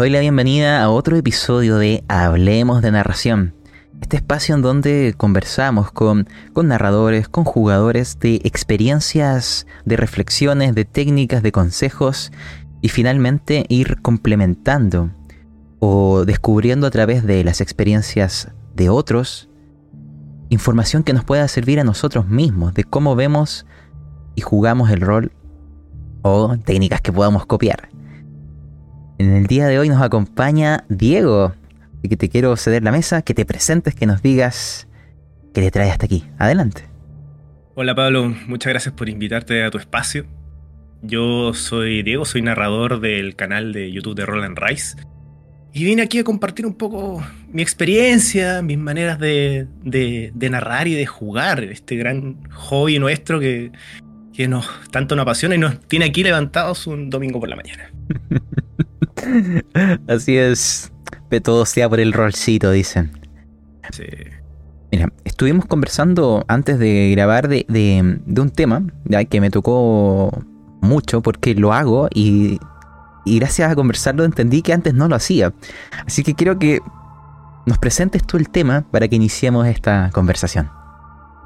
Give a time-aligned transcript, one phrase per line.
[0.00, 3.52] doy la bienvenida a otro episodio de Hablemos de Narración.
[4.00, 10.86] Este espacio en donde conversamos con, con, narradores, con jugadores de experiencias, de reflexiones, de
[10.86, 12.32] técnicas, de consejos
[12.80, 15.10] y finalmente ir complementando
[15.80, 19.50] o descubriendo a través de las experiencias de otros
[20.48, 23.66] información que nos pueda servir a nosotros mismos de cómo vemos
[24.34, 25.30] y jugamos el rol
[26.22, 27.89] o técnicas que podamos copiar.
[29.20, 31.52] En el día de hoy nos acompaña Diego,
[32.02, 34.88] y que te quiero ceder la mesa, que te presentes, que nos digas
[35.52, 36.24] qué te trae hasta aquí.
[36.38, 36.84] Adelante.
[37.74, 40.24] Hola Pablo, muchas gracias por invitarte a tu espacio.
[41.02, 44.96] Yo soy Diego, soy narrador del canal de YouTube de Roland Rice.
[45.74, 49.66] Y vine aquí a compartir un poco mi experiencia, mis maneras de,
[50.34, 53.70] narrar y de jugar este gran hobby nuestro que,
[54.32, 57.92] que nos, tanto nos apasiona y nos tiene aquí levantados un domingo por la mañana.
[60.08, 60.92] Así es.
[61.42, 63.12] Todo sea por el rolcito, dicen.
[63.92, 64.04] Sí.
[64.92, 69.24] Mira, estuvimos conversando antes de grabar de, un tema ¿ya?
[69.24, 70.44] que me tocó
[70.80, 72.58] mucho porque lo hago y,
[73.24, 75.52] y gracias a conversarlo entendí que antes no lo hacía.
[76.06, 76.80] Así que quiero que
[77.66, 80.70] nos presentes tú el tema para que iniciemos esta conversación.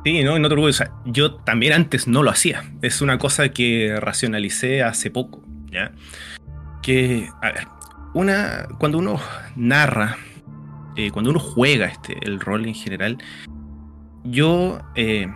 [0.04, 0.82] Sí, no, no te preocupes.
[1.06, 2.62] yo también antes no lo hacía.
[2.82, 5.92] Es una cosa que racionalicé hace poco, ¿ya?
[6.82, 7.66] Que, a ver,
[8.14, 9.20] una, cuando uno
[9.56, 10.16] narra,
[10.96, 13.18] eh, cuando uno juega este, el rol en general,
[14.24, 15.28] yo eh,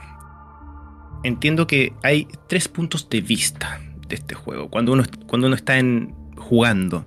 [1.24, 4.68] entiendo que hay tres puntos de vista de este juego.
[4.70, 7.06] Cuando uno, cuando uno está en, jugando,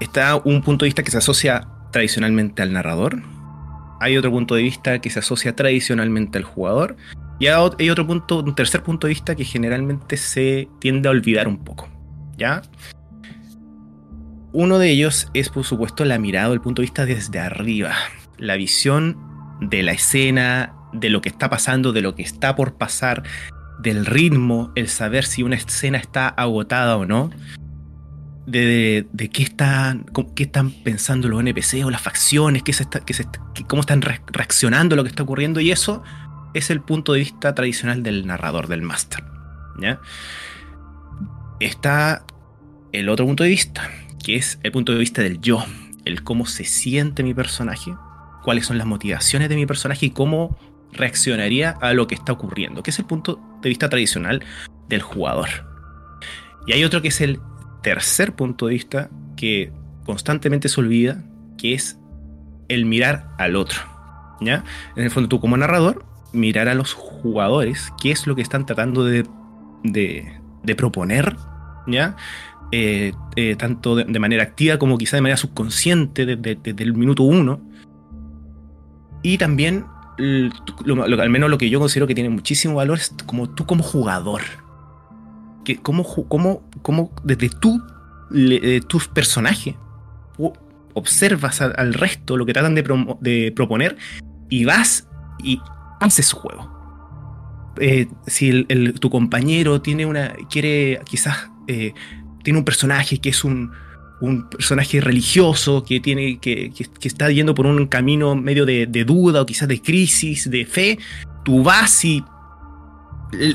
[0.00, 3.20] está un punto de vista que se asocia tradicionalmente al narrador.
[4.00, 6.96] Hay otro punto de vista que se asocia tradicionalmente al jugador.
[7.40, 11.46] Y hay otro punto, un tercer punto de vista que generalmente se tiende a olvidar
[11.48, 11.88] un poco.
[12.36, 12.62] ¿Ya?
[14.52, 17.92] Uno de ellos es, por supuesto, la mirada, el punto de vista desde arriba,
[18.38, 19.16] la visión
[19.60, 23.22] de la escena, de lo que está pasando, de lo que está por pasar,
[23.78, 27.30] del ritmo, el saber si una escena está agotada o no,
[28.46, 32.86] de, qué, están, qué están pensando los NPC o las facciones, qué se
[33.66, 36.02] cómo están reaccionando a lo que está ocurriendo, y eso
[36.54, 39.22] es el punto de vista tradicional del narrador, del máster.
[41.60, 42.24] Está
[42.92, 43.90] el otro punto de vista,
[44.22, 45.64] que es el punto de vista del yo,
[46.04, 47.94] el cómo se siente mi personaje,
[48.42, 50.56] cuáles son las motivaciones de mi personaje y cómo
[50.92, 54.42] reaccionaría a lo que está ocurriendo, que es el punto de vista tradicional
[54.88, 55.48] del jugador.
[56.66, 57.40] Y hay otro que es el
[57.82, 59.72] tercer punto de vista que
[60.04, 61.22] constantemente se olvida,
[61.56, 61.98] que es
[62.68, 63.80] el mirar al otro.
[64.40, 64.64] ¿ya?
[64.96, 68.66] En el fondo tú como narrador, mirar a los jugadores, qué es lo que están
[68.66, 69.26] tratando de,
[69.82, 71.36] de proponer,
[71.86, 72.16] ¿ya?
[72.70, 77.60] Eh, eh, tanto de, manera activa como quizá de manera subconsciente desde, el minuto uno.
[79.22, 79.86] Y también,
[80.18, 84.42] al menos lo que yo considero que tiene muchísimo valor es como tú como jugador.
[85.64, 87.80] Que como, como, como desde tú,
[88.34, 89.74] eh, tus personajes,
[90.92, 93.96] observas al, resto lo que tratan de, proponer
[94.50, 95.08] y vas
[95.42, 95.60] y
[96.00, 96.70] haces su juego.
[98.26, 98.64] si
[99.00, 101.50] tu compañero tiene una quiere quizás
[102.42, 103.72] tiene un personaje que es un,
[104.50, 106.72] personaje religioso, que, tiene, que,
[107.02, 110.98] está yendo por un camino medio de, duda o quizás de crisis, de fe,
[111.44, 112.24] tú vas y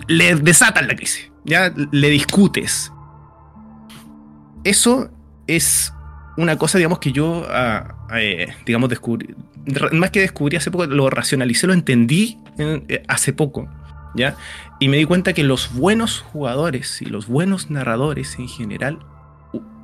[0.07, 2.91] le desatas la crisis, ya le discutes.
[4.63, 5.09] Eso
[5.47, 5.93] es
[6.37, 9.35] una cosa, digamos, que yo, ah, eh, digamos, descubrí,
[9.91, 13.67] más que descubrí hace poco, lo racionalicé, lo entendí eh, hace poco.
[14.15, 14.35] ¿Ya?
[14.79, 18.99] Y me di cuenta que los buenos jugadores y los buenos narradores en general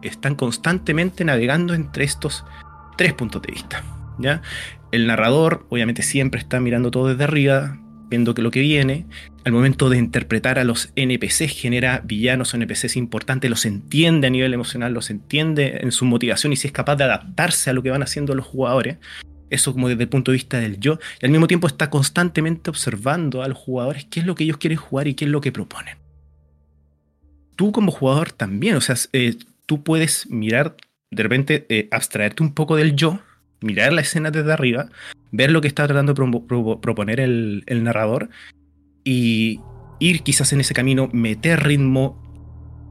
[0.01, 2.45] están constantemente navegando entre estos
[2.97, 3.83] tres puntos de vista,
[4.17, 4.41] ¿ya?
[4.91, 7.77] El narrador obviamente siempre está mirando todo desde arriba,
[8.09, 9.05] viendo que lo que viene,
[9.45, 14.29] al momento de interpretar a los NPCs genera villanos o NPCs importantes, los entiende a
[14.31, 17.83] nivel emocional, los entiende en su motivación y si es capaz de adaptarse a lo
[17.83, 18.97] que van haciendo los jugadores,
[19.49, 22.69] eso como desde el punto de vista del yo, y al mismo tiempo está constantemente
[22.69, 25.41] observando a los jugadores qué es lo que ellos quieren jugar y qué es lo
[25.41, 25.97] que proponen.
[27.55, 29.35] Tú como jugador también, o sea, eh,
[29.65, 30.75] tú puedes mirar,
[31.11, 33.19] de repente eh, abstraerte un poco del yo,
[33.61, 34.89] mirar la escena desde arriba,
[35.31, 38.29] ver lo que está tratando de proponer el, el narrador
[39.03, 39.59] y
[39.99, 42.21] ir quizás en ese camino, meter ritmo,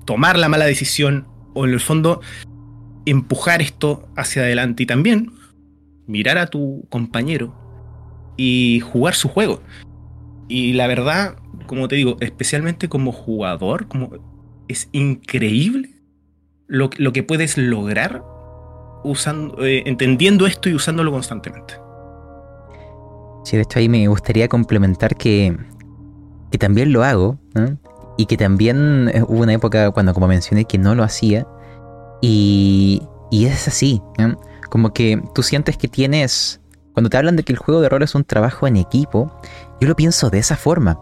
[0.05, 2.21] tomar la mala decisión o en el fondo
[3.07, 5.33] empujar esto hacia adelante y también
[6.09, 7.55] mirar a tu compañero
[8.37, 9.61] y jugar su juego.
[10.49, 14.11] Y la verdad, como te digo, especialmente como jugador, como
[14.67, 15.91] es increíble
[16.67, 18.25] lo, lo que puedes lograr
[19.05, 21.75] usando, eh, entendiendo esto y usándolo constantemente.
[23.45, 25.57] Sí, de hecho ahí me gustaría complementar que,
[26.51, 27.39] que también lo hago,
[28.17, 31.47] y que también eh, hubo una época cuando, como mencioné, que no lo hacía,
[32.21, 34.03] y, y es así,
[34.69, 36.61] como que tú sientes que tienes,
[36.93, 39.33] cuando te hablan de que el juego de rol es un trabajo en equipo,
[39.81, 40.99] yo lo pienso de esa forma,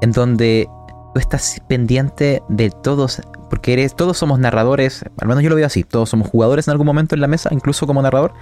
[0.00, 0.68] en donde
[1.14, 5.66] tú estás pendiente de todos, porque eres, todos somos narradores, al menos yo lo veo
[5.66, 8.34] así, todos somos jugadores en algún momento en la mesa, incluso como narrador,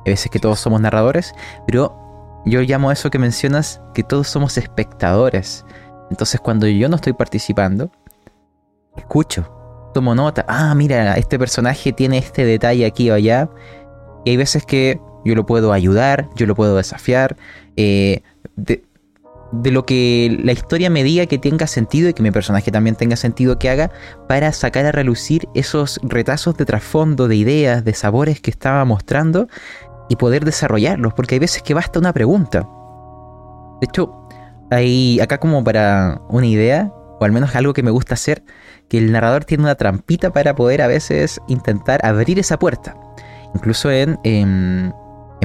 [0.00, 1.32] a veces que todos somos narradores,
[1.66, 5.64] pero yo llamo a eso que mencionas que todos somos espectadores.
[6.10, 7.90] Entonces cuando yo no estoy participando,
[8.96, 9.50] escucho,
[9.94, 13.48] tomo nota, ah, mira, este personaje tiene este detalle aquí o allá,
[14.24, 17.36] y hay veces que yo lo puedo ayudar, yo lo puedo desafiar,
[17.76, 18.22] eh,
[18.56, 18.84] de,
[19.52, 22.96] de lo que la historia me diga que tenga sentido y que mi personaje también
[22.96, 23.90] tenga sentido que haga
[24.28, 29.48] para sacar a relucir esos retazos de trasfondo, de ideas, de sabores que estaba mostrando
[30.08, 32.68] y poder desarrollarlos, porque hay veces que basta una pregunta.
[33.80, 34.28] De hecho,
[34.70, 38.42] hay acá como para una idea, o al menos algo que me gusta hacer,
[38.88, 42.96] que el narrador tiene una trampita para poder a veces intentar abrir esa puerta.
[43.54, 44.92] Incluso en, en,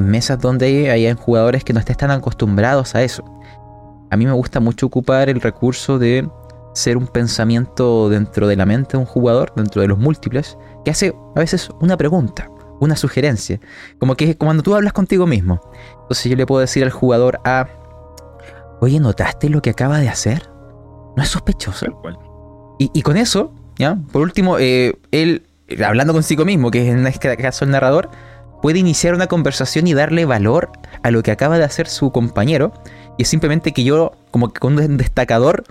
[0.02, 3.22] mesas donde hay jugadores que no estén tan acostumbrados a eso.
[4.10, 6.28] A mí me gusta mucho ocupar el recurso de
[6.72, 10.90] ser un pensamiento dentro de la mente de un jugador, dentro de los múltiples, que
[10.90, 12.48] hace a veces una pregunta
[12.80, 13.60] una sugerencia.
[13.98, 15.60] Como que cuando tú hablas contigo mismo.
[16.02, 17.68] Entonces yo le puedo decir al jugador A,
[18.80, 20.50] oye, ¿notaste lo que acaba de hacer?
[21.16, 21.86] ¿No es sospechoso?
[22.78, 23.98] Y, y, con eso, ¿ya?
[24.10, 25.46] Por último, eh, él,
[25.84, 28.10] hablando consigo mismo, que es en este caso el narrador,
[28.62, 30.70] puede iniciar una conversación y darle valor
[31.02, 32.72] a lo que acaba de hacer su compañero.
[33.18, 35.64] Y es simplemente que yo, como que con un destacador,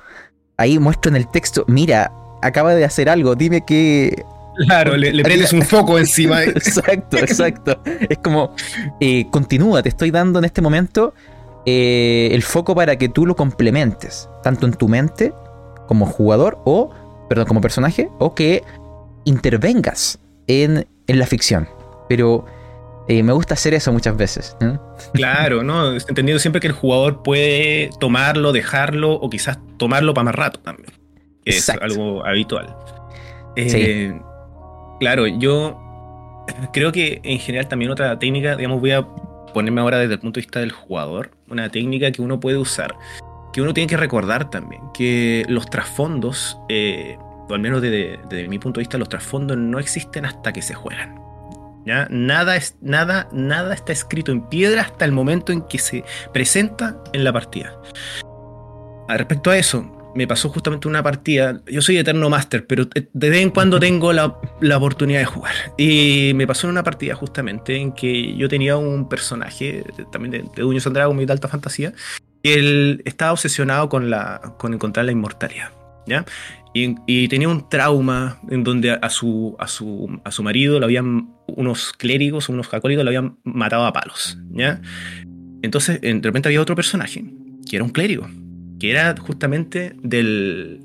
[0.57, 2.11] ahí muestro en el texto, mira,
[2.41, 4.23] acaba de hacer algo, dime qué
[4.65, 6.43] Claro, le, prendes un foco encima.
[6.43, 7.81] exacto, exacto.
[8.09, 8.53] Es como,
[8.99, 11.13] eh, continúa, te estoy dando en este momento
[11.65, 15.33] eh, el foco para que tú lo complementes, tanto en tu mente
[15.87, 16.91] como jugador o,
[17.29, 18.63] perdón, como personaje, o que
[19.25, 21.67] intervengas en, la ficción.
[22.07, 22.45] Pero
[23.07, 24.55] eh, me gusta hacer eso muchas veces.
[25.13, 25.93] Claro, ¿no?
[25.93, 30.91] Entendiendo siempre que el jugador puede tomarlo, dejarlo o quizás tomarlo para más rato también.
[31.45, 32.75] Que es algo habitual.
[33.55, 34.11] sí.
[34.99, 35.79] Claro, yo
[36.73, 39.05] creo que en general también otra técnica, digamos, voy a
[39.53, 42.95] ponerme ahora desde el punto de vista del jugador, una técnica que uno puede usar,
[43.53, 47.17] que uno tiene que recordar también, que los trasfondos, eh,
[47.49, 50.75] o al menos desde, mi punto de vista, los trasfondos no existen hasta que se
[50.75, 51.19] juegan.
[51.85, 52.07] ¿ya?
[52.09, 56.97] Nada, es, nada, nada está escrito en piedra hasta el momento en que se presenta
[57.13, 57.75] en la partida.
[59.09, 61.61] respecto a eso, me pasó justamente una partida.
[61.65, 64.25] Yo soy Eterno Master, pero de vez en cuando tengo la,
[64.75, 65.53] oportunidad de jugar.
[65.77, 70.37] Y me pasó en una partida justamente en que yo tenía un personaje, también de,
[70.55, 71.93] de Dungeons and Dragons, muy de alta fantasía,
[72.43, 75.71] que él estaba obsesionado con, la, con encontrar la inmortalidad.
[76.09, 76.25] ¿ya?
[77.07, 81.29] Y, tenía un trauma en donde a su, a su, a su marido lo habían,
[81.47, 84.37] unos clérigos, unos acólitos lo habían matado a palos.
[84.51, 84.81] ¿ya?
[85.61, 87.23] Entonces, de repente había otro personaje
[87.69, 88.27] que era un clérigo
[88.79, 90.79] que era justamente del,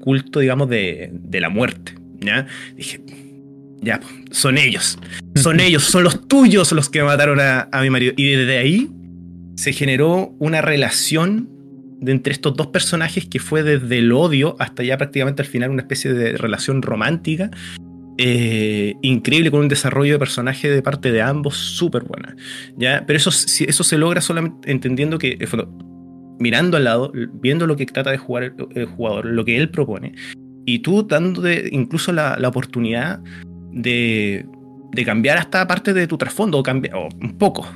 [0.00, 1.94] culto, digamos, de, la muerte.
[2.20, 2.46] ¿ya?
[2.74, 3.00] Dije,
[3.80, 4.00] ya,
[4.30, 4.98] son ellos,
[5.34, 8.14] son ellos, son los tuyos los que mataron a, mi marido.
[8.16, 8.90] Y desde ahí
[9.56, 11.50] se generó una relación
[12.00, 15.70] de entre estos dos personajes que fue desde el odio hasta ya prácticamente al final
[15.70, 17.50] una especie de relación romántica.
[18.18, 22.34] Eh, increíble con un desarrollo de personaje de parte de ambos súper buena.
[22.76, 23.04] ¿ya?
[23.06, 25.38] Pero eso, eso se logra solamente entendiendo que
[26.38, 30.14] mirando al lado, viendo lo que trata de jugar el, jugador, lo que él propone,
[30.64, 33.20] y tú dándote incluso la, oportunidad
[33.72, 34.46] de,
[34.92, 37.66] de, cambiar hasta parte de tu trasfondo, o, o un poco,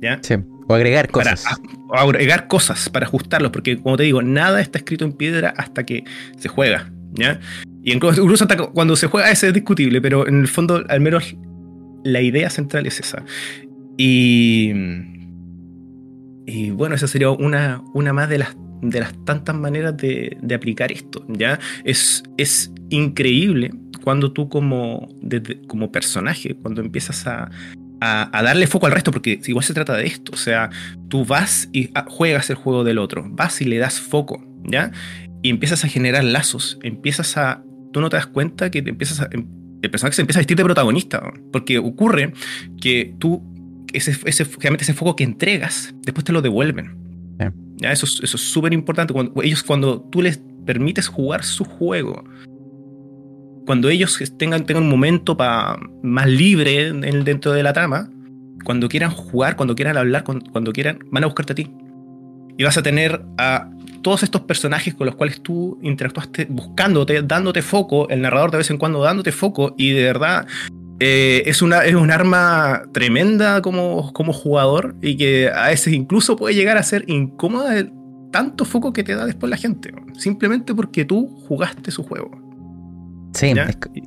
[0.00, 0.18] ¿ya?
[0.22, 0.34] Sí,
[0.70, 1.44] o agregar cosas.
[1.88, 5.84] o agregar cosas para ajustarlos, porque como te digo, nada está escrito en piedra hasta
[5.84, 6.04] que
[6.38, 7.40] se juega, ¿ya?
[7.82, 11.34] Y incluso, hasta cuando se juega ese es discutible, pero en el fondo, al menos
[12.04, 13.24] la idea central es esa.
[13.96, 14.72] Y
[16.46, 20.90] y bueno, esa sería una, una más de las, de las tantas maneras de, aplicar
[20.90, 21.24] esto.
[21.28, 21.60] ¿ya?
[21.84, 23.70] Es, es increíble
[24.02, 25.08] cuando tú como,
[25.68, 27.50] como personaje, cuando empiezas a,
[28.00, 30.32] darle foco al resto, porque igual se trata de esto.
[30.32, 30.70] O sea,
[31.08, 34.90] tú vas y ah, juegas el juego del otro, vas y le das foco, ¿ya?
[35.42, 37.62] Y empiezas a generar lazos, empiezas a...
[37.92, 39.28] Tú no te das cuenta que te empiezas a...
[39.30, 39.46] Em,
[39.82, 42.34] el personaje se empieza a vestir de protagonista, porque ocurre
[42.80, 43.42] que tú
[43.92, 44.46] ese, ese,
[44.78, 46.96] ese foco que entregas, después te lo devuelven.
[47.76, 47.92] ¿Ya?
[47.92, 49.14] Eso, eso es súper importante.
[49.14, 52.24] Cuando, ellos, cuando tú les permites jugar su juego,
[53.66, 55.36] cuando ellos tengan, un momento
[56.02, 58.10] más libre en, dentro de la trama,
[58.64, 61.70] cuando quieran jugar, cuando quieran hablar, cuando, quieran, van a buscarte a ti.
[62.56, 63.70] Y vas a tener a
[64.02, 68.70] todos estos personajes con los cuales tú interactuaste buscándote, dándote foco, el narrador de vez
[68.70, 70.46] en cuando dándote foco, y de verdad
[70.98, 76.36] eh, es, una, es un arma tremenda como, como jugador y que a veces incluso
[76.36, 77.90] puede llegar a ser incómoda el
[78.30, 82.49] tanto foco que te da después la gente, simplemente porque tú jugaste su juego.
[83.32, 83.52] Sí,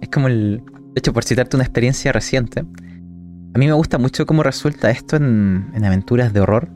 [0.01, 0.62] es, como el...
[0.94, 5.15] De hecho, por citarte una experiencia reciente, a mí me gusta mucho cómo resulta esto
[5.15, 6.70] en, aventuras de horror,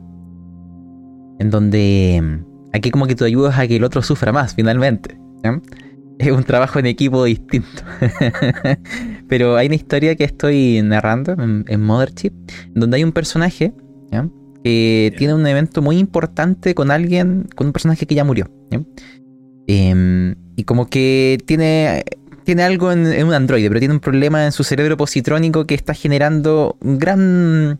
[1.39, 5.19] en donde mm, aquí como que tú ayudas a que el otro sufra más, finalmente.
[6.19, 7.83] Es un trabajo en equipo distinto.
[9.27, 12.33] Pero hay una historia que estoy narrando en, en Mothership,
[12.73, 13.73] donde hay un personaje
[14.63, 18.49] que tiene un evento muy importante con alguien, con un personaje que ya murió.
[19.67, 22.03] Em, y como que tiene
[22.47, 25.93] tiene algo en, un androide, pero tiene un problema en su cerebro positrónico que está
[25.93, 27.77] generando un gran,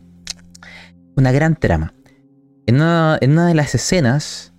[1.16, 1.94] una gran trama.
[2.66, 4.52] En una, de las escenas,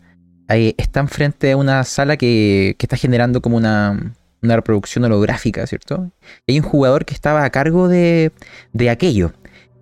[0.48, 6.12] están frente a una sala que, está generando como una, reproducción holográfica, ¿cierto?
[6.48, 8.32] hay un jugador que estaba a cargo de,
[8.74, 9.34] de aquello.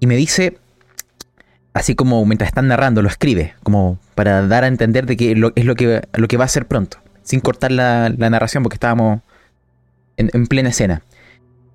[0.01, 0.57] Y me dice,
[1.73, 5.37] así como mientras están narrando, lo escribe, como para dar a entender de que es
[5.37, 9.21] lo que, lo que va a ser pronto, sin cortar la, la narración porque estábamos
[10.17, 11.01] en, plena escena.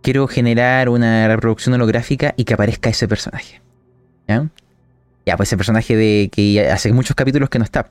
[0.03, 3.61] Quiero generar una reproducción holográfica y que aparezca ese personaje.
[4.29, 4.49] ¿Ya?
[5.25, 7.91] Ya, pues ese personaje de que hace muchos capítulos que no está.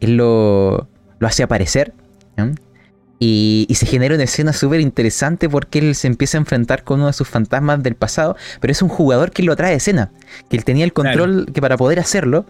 [0.00, 1.92] Él lo, lo hace aparecer.
[3.24, 7.06] Y, se genera una escena súper interesante porque él se empieza a enfrentar con uno
[7.06, 10.10] de sus fantasmas del pasado, pero es un jugador que lo trae a escena,
[10.50, 12.46] que él tenía el control que para poder hacerlo,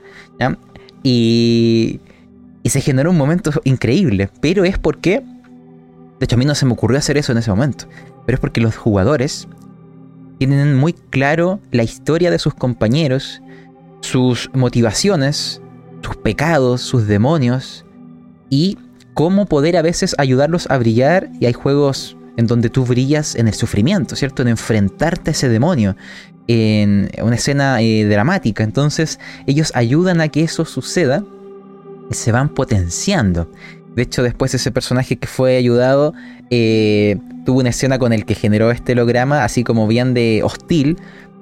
[1.03, 2.01] Y,
[2.63, 5.23] y se generó un momento increíble, pero es porque
[6.23, 7.87] de hecho, a mí no se me ocurrió hacer eso en ese momento.
[8.25, 9.49] Pero es porque los jugadores
[10.39, 13.43] tienen muy claro la historia de sus compañeros,
[14.03, 15.61] sus motivaciones,
[16.01, 17.85] sus pecados, sus demonios
[18.51, 18.79] y
[19.15, 21.29] cómo poder a veces ayudarlos a brillar.
[21.41, 24.43] Y hay juegos en donde tú brillas en el sufrimiento, ¿cierto?
[24.43, 25.97] En enfrentarte a ese demonio,
[26.47, 28.63] en una escena eh, dramática.
[28.63, 31.25] Entonces ellos ayudan a que eso suceda
[32.09, 33.51] y se van potenciando.
[33.95, 36.15] De hecho, después ese personaje que fue ayudado
[36.51, 40.97] eh, tuvo una escena con el que generó este holograma, así como bien de hostil,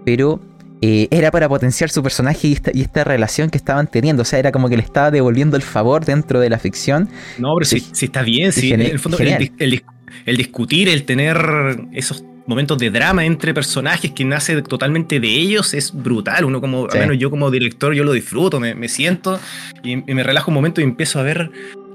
[0.04, 0.40] pero
[0.82, 4.22] eh, era para potenciar su personaje y esta, relación que estaban teniendo.
[4.22, 7.08] O sea, era como que le estaba devolviendo el favor dentro de la ficción.
[7.38, 12.78] No, pero si, está bien, si en el fondo el, discutir, el tener esos momentos
[12.78, 16.46] de drama entre personajes que nace totalmente de ellos es brutal.
[16.46, 19.38] Uno como, al menos yo como director, yo lo disfruto, me, siento
[19.84, 21.50] y, me relajo un momento y empiezo a ver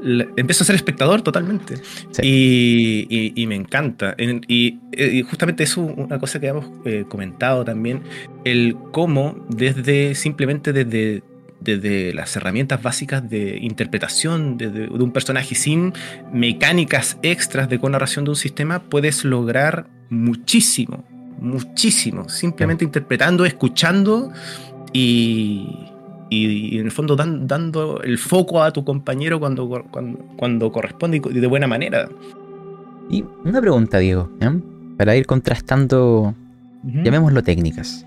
[0.05, 1.75] empiezo a ser espectador totalmente.
[2.21, 4.15] Y, me encanta.
[4.17, 4.79] Y,
[5.29, 8.03] justamente eso, una cosa que hemos eh, comentado también,
[8.43, 11.23] el cómo desde, simplemente desde,
[11.59, 15.93] desde las herramientas básicas de interpretación de, un personaje sin
[16.31, 21.03] mecánicas extras de co-narración de un sistema, puedes lograr muchísimo,
[21.39, 24.31] muchísimo, simplemente interpretando, escuchando
[24.93, 25.94] y
[26.29, 29.83] y, en el fondo dando el foco a tu compañero cuando,
[30.37, 32.09] cuando, corresponde y de buena manera.
[33.09, 34.29] Y una pregunta, Diego,
[34.97, 36.33] para ir contrastando,
[36.83, 38.05] llamémoslo técnicas.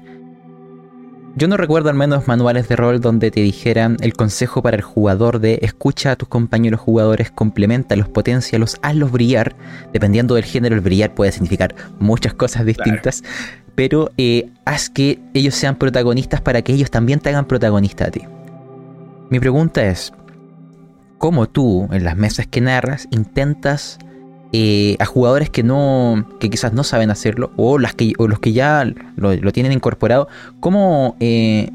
[1.37, 4.83] Yo no recuerdo al menos manuales de rol donde te dijeran el consejo para el
[4.83, 9.55] jugador de escucha a tus compañeros jugadores, complementalos, potencialos, hazlos brillar.
[9.93, 13.23] Dependiendo del género, el brillar puede significar muchas cosas distintas
[13.79, 18.11] pero eh, haz que ellos sean protagonistas para que ellos también te hagan protagonista a
[18.11, 18.23] ti.
[19.31, 20.13] Mi pregunta es,
[21.19, 24.01] ¿cómo tú en las mesas que narras intentas
[24.53, 28.53] eh, a jugadores que no que quizás no saben hacerlo o, las que, los que
[28.53, 30.27] ya lo, tienen incorporado,
[30.59, 31.71] cómo eh,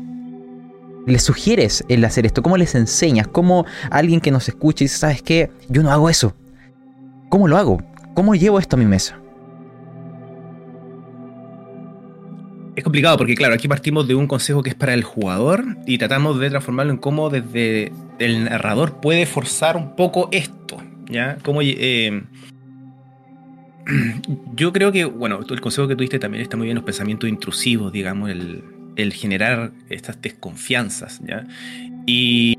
[1.08, 2.44] les sugieres el hacer esto?
[2.44, 3.30] ¿Cómo les enseñas?
[3.30, 5.52] ¿Cómo alguien que nos escucha y dice, ¿sabes qué?
[5.70, 6.36] Yo no hago eso.
[7.30, 7.82] ¿Cómo lo hago?
[8.14, 9.23] ¿Cómo llevo esto a mi mesa?
[12.76, 16.00] Es complicado porque, claro, aquí partimos de un consejo que es para el jugador y
[16.00, 21.38] tratamos de transformarlo en cómo desde el narrador puede forzar un poco esto, ¿ya?
[21.44, 22.24] Como, eh,
[24.56, 27.92] yo creo que, bueno, el consejo que tuviste también está muy bien, los pensamientos intrusivos,
[27.92, 28.64] digamos, el,
[29.14, 31.46] generar estas desconfianzas, ¿ya?
[32.08, 32.58] Y,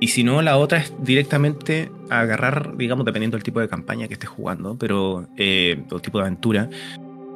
[0.00, 4.14] y si no, la otra es directamente agarrar, digamos, dependiendo del tipo de campaña que
[4.14, 6.68] estés jugando, pero, eh, o tipo de aventura,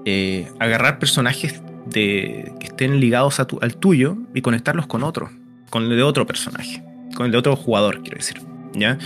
[0.04, 5.30] eh, agarrar personajes que estén ligados al tuyo y conectarlos con otro,
[5.70, 6.82] con el de otro personaje,
[7.14, 8.40] con el de otro jugador, quiero decir.
[8.74, 8.98] ¿ya?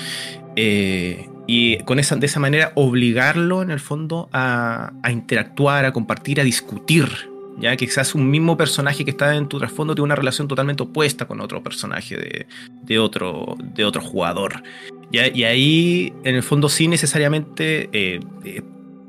[0.57, 6.41] Eh, y con esa, de esa manera obligarlo en el fondo a, interactuar, a compartir,
[6.41, 7.09] a discutir.
[7.59, 10.83] Ya que quizás un mismo personaje que está en tu trasfondo tiene una relación totalmente
[10.83, 12.47] opuesta con otro personaje
[12.83, 14.62] de, otro, de otro jugador.
[15.11, 18.21] Y ahí, en el fondo, sin necesariamente, eh,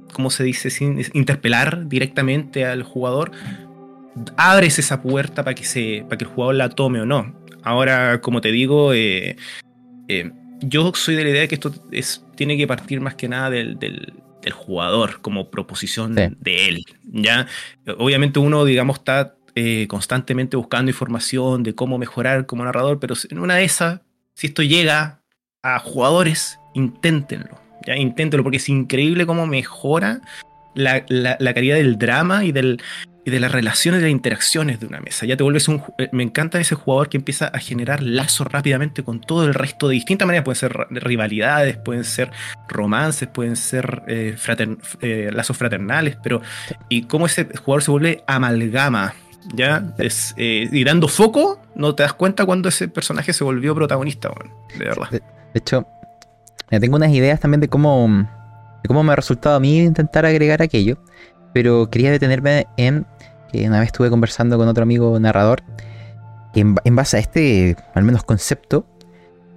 [0.08, 0.70] eh, ¿cómo se dice?
[0.70, 3.32] Sin interpelar directamente al jugador,
[4.36, 7.36] abres esa puerta para que, se, para que el jugador la tome o no.
[7.64, 9.36] Ahora, como te digo, eh,
[10.62, 13.50] yo soy de la idea de que esto es, tiene que partir más que nada
[13.50, 14.14] del, del,
[14.54, 16.86] jugador como proposición de él.
[17.04, 17.48] ¿ya?
[17.98, 23.40] Obviamente uno, digamos, está eh, constantemente buscando información de cómo mejorar como narrador, pero en
[23.40, 24.02] una de esas,
[24.36, 25.24] si esto llega
[25.64, 27.60] a jugadores, inténtenlo.
[27.88, 27.96] ¿Ya?
[27.96, 30.22] Inténtenlo porque es increíble cómo mejora
[30.78, 35.26] la, calidad del drama y de las relaciones y las interacciones de una mesa.
[35.26, 35.82] Ya te vuelves un.
[35.98, 39.88] Eh, me encanta ese jugador que empieza a generar lazos rápidamente con todo el resto
[39.88, 40.46] de distintas maneras.
[40.46, 42.32] Pueden ser rivalidades, pueden ser
[42.68, 44.36] romances, pueden ser eh,
[45.02, 46.42] eh, lazos fraternales, pero.
[46.90, 49.14] Y cómo ese jugador se vuelve amalgama.
[49.54, 49.94] ¿Ya?
[49.98, 54.30] Es, y dando foco, no te das cuenta cuando ese personaje se volvió protagonista,
[54.78, 55.10] de verdad.
[55.10, 55.22] De,
[55.54, 55.88] hecho,
[56.70, 58.08] tengo unas ideas también de cómo,
[58.84, 60.98] de cómo me ha resultado a mí intentar agregar aquello
[61.58, 63.08] pero quería detenerme en
[63.52, 65.64] que una vez estuve conversando con otro amigo narrador,
[66.54, 68.86] que en, base a este, al menos concepto,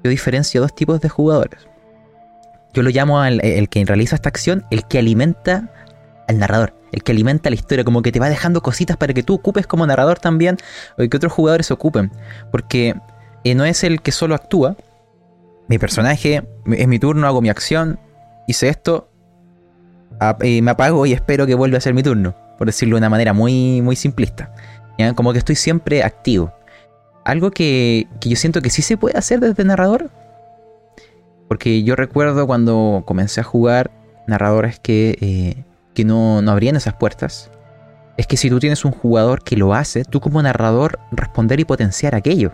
[0.02, 1.60] yo diferencio dos tipos de jugadores.
[2.72, 5.70] Yo lo llamo al que realiza esta acción, el que alimenta
[6.26, 9.22] al narrador, el que alimenta la historia, como que te va dejando cositas para que
[9.22, 10.56] tú ocupes como narrador también,
[10.96, 12.10] o que otros jugadores ocupen.
[12.50, 12.94] Porque
[13.44, 14.74] eh, no es el que solo actúa.
[15.70, 17.98] Mi personaje, es mi turno, hago mi acción,
[18.46, 19.08] hice esto,
[20.42, 23.08] eh, me apago y espero que vuelva a ser mi turno por decirlo de una
[23.08, 24.52] manera muy, muy simplista.
[25.16, 26.52] Como que estoy siempre activo.
[27.24, 30.10] Algo que, yo siento que sí se puede hacer desde narrador.
[31.48, 33.90] Porque yo recuerdo cuando comencé a jugar
[34.26, 37.50] narradores que, eh, que no, no abrían esas puertas.
[38.18, 41.64] Es que si tú tienes un jugador que lo hace, tú como narrador responder y
[41.64, 42.52] potenciar aquello.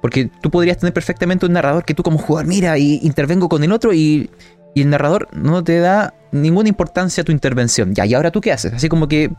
[0.00, 3.62] Porque tú podrías tener perfectamente un narrador que tú como jugador, mira, y intervengo con
[3.64, 4.30] el otro y,
[4.74, 7.94] y el narrador no te da ninguna importancia a tu intervención.
[7.94, 8.72] Ya, ¿y ahora tú qué haces?
[8.74, 9.30] Así como que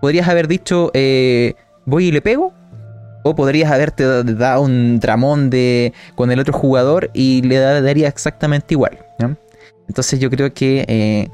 [0.00, 2.52] podrías haber dicho, eh, voy y le pego.
[3.26, 8.74] O podrías haberte dado un tramón de, con el otro jugador y le daría exactamente
[8.74, 8.98] igual.
[9.88, 11.28] Entonces yo creo que eh,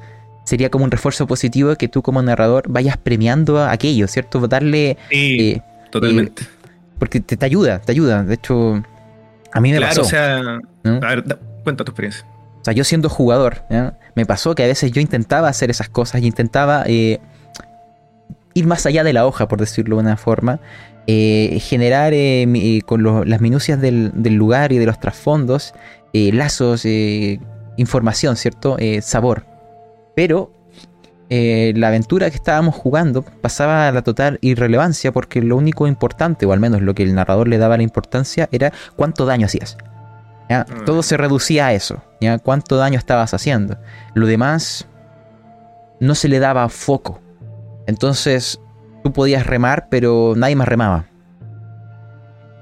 [0.45, 4.47] sería como un refuerzo positivo que tú como narrador vayas premiando a aquello, ¿cierto?
[4.47, 4.99] Darle...
[5.11, 6.45] Sí, eh, totalmente.
[7.01, 8.23] Porque te, ayuda, te ayuda.
[8.23, 8.81] De hecho,
[9.53, 10.39] a mí me claro, o sea...
[10.85, 11.25] A ver,
[11.65, 12.25] cuenta tu experiencia.
[12.61, 13.65] O sea, yo siendo jugador,
[14.15, 17.19] me pasó que a veces yo intentaba hacer esas cosas y intentaba eh,
[18.53, 20.61] ir más allá de la hoja, por decirlo de una forma,
[21.07, 25.73] eh, generar eh, con las minucias del, lugar y de los trasfondos,
[26.13, 26.87] lazos,
[27.79, 28.77] información, ¿cierto?
[29.01, 29.47] sabor.
[30.15, 30.53] Pero
[31.31, 36.53] la aventura que estábamos jugando pasaba a la total irrelevancia porque lo único importante, o
[36.53, 39.77] al menos lo que el narrador le daba la importancia, era cuánto daño hacías.
[40.51, 40.85] Mm.
[40.85, 42.03] Todo se reducía a eso.
[42.21, 42.39] ¿ya?
[42.39, 43.79] ¿Cuánto daño estabas haciendo?
[44.15, 44.89] Lo demás
[46.01, 47.21] no se le daba foco.
[47.87, 48.61] Entonces
[49.05, 51.07] tú podías remar, pero nadie más remaba.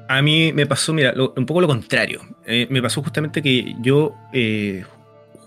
[0.08, 2.20] A mí me pasó, mira, un poco lo contrario.
[2.46, 4.84] Eh, me pasó justamente que yo eh,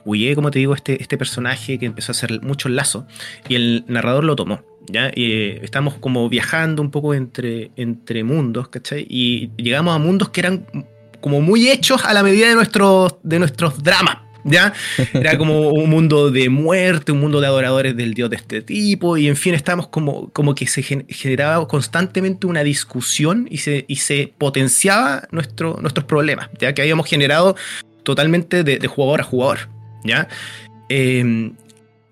[0.04, 3.06] jugué, como te digo, este, este personaje que empezó a hacer muchos lazos
[3.48, 4.62] y el narrador lo tomó.
[4.88, 5.12] ¿ya?
[5.16, 9.06] Eh, estamos como viajando un poco entre, entre mundos, ¿cachai?
[9.10, 10.66] Y llegamos a mundos que eran
[11.20, 14.18] como muy hechos a la medida de nuestros, de nuestros dramas.
[14.44, 14.74] ¿Ya?
[15.14, 19.16] Era como un mundo de muerte, un mundo de adoradores del dios de este tipo,
[19.16, 23.98] y en fin, estábamos como, como que se generaba constantemente una discusión y se, y
[23.98, 27.56] se potenciaba nuestro, nuestros problemas, ya que habíamos generado
[28.02, 29.70] totalmente de, jugador a jugador.
[30.04, 30.28] ¿Ya?
[30.90, 31.54] Eh,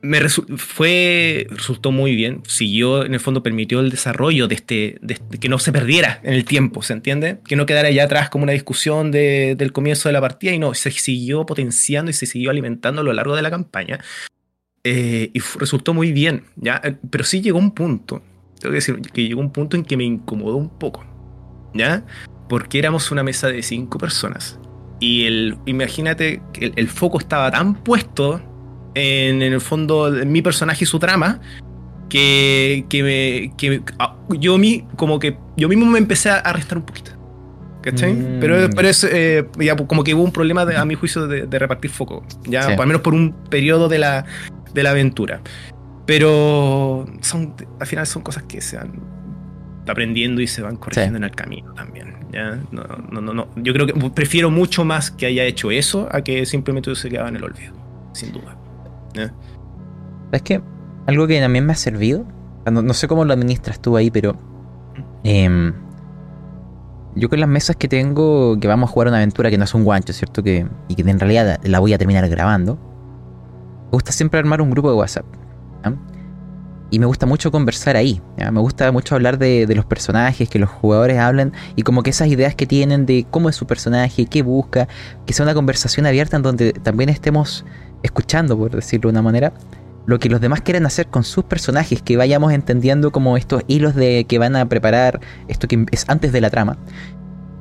[0.02, 2.44] me fue resultó muy bien.
[2.48, 5.00] Siguió, en el fondo, permitió el desarrollo de este,
[5.40, 7.40] que no se perdiera en el tiempo, ¿se entiende?
[7.46, 10.74] Que no quedara allá atrás como una discusión del comienzo de la partida y no,
[10.74, 14.00] se siguió potenciando y se siguió alimentando a lo largo de la campaña.
[14.84, 16.80] Eh, y resultó muy bien, ¿ya?
[16.84, 18.24] Eh, pero sí llegó un punto,
[18.60, 21.06] tengo que decir, que llegó un punto en que me incomodó un poco,
[21.74, 22.06] ¿ya?
[22.48, 24.58] Porque éramos una mesa de cinco personas.
[25.00, 28.42] Y el, imagínate que el foco estaba tan puesto
[28.96, 31.40] en, el fondo mi personaje y su trama
[32.10, 36.78] que, que, me, que ah, yo, mí, como que yo mismo me empecé a restar
[36.78, 37.12] un poquito.
[37.82, 38.14] ¿Cachai?
[38.14, 38.40] Mm.
[38.40, 41.92] Pero, pero es eh, ya, como que hubo un problema a mi juicio de, repartir
[41.92, 42.26] foco.
[42.44, 44.26] Ya, al menos por un periodo de la,
[44.74, 45.42] de la aventura.
[46.06, 48.92] Pero son, al final son cosas que se van
[49.88, 52.09] aprendiendo y se van corrigiendo en el camino también.
[52.32, 52.60] ¿Ya?
[52.72, 56.22] No, no, no, no, Yo creo que prefiero mucho más que haya hecho eso a
[56.22, 57.74] que simplemente se quedaba en el olvido.
[58.14, 58.58] sin duda.
[59.14, 60.62] ¿Sabes qué?
[61.08, 62.26] Algo que también me ha servido,
[62.70, 64.36] no, sé cómo lo administras tú ahí, pero
[65.24, 65.74] em,
[67.16, 69.74] yo con las mesas que tengo, que vamos a jugar una aventura que no es
[69.74, 70.44] un guancho, ¿cierto?
[70.44, 72.76] Que, y que en realidad la voy a terminar grabando,
[73.86, 75.26] me gusta siempre armar un grupo de WhatsApp.
[76.92, 78.22] Y me gusta mucho conversar ahí.
[78.38, 82.28] Me gusta mucho hablar de, los personajes, que los jugadores hablen y como que esas
[82.28, 84.88] ideas que tienen de cómo es su personaje, qué busca,
[85.26, 87.66] que sea una conversación abierta en donde también estemos
[88.04, 89.54] escuchando, por decirlo de una manera,
[90.06, 93.94] lo que los demás quieren hacer con sus personajes, que vayamos entendiendo como estos hilos
[93.94, 96.78] de que van a preparar esto que es antes de la trama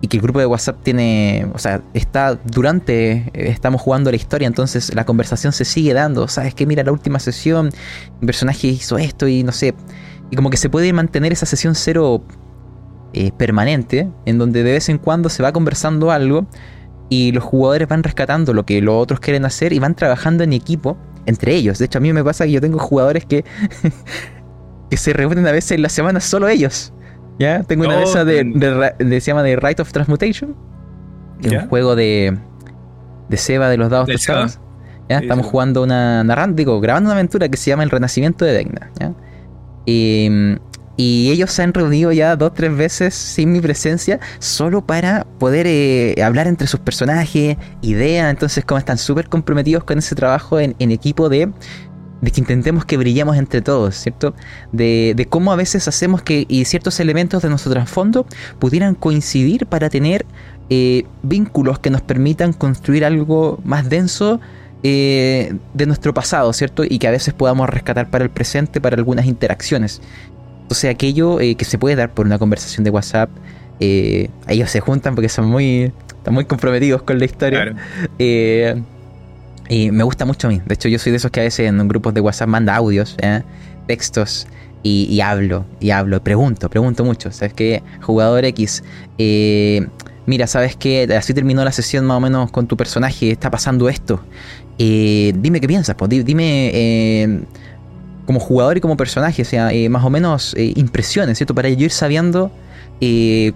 [0.01, 4.17] y que el grupo de WhatsApp tiene, o sea, está durante, eh, estamos jugando la
[4.17, 7.71] historia, entonces la conversación se sigue dando, sabes que mira la última sesión,
[8.21, 9.75] un personaje hizo esto y no sé,
[10.31, 12.23] y como que se puede mantener esa sesión cero
[13.13, 16.47] eh, permanente, en donde de vez en cuando se va conversando algo
[17.09, 20.53] y los jugadores van rescatando lo que los otros quieren hacer y van trabajando en
[20.53, 21.79] equipo entre ellos.
[21.79, 23.45] De hecho, a mí me pasa que yo tengo jugadores que,
[24.91, 26.93] que se reúnen a veces en la semana solo ellos.
[27.38, 27.62] ¿Ya?
[27.62, 28.44] Tengo una mesa de,
[28.98, 30.57] de, se llama The Rite of Transmutation,
[31.40, 32.37] que es un juego de,
[33.29, 34.59] de Seba de los dados tostados.
[35.09, 35.18] ¿ya?
[35.18, 38.90] Estamos jugando una narrando, digo, grabando una aventura que se llama El Renacimiento de Degna.
[38.98, 39.14] ¿ya?
[39.87, 40.29] Y,
[40.96, 45.24] y, ellos se han reunido ya dos o tres veces sin mi presencia, solo para
[45.38, 48.31] poder eh, hablar entre sus personajes, ideas.
[48.31, 51.53] Entonces, como están súper comprometidos con ese trabajo en, en equipo de
[52.21, 54.35] de que intentemos que brillemos entre todos, ¿cierto?
[54.73, 58.27] De, de, cómo a veces hacemos que y ciertos elementos de nuestro trasfondo
[58.59, 60.27] pudieran coincidir para tener
[60.71, 64.39] eh, vínculos que nos permitan construir algo más denso
[64.83, 66.85] eh, de nuestro pasado, ¿cierto?
[66.85, 70.03] Y que a veces podamos rescatar para el presente, para algunas interacciones.
[70.63, 73.31] Entonces aquello eh, que se puede dar por una conversación de WhatsApp,
[73.81, 77.75] ellos se juntan porque son muy, están muy comprometidos con la historia.
[78.19, 78.85] Claro.
[79.69, 80.63] Y me gusta mucho a mí.
[80.65, 83.17] De hecho, yo soy de esos que a veces en grupos de WhatsApp manda audios,
[83.21, 83.43] ¿eh?
[83.87, 84.47] textos,
[84.83, 87.31] y, hablo, y hablo, pregunto, pregunto mucho.
[87.31, 87.83] ¿Sabes qué?
[88.01, 88.83] Jugador X,
[89.19, 89.87] eh,
[90.25, 91.07] mira, ¿sabes qué?
[91.19, 94.21] Así terminó la sesión más o menos con tu personaje, está pasando esto.
[94.79, 97.45] Eh, dime qué piensas, pues, dime
[98.25, 101.55] como jugador y como personaje, o sea, más o menos impresiones, ¿cierto?
[101.55, 102.51] Para yo ir sabiendo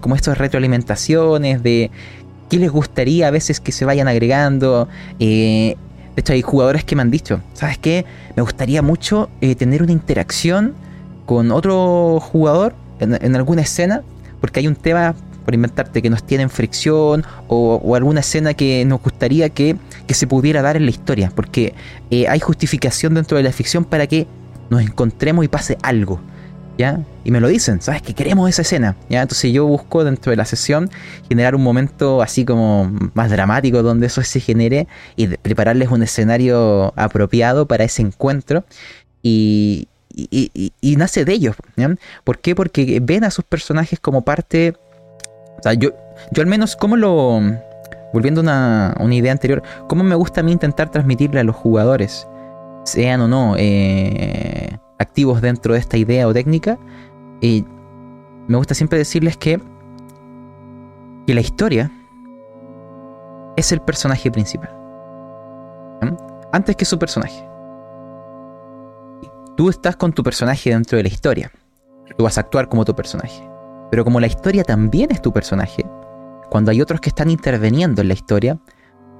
[0.01, 1.89] como estas retroalimentaciones de
[2.49, 4.87] qué les gustaría a veces que se vayan agregando.
[6.15, 8.05] De hecho, hay jugadores que me han dicho, ¿sabes qué?
[8.35, 10.73] Me gustaría mucho eh, tener una interacción
[11.25, 14.03] con otro jugador en, alguna escena,
[14.39, 18.85] porque hay un tema, por inventarte, que nos tiene en fricción o, alguna escena que
[18.85, 19.75] nos gustaría que,
[20.09, 21.73] se pudiera dar en la historia, porque
[22.11, 24.27] eh, hay justificación dentro de la ficción para que
[24.69, 26.19] nos encontremos y pase algo.
[26.77, 26.99] ¿Ya?
[27.23, 28.01] Y me lo dicen, ¿sabes?
[28.01, 29.21] Que queremos esa escena, ¿ya?
[29.21, 30.89] Entonces yo busco dentro de la sesión
[31.29, 36.91] generar un momento así como más dramático donde eso se genere y prepararles un escenario
[36.95, 38.65] apropiado para ese encuentro
[39.21, 41.55] y, y, nace de ellos.
[42.23, 42.55] ¿Por qué?
[42.55, 44.75] Porque ven a sus personajes como parte...
[45.59, 45.91] O sea, yo,
[46.31, 47.39] yo al menos, ¿cómo lo...
[48.13, 51.55] Volviendo a una, una idea anterior, ¿cómo me gusta a mí intentar transmitirle a los
[51.55, 52.27] jugadores?
[52.83, 53.55] Sean o no...
[53.57, 56.79] Eh, activos dentro de esta idea o técnica.
[57.41, 57.65] Y
[58.47, 59.61] me gusta siempre decirles que,
[61.27, 61.91] que la historia
[63.55, 64.75] es el personaje principal.
[66.51, 67.47] Antes que su personaje.
[69.55, 71.51] Tú estás con tu personaje dentro de la historia.
[72.17, 73.47] Tú vas a actuar como tu personaje.
[73.91, 75.85] Pero como la historia también es tu personaje,
[76.49, 78.59] cuando hay otros que están interviniendo en la historia,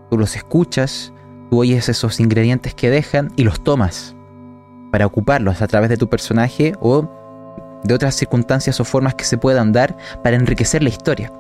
[0.10, 1.14] tú los escuchas,
[1.50, 4.16] tú oyes esos ingredientes que dejan y los tomas
[4.94, 7.10] para ocuparlos a través de tu personaje o
[7.84, 11.34] de otras circunstancias o formas que se puedan dar para enriquecer la historia.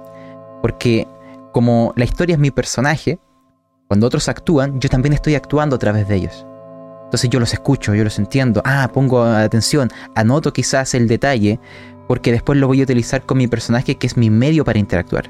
[0.63, 1.07] Porque
[1.51, 3.19] como la historia es mi personaje,
[3.87, 6.47] cuando otros actúan, yo también estoy actuando a través de ellos.
[7.03, 11.59] Entonces yo los escucho, yo los entiendo, ah, pongo atención, anoto quizás el detalle,
[12.07, 15.29] porque después lo voy a utilizar con mi personaje que es mi medio para interactuar.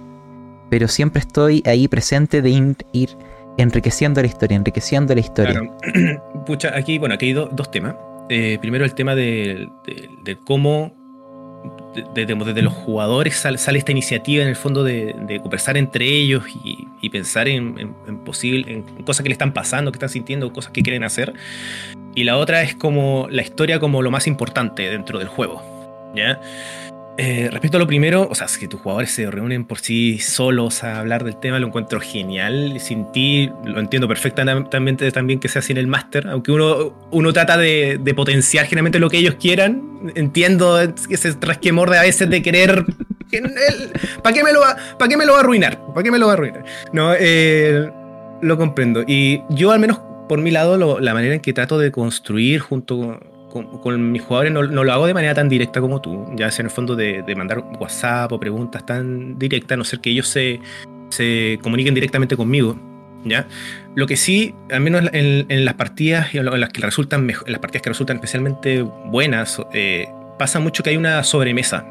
[0.70, 3.18] Pero siempre estoy ahí presente de ir,
[3.58, 5.62] enriqueciendo la historia, enriqueciendo la historia.
[6.46, 7.96] Pucha, aquí, bueno, aquí hay dos temas.
[8.30, 9.70] Eh, primero el tema de,
[10.46, 10.94] cómo
[12.16, 16.44] desde los jugadores sale, esta iniciativa en el fondo de, conversar entre ellos
[17.02, 17.94] y, pensar en,
[18.26, 21.34] posible, en cosas que le están pasando, que están sintiendo, cosas que quieren hacer.
[22.16, 25.62] Y la otra es como la historia como lo más importante dentro del juego.
[26.16, 26.40] ¿ya?
[27.17, 30.84] Eh, respecto a lo primero, o sea, si tus jugadores se reúnen por sí solos
[30.84, 32.80] a hablar del tema, lo encuentro genial.
[32.80, 37.58] Sin ti, lo entiendo perfectamente también que sea sin el máster, aunque uno, uno trata
[37.58, 40.12] de, potenciar generalmente lo que ellos quieran.
[40.15, 42.84] Entiendo ese trasquemor de a veces de querer.
[44.23, 44.76] ¿Para qué, me lo va,
[45.08, 45.80] qué me lo va a arruinar?
[45.88, 46.65] ¿Para qué me lo va a arruinar?
[46.93, 47.89] No, eh,
[48.41, 49.04] lo comprendo.
[49.08, 52.97] Y yo al menos por mi lado, la manera en que trato de construir junto
[52.97, 56.68] con, mis jugadores no, lo hago de manera tan directa como tú, ya sea en
[56.68, 60.60] el fondo de, mandar WhatsApp o preguntas tan directas, a no ser que ellos se,
[61.10, 62.78] se comuniquen directamente conmigo.
[63.26, 63.48] ¿Ya?
[63.96, 67.82] Lo que sí, al menos en, las partidas en las que resultan en las partidas
[67.82, 71.86] que resultan especialmente buenas, eh, pasa mucho que hay una sobremesa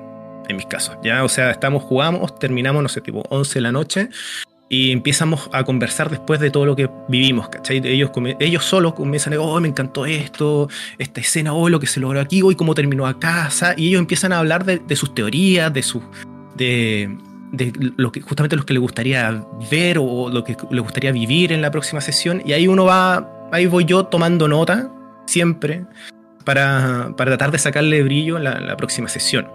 [0.48, 1.24] en mis casos, ¿ya?
[1.24, 4.08] O sea, estamos, jugamos, terminamos, no sé, tipo 11 de la noche
[4.72, 7.82] y empezamos a conversar después de todo lo que vivimos, ¿cachai?
[7.84, 11.86] Ellos, ellos solos comienzan a decir, oh, me encantó esto, esta escena, oh, lo que
[11.86, 15.14] se logró aquí, hoy cómo terminó a casa, y ellos empiezan a hablar de, sus
[15.14, 16.02] teorías, de sus...
[16.56, 17.18] De,
[17.52, 21.52] de lo que justamente lo que les gustaría ver o lo que les gustaría vivir
[21.52, 24.90] en la próxima sesión y ahí uno va ahí voy yo tomando nota
[25.26, 25.84] siempre
[26.46, 29.48] para, para tratar de sacarle brillo en la, próxima sesión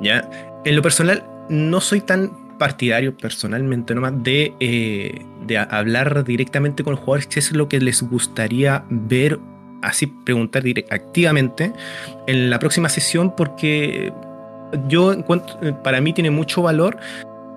[0.00, 0.26] ya
[0.64, 6.92] en lo personal no soy tan partidario personalmente nomás de, eh, de hablar directamente con
[6.92, 9.38] los jugadores, qué es lo que les gustaría ver,
[9.82, 11.72] así preguntar activamente
[12.26, 14.12] en la próxima sesión, porque
[14.88, 16.96] yo encuentro, para mí tiene mucho valor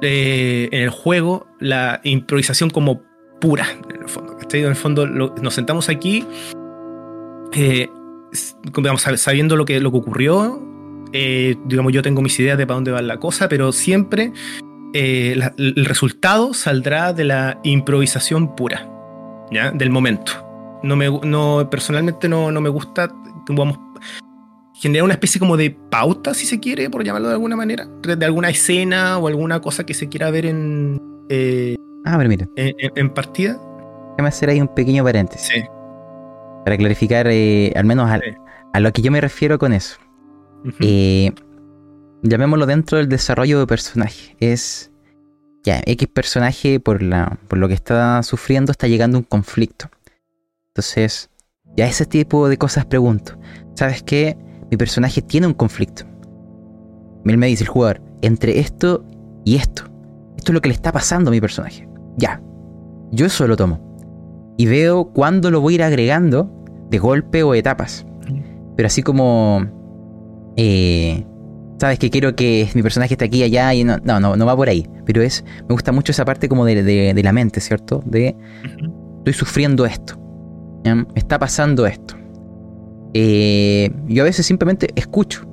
[0.02, 3.02] eh, en el juego la improvisación como
[3.40, 4.38] pura, en el fondo.
[4.52, 6.26] En el fondo nos sentamos aquí,
[7.54, 7.90] eh,
[9.18, 10.62] sabiendo lo que, lo que ocurrió,
[11.12, 14.32] digamos, yo tengo mis ideas de para dónde va la cosa, pero siempre
[14.94, 18.88] eh, el resultado saldrá de la improvisación pura,
[19.52, 19.72] ¿ya?
[19.72, 20.32] Del momento.
[20.84, 23.12] No me, no, personalmente no, no me gusta,
[23.50, 23.80] vamos,
[24.74, 28.26] generar una especie como de pauta, si se quiere, por llamarlo de alguna manera, de
[28.26, 31.02] alguna escena o alguna cosa que se quiera ver en...
[31.30, 32.48] Eh, ah, ver, mira.
[32.56, 33.60] En, partida.
[34.12, 35.48] Déjame hacer ahí un pequeño paréntesis.
[35.48, 35.64] Sí.
[36.64, 39.98] Para clarificar, eh, al menos a, lo que yo me refiero con eso
[42.24, 44.36] llamémoslo dentro del desarrollo de personaje.
[44.40, 44.92] Es
[45.64, 49.90] ya, X personaje por, la, por lo que está sufriendo está llegando a un conflicto.
[50.70, 51.30] Entonces,
[51.76, 53.38] ya ese tipo de cosas pregunto.
[53.76, 54.38] ¿Sabes qué?
[54.72, 56.04] Mi personaje tiene un conflicto.
[57.26, 59.04] Él me dice el jugador, entre esto
[59.44, 59.84] y esto.
[60.38, 61.88] Esto es lo que le está pasando a mi personaje.
[62.18, 62.42] Ya.
[63.12, 64.56] Yo eso lo tomo.
[64.58, 66.50] Y veo cuándo lo voy a ir agregando
[66.90, 68.06] de golpe o etapas.
[68.76, 69.66] Pero así como...
[70.56, 71.26] Eh,
[71.78, 74.56] sabes que quiero que mi personaje esté aquí y allá y no, no, no, va
[74.56, 74.88] por ahí.
[75.06, 78.02] Pero es, me gusta mucho esa parte como de, de, la mente, ¿cierto?
[78.06, 78.36] De,
[79.20, 80.20] estoy sufriendo esto.
[80.84, 82.16] Me está pasando esto.
[83.14, 85.46] Eh, yo a veces simplemente escucho.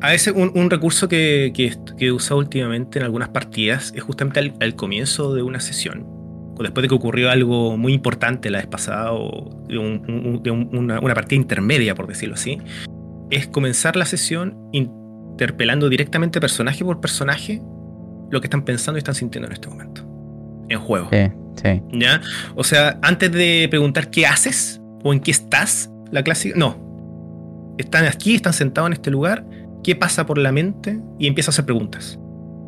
[0.00, 4.74] A veces un, recurso que, que, he usado últimamente en algunas partidas es justamente al,
[4.74, 6.04] comienzo de una sesión.
[6.56, 9.78] O después de que ocurrió algo muy importante la vez pasada o de,
[10.50, 12.58] una, una partida intermedia, por decirlo así,
[13.30, 14.56] es comenzar la sesión
[15.34, 17.60] interpelando directamente personaje por personaje
[18.30, 20.02] lo que están pensando y están sintiendo en este momento.
[20.68, 21.08] En juego.
[21.10, 21.28] Sí,
[21.62, 21.82] sí.
[21.92, 22.20] ¿Ya?
[22.54, 26.56] O sea, antes de preguntar qué haces o en qué estás, la clásica.
[26.56, 27.74] No.
[27.78, 29.44] Están aquí, están sentados en este lugar.
[29.82, 31.00] ¿Qué pasa por la mente?
[31.18, 32.18] Y empieza a hacer preguntas.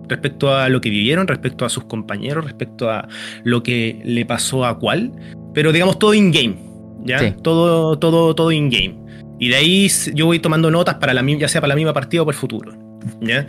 [0.09, 3.07] Respecto a lo que vivieron, respecto a sus compañeros, respecto a
[3.45, 5.13] lo que le pasó a cuál.
[5.55, 6.57] Pero digamos todo in-game.
[7.05, 7.37] ¿Ya?
[7.37, 8.99] Todo, todo, todo in-game.
[9.39, 12.23] Y de ahí yo voy tomando notas para la ya sea para la misma partida
[12.23, 12.73] o para el futuro.
[13.21, 13.47] ¿ya?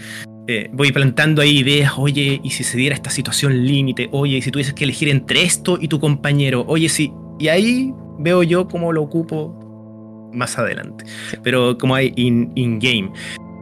[0.48, 4.42] Eh, voy plantando ahí ideas, oye, y si se diera esta situación límite, oye, y
[4.42, 7.12] si tuvieses que elegir entre esto y tu compañero, oye, sí.
[7.40, 11.06] Y ahí veo yo cómo lo ocupo más adelante.
[11.44, 13.12] Pero como hay in-game.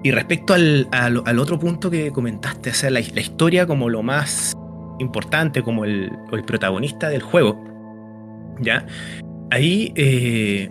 [0.04, 4.54] y respecto al, al, otro punto que comentaste, o sea, la, historia como lo más
[5.00, 7.64] importante, como el, el protagonista del juego,
[8.60, 8.86] ¿ya?
[9.50, 10.70] Ahí eh,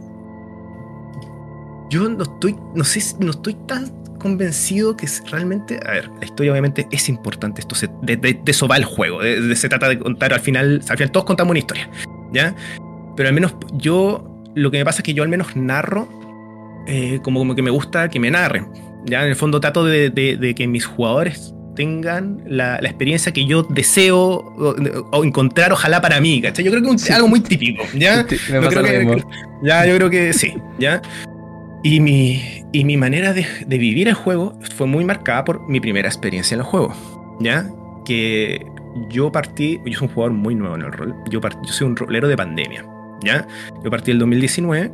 [1.95, 6.51] yo no estoy, no sé, no estoy tan convencido que realmente, a ver, la historia
[6.51, 10.33] obviamente es importante, esto se, de, eso va el juego, de, se trata de contar
[10.33, 11.89] al final, al final todos contamos una historia,
[12.33, 12.53] ¿ya?
[13.17, 16.09] Pero al menos yo, lo que me pasa es que yo al menos narro
[16.89, 18.67] eh, como, como que me gusta que me narren,
[19.05, 19.23] ¿ya?
[19.23, 24.21] En el fondo trato de, que mis jugadores tengan la, experiencia que yo deseo
[25.13, 26.65] o, encontrar, ojalá para mí, ¿cachai?
[26.65, 28.27] Yo creo que es algo muy típico, ¿ya?
[29.63, 31.01] ya, yo creo que sí, ¿ya?
[31.85, 32.43] Y mi,
[32.73, 36.61] y mi manera de, vivir el juego fue muy marcada por mi primera experiencia en
[36.61, 36.95] el juego.
[37.41, 37.69] ¿Ya?
[38.07, 38.65] Que
[39.11, 41.95] yo partí, yo soy un jugador muy nuevo en el rol, yo, yo soy un
[41.95, 42.87] rolero de pandemia.
[43.23, 43.47] ¿Ya?
[43.85, 44.91] Yo partí el 2019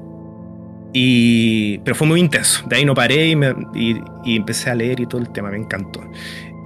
[0.92, 2.66] y, pero fue muy intenso.
[2.66, 5.58] De ahí no paré y, me, y, empecé a leer y todo el tema, me
[5.58, 6.00] encantó.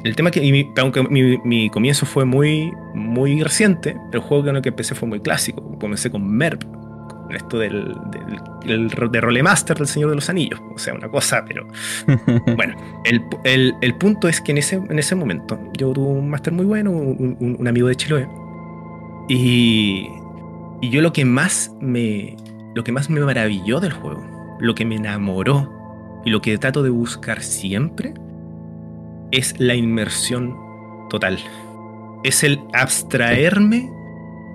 [0.04, 4.62] El tema que, aunque mi, mi, comienzo fue muy, muy reciente, el juego con el
[4.62, 5.78] que empecé fue muy clásico.
[5.78, 6.64] Comencé con MERP,
[7.30, 7.94] esto del,
[8.64, 10.60] del, de Rolemaster del Señor de los Anillos.
[10.74, 11.66] O sea, una cosa, pero.
[12.56, 16.52] bueno, el, el, punto es que en ese, en ese momento yo tuve un máster
[16.52, 18.28] muy bueno, un, amigo de Chiloé.
[19.28, 20.08] Y,
[20.80, 22.37] y yo lo que más me.
[22.74, 24.26] Lo que más me maravilló del juego,
[24.58, 25.70] lo que me enamoró
[26.24, 28.14] y lo que trato de buscar siempre
[29.30, 30.56] es la inmersión
[31.10, 31.38] total.
[32.24, 33.90] Es el abstraerme,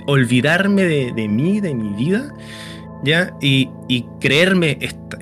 [0.06, 2.34] olvidarme de, mí, de mi vida,
[3.04, 3.34] ¿ya?
[3.42, 3.70] Y,
[4.20, 4.78] creerme,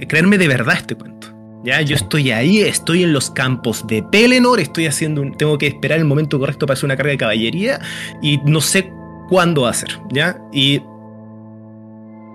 [0.08, 1.28] creerme de verdad este cuento.
[1.64, 5.68] Ya, yo estoy ahí, estoy en los campos de Pelennor, estoy haciendo un, tengo que
[5.68, 7.82] esperar el momento correcto para hacer una carga de caballería
[8.22, 8.92] y no sé
[9.28, 10.40] cuándo va a ser, ¿ya?
[10.54, 10.82] Y,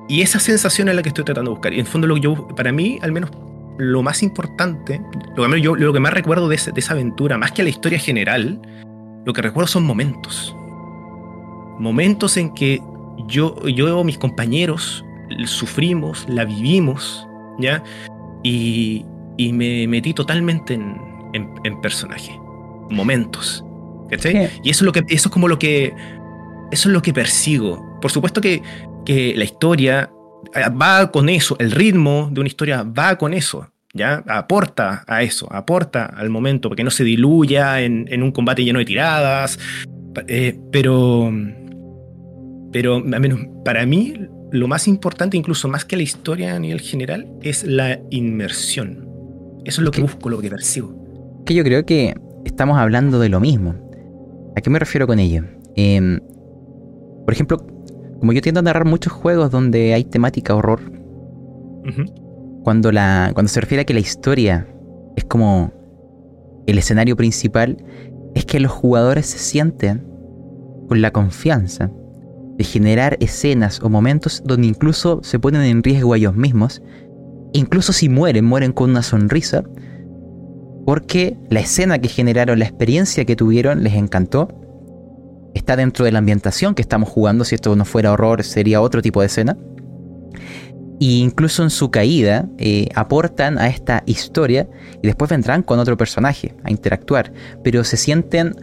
[0.08, 1.72] y esa sensación es la que estoy tratando de buscar.
[1.72, 3.30] Y en fondo lo que yo, para mí, al menos
[3.78, 5.00] lo más importante,
[5.36, 7.98] lo que, yo, lo que más recuerdo de, de esa aventura, más que la historia
[7.98, 8.60] general,
[9.24, 10.54] lo que recuerdo son momentos.
[11.82, 12.80] Momentos en que
[13.26, 15.04] yo, yo mis compañeros
[15.46, 17.26] sufrimos, la vivimos,
[17.58, 17.82] ¿ya?
[18.44, 19.04] Y,
[19.36, 20.96] y me metí totalmente en,
[21.34, 22.38] en, personaje.
[22.88, 23.64] Momentos.
[24.08, 24.48] ¿Cachai?
[24.62, 25.92] Y eso es, lo que, eso es como lo que.
[26.70, 27.98] Eso es lo que persigo.
[28.00, 28.62] Por supuesto que,
[29.04, 30.08] que la historia
[30.54, 34.22] eh, va con eso, el ritmo de una historia va con eso, ¿ya?
[34.28, 38.84] Aporta a eso, aporta al momento, porque no se diluya en, un combate lleno de
[38.84, 39.58] tiradas.
[40.28, 41.32] Eh, pero,
[42.72, 44.14] pero al menos para mí,
[44.50, 49.08] lo más importante, incluso más que la historia a nivel general, es la inmersión.
[49.64, 50.94] Eso es lo que busco, lo que percibo.
[51.44, 53.74] Que yo creo que estamos hablando de lo mismo.
[54.56, 55.44] ¿A qué me refiero con ello?
[55.76, 56.18] Em,
[57.24, 57.58] por ejemplo,
[58.18, 60.80] como yo tiendo a narrar muchos juegos donde hay temática horror,
[62.62, 64.68] cuando, la, cuando se refiere a que la historia
[65.16, 65.72] es como
[66.66, 67.76] el escenario principal,
[68.34, 70.06] es que los jugadores se sienten
[70.88, 71.90] con la confianza
[72.62, 76.80] de generar escenas o momentos donde incluso se ponen en riesgo a ellos mismos,
[77.52, 79.64] incluso si mueren, mueren con una sonrisa,
[80.86, 84.48] porque la escena que generaron, la experiencia que tuvieron, les encantó
[85.54, 87.44] está dentro de la ambientación que estamos jugando.
[87.44, 89.56] Si esto no fuera horror, sería otro tipo de escena.
[91.00, 94.68] E incluso en su caída eh, aportan a esta historia
[95.02, 97.32] y después vendrán con otro personaje a interactuar.
[97.64, 98.54] Pero se sienten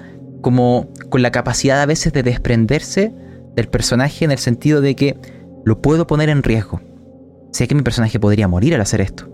[0.42, 3.14] como con la capacidad a veces de desprenderse
[3.60, 5.18] del personaje en el sentido de que
[5.66, 6.82] lo puedo poner en riesgo.
[7.52, 9.30] Sé que mi personaje podría morir al hacer esto.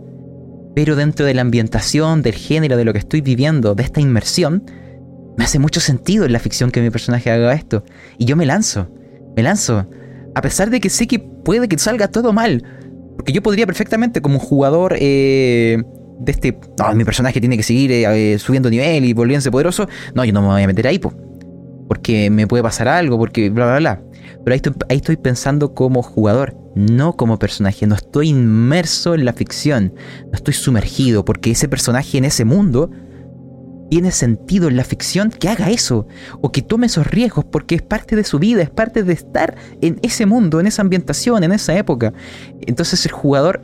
[0.76, 4.64] Pero dentro de la ambientación, del género, de lo que estoy viviendo, de esta inmersión,
[5.38, 7.84] me hace mucho sentido en la ficción que mi personaje haga esto.
[8.18, 8.90] Y yo me lanzo,
[9.36, 9.88] me lanzo.
[10.34, 12.64] A pesar de que sé que puede que salga todo mal.
[13.16, 15.82] Porque yo podría perfectamente como jugador eh,
[16.20, 16.58] de este...
[16.80, 19.88] No, mi personaje tiene que seguir eh, subiendo nivel y volviéndose poderoso.
[20.14, 23.66] No, yo no me voy a meter ahí, porque me puede pasar algo, porque bla,
[23.66, 24.02] bla, bla.
[24.44, 24.54] Pero
[24.90, 27.88] ahí estoy, pensando como jugador, no como personaje.
[27.88, 29.94] No estoy inmerso en la ficción,
[30.26, 32.92] no estoy sumergido, porque ese personaje en ese mundo
[33.90, 36.08] tiene sentido en la ficción que haga eso
[36.42, 39.56] o que tome esos riesgos porque es parte de su vida, es parte de estar
[39.82, 42.14] en ese mundo, en esa ambientación, en esa época.
[42.66, 43.62] Entonces el jugador,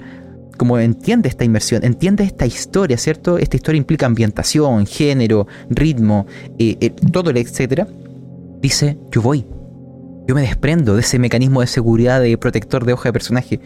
[0.58, 3.38] como entiende esta inmersión, entiende esta historia, ¿cierto?
[3.38, 6.28] Esta historia implica ambientación, género, ritmo,
[6.60, 7.88] eh, eh, todo el etcétera.
[8.62, 9.44] Dice, yo voy.
[10.28, 13.60] Yo me desprendo de ese mecanismo de seguridad de protector de hoja de personaje.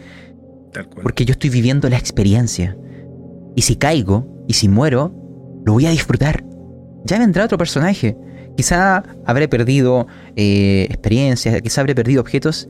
[1.02, 2.76] Porque yo estoy viviendo la experiencia.
[3.54, 5.14] Y si caigo, y si muero,
[5.64, 6.44] lo voy a disfrutar.
[7.04, 8.16] Ya vendrá otro personaje.
[8.56, 12.68] Quizá habré perdido eh, experiencias, quizá habré perdido objetos,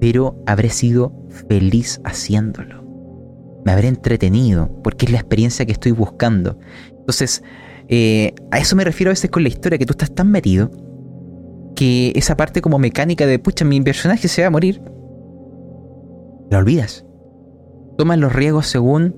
[0.00, 1.12] pero habré sido
[1.48, 2.82] feliz haciéndolo.
[3.64, 6.58] Me habré entretenido, porque es la experiencia que estoy buscando.
[6.90, 7.42] Entonces,
[7.88, 10.70] eh, a eso me refiero a veces con la historia, que tú estás tan metido
[11.74, 14.80] que esa parte como mecánica de, pucha, mi personaje se va a morir,
[16.50, 17.04] la olvidas.
[17.96, 19.14] Tomas los riesgos según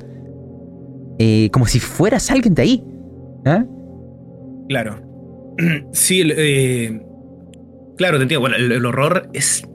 [1.19, 2.85] eh, como si fueras alguien de ahí.
[3.45, 3.64] ¿eh?
[4.69, 5.03] Claro.
[5.92, 7.01] Sí, eh,
[7.97, 8.40] claro, te entiendo.
[8.40, 9.66] Bueno, el, horror es,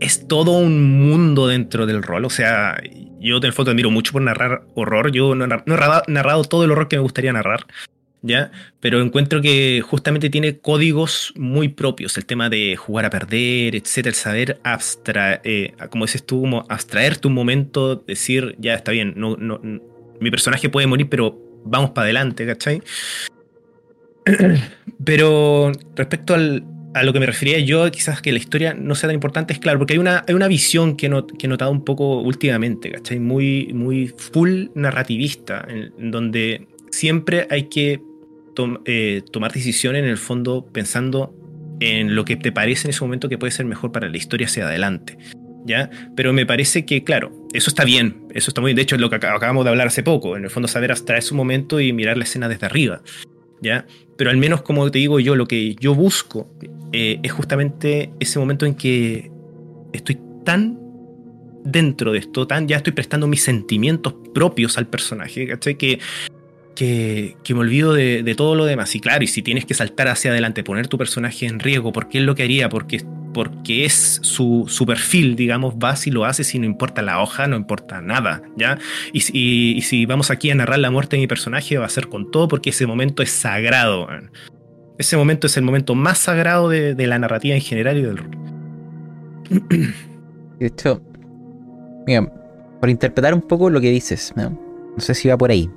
[0.00, 2.26] es todo un mundo dentro del rol.
[2.26, 2.76] O sea,
[3.18, 5.10] yo en el fondo admiro mucho por narrar horror.
[5.12, 7.64] Yo no, he narrado, todo el horror que me gustaría narrar.
[8.22, 8.50] ¿Ya?
[8.80, 14.10] Pero encuentro que justamente tiene códigos muy propios, el tema de jugar a perder, etcétera,
[14.10, 19.36] el saber abstraer, como dices tú, como abstraerte un momento, decir, ya está bien, no,
[20.20, 22.82] mi personaje puede morir, pero vamos para adelante, ¿cachai?
[25.04, 29.14] Pero respecto a lo que me refería yo, quizás que la historia no sea tan
[29.14, 32.90] importante, es claro, porque hay una, hay una visión que, he notado un poco últimamente,
[32.92, 33.18] ¿cachai?
[33.18, 38.00] Muy, muy full narrativista, en, donde siempre hay que
[38.84, 41.34] eh, tomar decisiones en el fondo pensando
[41.80, 44.46] en lo que te parece en ese momento que puede ser mejor para la historia
[44.46, 45.18] hacia adelante.
[45.64, 45.90] ¿ya?
[46.16, 48.76] Pero me parece que, claro, eso está bien, eso está muy bien.
[48.76, 51.16] De hecho, es lo que acabamos de hablar hace poco, en el fondo saber hasta
[51.16, 53.02] ese momento y mirar la escena desde arriba,
[53.60, 53.86] ¿ya?
[54.16, 56.52] Pero al menos, como te digo yo, lo que yo busco
[56.92, 59.30] eh, es justamente ese momento en que
[59.92, 60.78] estoy tan
[61.64, 65.76] dentro de esto, tan, ya estoy prestando mis sentimientos propios al personaje, ¿cachai?
[65.76, 66.00] Que,
[66.74, 68.94] que, me olvido de, todo lo demás.
[68.94, 72.18] Y claro, y si tienes que saltar hacia adelante, poner tu personaje en riesgo, porque
[72.18, 76.58] es lo que haría, porque, porque es su, perfil, digamos, vas y lo haces y
[76.58, 78.78] no importa la hoja, no importa nada, ¿ya?
[79.12, 82.30] Y, si vamos aquí a narrar la muerte de mi personaje, va a ser con
[82.30, 84.08] todo porque ese momento es sagrado.
[84.98, 88.18] Ese momento es el momento más sagrado de, la narrativa en general y del.
[90.58, 91.02] De hecho,
[92.06, 92.32] Mira,
[92.80, 94.50] por interpretar un poco lo que dices, ¿no?
[94.50, 95.70] no sé si va por ahí.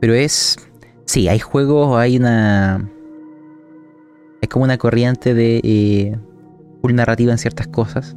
[0.00, 0.56] Pero es.
[1.04, 2.90] Sí, hay juegos, hay una.
[4.40, 5.60] Es como una corriente de.
[5.62, 6.16] Eh,
[6.82, 8.16] narrativa en ciertas cosas.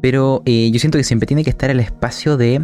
[0.00, 2.60] Pero eh, yo siento que siempre tiene que estar el espacio de.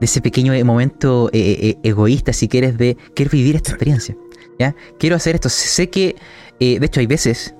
[0.00, 4.16] De ese pequeño momento eh, eh, egoísta, si quieres, de quiero vivir esta experiencia.
[4.60, 4.76] ¿ya?
[5.00, 5.48] Quiero hacer esto.
[5.48, 6.14] Sé que.
[6.60, 7.54] de hecho, hay veces.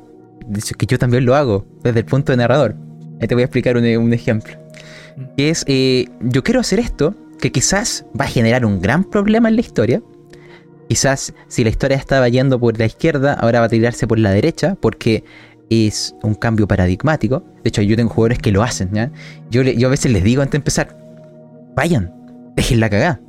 [0.79, 2.77] Que yo también lo hago desde el punto de narrador.
[3.21, 4.55] Ahí te voy a explicar un ejemplo
[5.37, 9.49] que es, eh, yo quiero hacer esto, que quizás va a generar un gran problema
[9.49, 10.03] en la historia.
[10.89, 14.31] Quizás si la historia estaba yendo por la izquierda, ahora va a tirarse por la
[14.31, 15.25] derecha, porque
[15.71, 17.45] es un cambio paradigmático.
[17.63, 18.91] De hecho, yo tengo jugadores que lo hacen.
[19.51, 20.97] Yo, yo a veces les digo antes de empezar,
[21.77, 22.13] vayan,
[22.57, 23.21] dejen la cagada,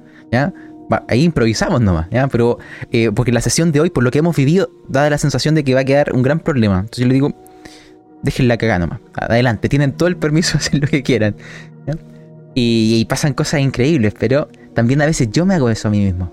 [1.07, 2.07] ahí improvisamos nomás.
[2.31, 2.59] Pero,
[2.91, 5.63] eh, porque la sesión de hoy, por lo que hemos vivido, da la sensación de
[5.63, 6.79] que va a quedar un gran problema.
[6.79, 7.33] Entonces yo le digo,
[8.23, 11.35] dejen la cagada nomás, adelante, tienen todo el permiso de hacer lo que quieran.
[12.55, 16.31] Y, pasan cosas increíbles, pero también a veces yo me hago eso a mí mismo.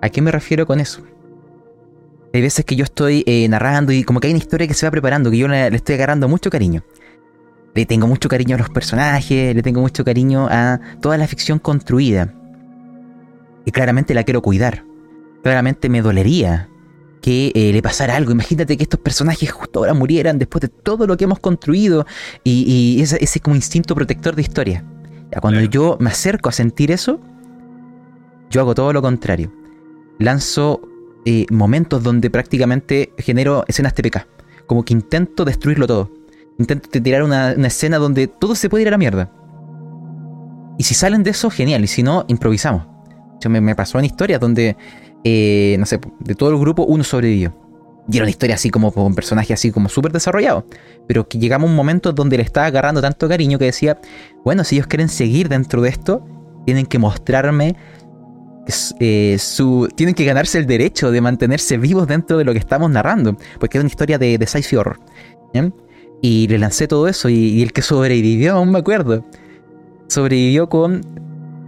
[0.00, 1.02] ¿A qué me refiero con eso?
[2.32, 4.86] Hay veces que yo estoy eh, narrando y como que hay una historia que se
[4.86, 6.82] va preparando, que yo le, estoy agarrando mucho cariño.
[7.74, 11.58] Le tengo mucho cariño a los personajes, le tengo mucho cariño a toda la ficción
[11.58, 12.32] construida.
[13.64, 14.84] Y claramente la quiero cuidar.
[15.42, 16.68] Claramente me dolería
[17.20, 18.30] que eh, le pasara algo.
[18.30, 22.06] Imagínate que estos personajes justo ahora murieran después de todo lo que hemos construido
[22.44, 24.84] y, ese, ese, como instinto protector de historia.
[25.40, 27.20] Cuando yo me acerco a sentir eso,
[28.50, 29.52] yo hago todo lo contrario.
[30.18, 30.80] Lanzo
[31.24, 34.26] eh, momentos donde prácticamente genero escenas TPK.
[34.66, 36.10] Como que intento destruirlo todo.
[36.58, 39.30] Intento tirar una, escena donde todo se puede ir a la mierda.
[40.78, 41.84] Y si salen de eso, genial.
[41.84, 42.86] Y si no, improvisamos.
[43.40, 44.76] Yo me, me pasó en historias donde,
[45.24, 47.54] eh, no sé, de todo el grupo, uno sobrevivió.
[48.08, 50.66] Y era una historia así como con personaje así como súper desarrollado.
[51.08, 53.98] Pero que llegamos a un momento donde le estaba agarrando tanto cariño que decía,
[54.44, 56.24] bueno, si ellos quieren seguir dentro de esto,
[56.64, 57.76] tienen que mostrarme
[59.00, 59.88] eh, su...
[59.94, 63.36] Tienen que ganarse el derecho de mantenerse vivos dentro de lo que estamos narrando.
[63.58, 65.00] Porque es una historia de, de sci-fi horror.
[66.22, 69.24] Y le lancé todo eso y, el que sobrevivió, aún me acuerdo.
[70.08, 71.02] Sobrevivió con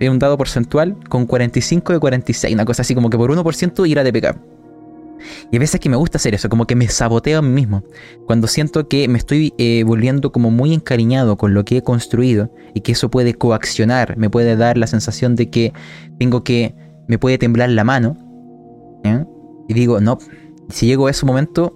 [0.00, 2.54] un dado porcentual con 45 de 46.
[2.54, 4.57] Una cosa así como que por 1% ir a DPK.
[5.50, 7.82] Y a veces que me gusta hacer eso, como que me saboteo a mí mismo.
[8.26, 12.52] Cuando siento que me estoy eh, volviendo como muy encariñado con lo que he construido
[12.74, 15.72] y que eso puede coaccionar, me puede dar la sensación de que
[16.18, 16.74] tengo que,
[17.06, 18.16] me puede temblar la mano.
[19.68, 20.18] Y digo, no,
[20.70, 21.74] si llego a ese momento,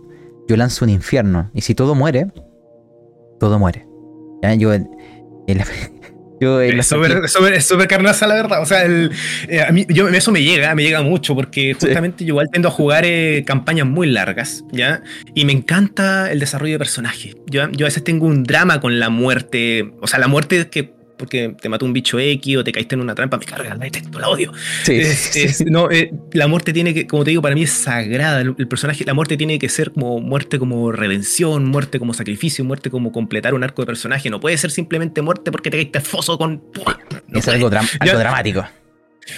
[0.49, 1.51] yo lanzo un infierno.
[1.55, 2.33] Y si todo muere,
[3.39, 3.87] todo muere.
[4.59, 4.73] Yo,
[6.43, 6.87] es
[7.67, 8.63] súper carnaza, la verdad.
[8.63, 12.33] O sea, eh, a mí, yo, eso me llega, me llega mucho, porque justamente yo
[12.33, 15.03] igual tendo a jugar eh, campañas muy largas, ¿ya?
[15.35, 17.37] Y me encanta el desarrollo de personajes.
[17.47, 19.93] Yo, yo a veces tengo un drama con la muerte.
[20.01, 23.01] O sea, la muerte que porque te mató un bicho X o te caíste en
[23.01, 24.53] una trampa, me carga, la detesto, la odio.
[25.67, 28.41] no, eh, la muerte tiene que, como te digo, para mí es sagrada.
[28.41, 32.91] El, personaje, la muerte tiene que ser como muerte como redención, muerte como sacrificio, muerte
[32.91, 34.31] como completar un arco de personaje.
[34.31, 36.61] No puede ser simplemente muerte porque te caíste foso con.
[37.33, 38.67] es algo, dramático.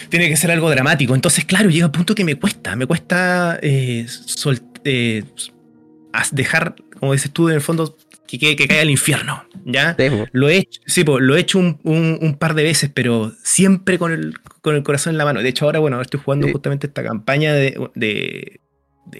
[0.09, 1.15] Tiene que ser algo dramático.
[1.15, 2.77] Entonces, claro, llega un punto que me cuesta.
[2.77, 4.07] Me cuesta eh,
[4.85, 5.23] eh,
[6.33, 7.95] dejar, como dices tú, en el fondo,
[8.27, 9.45] que, que, que caiga al infierno.
[9.65, 9.97] ¿Ya?
[10.33, 14.35] lo he hecho, sí, lo he hecho un, par de veces, pero siempre con el,
[14.61, 15.43] con el corazón en la mano.
[15.43, 18.61] De hecho, ahora, bueno, estoy jugando justamente esta campaña de, de,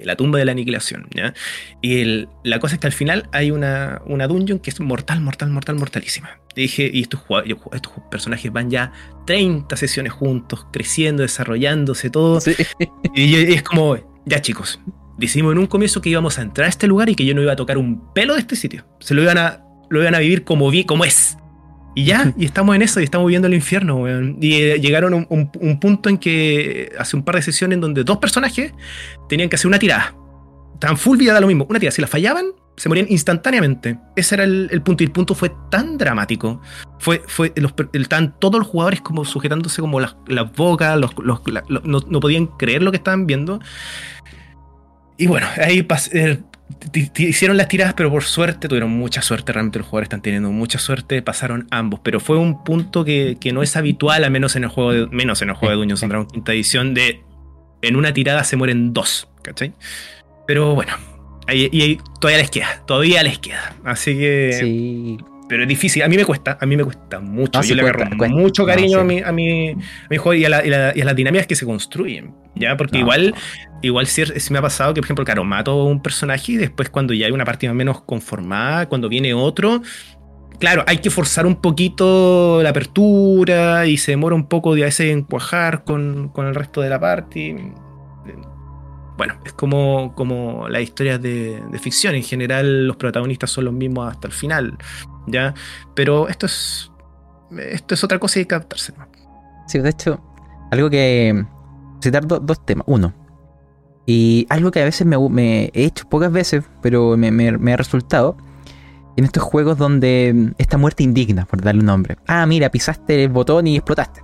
[0.05, 1.09] la tumba de la aniquilación.
[1.15, 1.33] ¿ya?
[1.81, 5.51] Y la cosa es que al final hay una, una dungeon que es mortal, mortal,
[5.51, 6.39] mortal, mortalísima.
[6.55, 7.23] dije, y estos,
[7.73, 8.93] estos personajes van ya
[9.27, 12.39] 30 sesiones juntos, creciendo, desarrollándose todo.
[13.15, 13.97] Y, y es como,
[14.27, 14.79] ya chicos,
[15.19, 17.43] Decimos en un comienzo que íbamos a entrar a este lugar y que yo no
[17.43, 18.85] iba a tocar un pelo de este sitio.
[19.01, 21.37] Se lo iban a, lo iban a vivir como vi, como es.
[21.95, 24.39] Y ya, y estamos en eso, y estamos viendo el infierno, weón.
[24.41, 28.05] Y eh, llegaron a un, punto en que hace un par de sesiones en donde
[28.05, 28.73] dos personajes
[29.29, 30.15] tenían que hacer una tirada.
[30.75, 31.67] Estaban full vida, lo mismo.
[31.69, 32.47] Una tirada, si la fallaban,
[32.77, 33.99] se morían instantáneamente.
[34.17, 36.61] Ese era el, punto, y el punto fue tan dramático.
[36.99, 40.17] Fue, fue, los, estaban todos los jugadores como sujetándose como las,
[40.57, 41.13] bocas, los,
[41.69, 43.61] no, no podían creer lo que estaban viendo.
[45.17, 46.39] Y bueno, ahí eh,
[47.17, 49.53] hicieron las tiradas, pero por suerte tuvieron mucha suerte.
[49.53, 51.23] Realmente los jugadores están teniendo mucha suerte.
[51.23, 54.93] Pasaron ambos, pero fue un punto que, no es habitual, al menos en el juego
[54.93, 57.23] de, menos en el juego de Dungeons and Dragons quinta edición, de
[57.83, 59.73] en una tirada se mueren dos, ¿cachai?
[60.47, 60.93] Pero bueno,
[61.53, 63.77] y todavía les queda, todavía les queda.
[63.85, 64.57] Así que.
[64.59, 65.19] Sí.
[65.49, 67.61] Pero es difícil, a mí me cuesta, a mí me cuesta mucho.
[67.63, 69.77] Yo le agarro mucho cariño a, mi, a, mi,
[70.17, 72.35] juego y a, las dinámicas que se construyen.
[72.55, 72.77] ¿ya?
[72.77, 73.35] Porque igual,
[73.83, 76.89] igual si, me ha pasado que, por ejemplo, claro, mato a un personaje y después
[76.89, 79.83] cuando ya hay una partida menos conformada, cuando viene otro,
[80.59, 84.87] claro, hay que forzar un poquito la apertura y se demora un poco de a
[84.87, 87.55] veces en cuajar con, con el resto de la party
[89.17, 92.15] bueno, es como, como las historias de, ficción.
[92.15, 94.77] En general, los protagonistas son los mismos hasta el final.
[95.27, 95.55] ¿Ya?
[95.95, 96.91] Pero esto es.
[97.59, 98.93] Esto es otra cosa y hay que adaptarse.
[99.67, 100.21] Sí, de hecho,
[100.71, 101.45] algo que.
[102.03, 102.85] Citar dos temas.
[102.87, 103.15] Uno.
[104.07, 108.37] Y algo que a veces me, he hecho pocas veces, pero me, me, ha resultado.
[109.17, 112.17] En estos juegos donde esta muerte indigna, por darle un nombre.
[112.27, 114.21] Ah, mira, pisaste el botón y explotaste.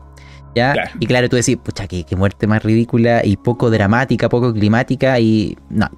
[0.99, 5.57] Y claro, tú decís, pucha, qué, muerte más ridícula y poco dramática, poco climática y...
[5.69, 5.89] No.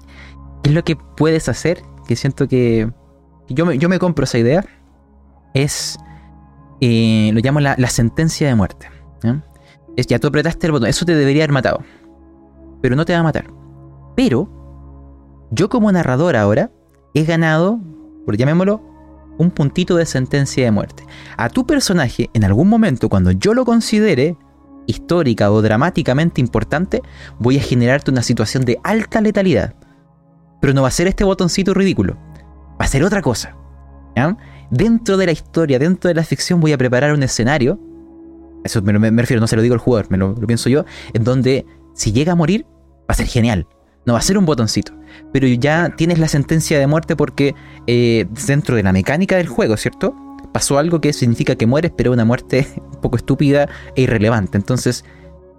[0.61, 1.81] ¿Qué es lo que puedes hacer?
[2.07, 2.89] Que siento que...
[3.49, 4.63] Yo me, yo me compro esa idea.
[5.53, 5.97] Es...
[6.81, 8.89] Eh, lo llamo la, sentencia de muerte.
[9.95, 10.89] Es ya tú apretaste el botón.
[10.89, 11.83] Eso te debería haber matado.
[12.81, 13.45] Pero no te va a matar.
[14.15, 14.49] Pero...
[15.51, 16.71] Yo como narrador ahora
[17.13, 17.79] he ganado,
[18.25, 18.81] por llamémoslo,
[19.37, 21.03] un puntito de sentencia de muerte.
[21.37, 24.35] A tu personaje, en algún momento, cuando yo lo considere
[24.85, 27.01] histórica o dramáticamente importante,
[27.39, 29.75] voy a generarte una situación de alta letalidad.
[30.61, 32.17] Pero no va a ser este botoncito ridículo.
[32.79, 33.55] Va a ser otra cosa.
[34.73, 37.79] Dentro de la historia, dentro de la ficción, voy a preparar un escenario.
[38.63, 40.83] Eso me, refiero, no se lo digo al jugador, me lo pienso yo.
[41.13, 41.63] En donde,
[41.93, 42.65] si llega a morir,
[43.01, 43.67] va a ser genial.
[44.07, 44.91] No va a ser un botoncito.
[45.31, 47.53] Pero ya tienes la sentencia de muerte porque
[47.85, 50.15] eh, dentro de la mecánica del juego, ¿cierto?
[50.51, 54.57] Pasó algo que significa que mueres, pero una muerte un poco estúpida e irrelevante.
[54.57, 55.05] Entonces,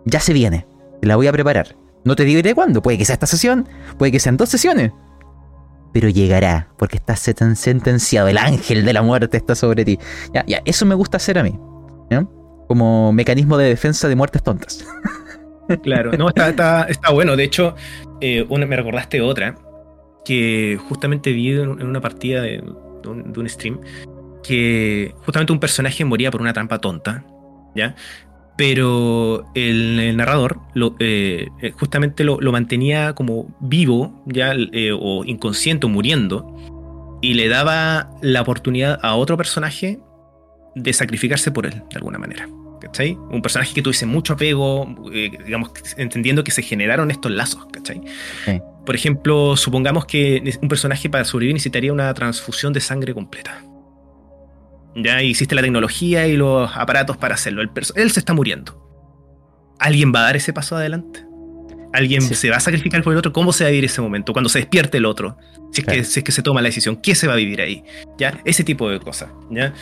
[0.07, 0.67] ya se viene.
[1.03, 1.77] La voy a preparar.
[2.05, 2.83] No te diré cuándo.
[2.83, 4.91] Puede que sea esta sesión, puede que sean dos sesiones.
[5.95, 8.27] Pero llegará, porque está sentenciado.
[8.27, 9.99] El ángel de la muerte está sobre ti.
[10.35, 11.57] Ya, ya, eso me gusta hacer a mí.
[12.67, 14.85] Como mecanismo de defensa de muertes tontas.
[15.83, 17.37] Claro, no, está, bueno.
[17.37, 17.75] De hecho,
[18.21, 19.57] eh, me recordaste otra
[20.23, 22.63] que justamente vi en una partida de,
[23.07, 23.81] un, stream
[24.43, 27.25] que justamente un personaje moría por una trampa tonta,
[27.75, 27.95] ¿ya?
[28.57, 34.55] Pero el, narrador lo, eh, eh, justamente lo, mantenía como vivo, ¿ya?
[34.99, 36.55] o inconsciente, o muriendo,
[37.21, 39.99] y le daba la oportunidad a otro personaje
[40.75, 42.49] de sacrificarse por él, de alguna manera.
[42.81, 43.17] ¿cachai?
[43.31, 48.03] Un personaje que tuviese mucho apego, eh, digamos, entendiendo que se generaron estos lazos, ¿cachai?
[48.85, 53.63] Por ejemplo, supongamos que un personaje para sobrevivir necesitaría una transfusión de sangre completa.
[54.97, 57.63] Ya existe la tecnología y los aparatos para hacerlo.
[57.63, 58.81] él se está muriendo.
[59.79, 61.25] ¿Alguien va a dar ese paso adelante?
[61.93, 63.33] ¿Alguien se va a sacrificar por el otro?
[63.33, 64.33] ¿Cómo se va a vivir ese momento?
[64.33, 65.37] Cuando se despierte el otro.
[65.73, 67.61] Si es, que, si es que se toma la decisión, ¿qué se va a vivir
[67.61, 67.85] ahí?
[68.19, 68.41] ¿Ya?
[68.45, 69.31] Ese tipo de cosas.
[69.51, 69.73] ¿ya?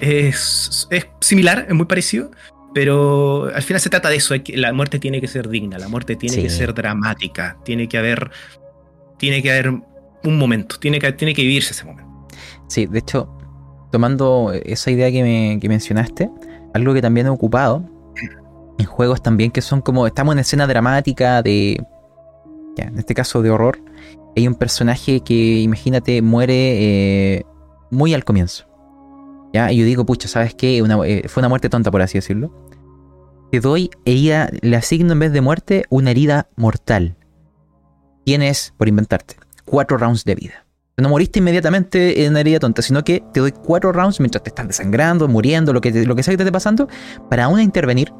[0.00, 2.30] Es, es similar, es muy parecido,
[2.74, 6.16] pero al final se trata de eso, la muerte tiene que ser digna, la muerte
[6.16, 8.30] tiene que ser dramática, tiene que haber
[9.18, 12.28] tiene que haber un momento, tiene que, tiene que vivirse ese momento.
[12.68, 13.37] Sí, de hecho,
[13.90, 16.30] tomando esa idea que, me, mencionaste,
[16.74, 17.84] algo que también he ocupado
[18.78, 21.84] en juegos también que son como, estamos en escena dramática de,
[22.76, 23.80] ya, en este caso de horror,
[24.36, 27.44] hay un personaje que, imagínate, muere eh,
[27.90, 28.66] muy al comienzo.
[29.52, 29.72] ¿Ya?
[29.72, 30.78] Y yo digo, pucha, ¿sabes qué?
[30.78, 32.52] Eh, fue una muerte tonta, por así decirlo.
[33.50, 37.16] Te doy herida, le asigno en vez de muerte una herida mortal.
[38.24, 40.67] Tienes, por inventarte, cuatro rounds de vida.
[40.98, 44.50] No moriste inmediatamente en una herida tonta, sino que te doy cuatro rounds mientras te
[44.50, 46.88] estás desangrando, muriendo, lo que, lo que sea que te esté pasando,
[47.30, 48.12] para una intervenir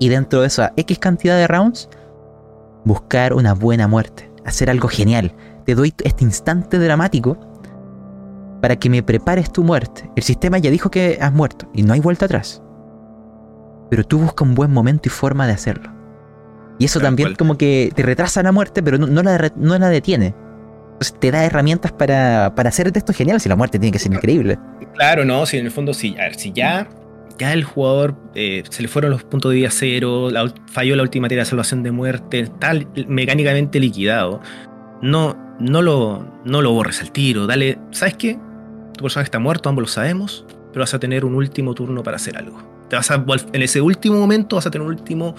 [0.00, 1.90] y dentro de esa X cantidad de rounds,
[2.84, 5.34] buscar una buena muerte, hacer algo genial.
[5.66, 7.38] Te doy este instante dramático
[8.62, 10.10] para que me prepares tu muerte.
[10.16, 12.62] El sistema ya dijo que has muerto y no hay vuelta atrás.
[13.90, 15.92] Pero tú buscas un buen momento y forma de hacerlo.
[16.78, 20.34] Y eso también como que te retrasa la muerte, pero no, la, no la detiene.
[21.02, 24.58] Te da herramientas para, para hacer esto genial si la muerte tiene que ser increíble.
[24.94, 26.14] Claro, no, si en el fondo sí.
[26.18, 26.88] A ver, si ya,
[27.38, 30.28] ya el jugador eh, se le fueron los puntos de vida cero,
[30.70, 32.72] falló la última tira de salvación de muerte, está
[33.08, 34.40] mecánicamente liquidado.
[35.00, 37.46] No, no, lo, no lo borres al tiro.
[37.46, 38.38] Dale, ¿sabes qué?
[38.92, 42.16] tu personaje está muerto, ambos lo sabemos, pero vas a tener un último turno para
[42.16, 42.62] hacer algo.
[42.90, 45.34] Vas a, en ese último momento vas a tener un último,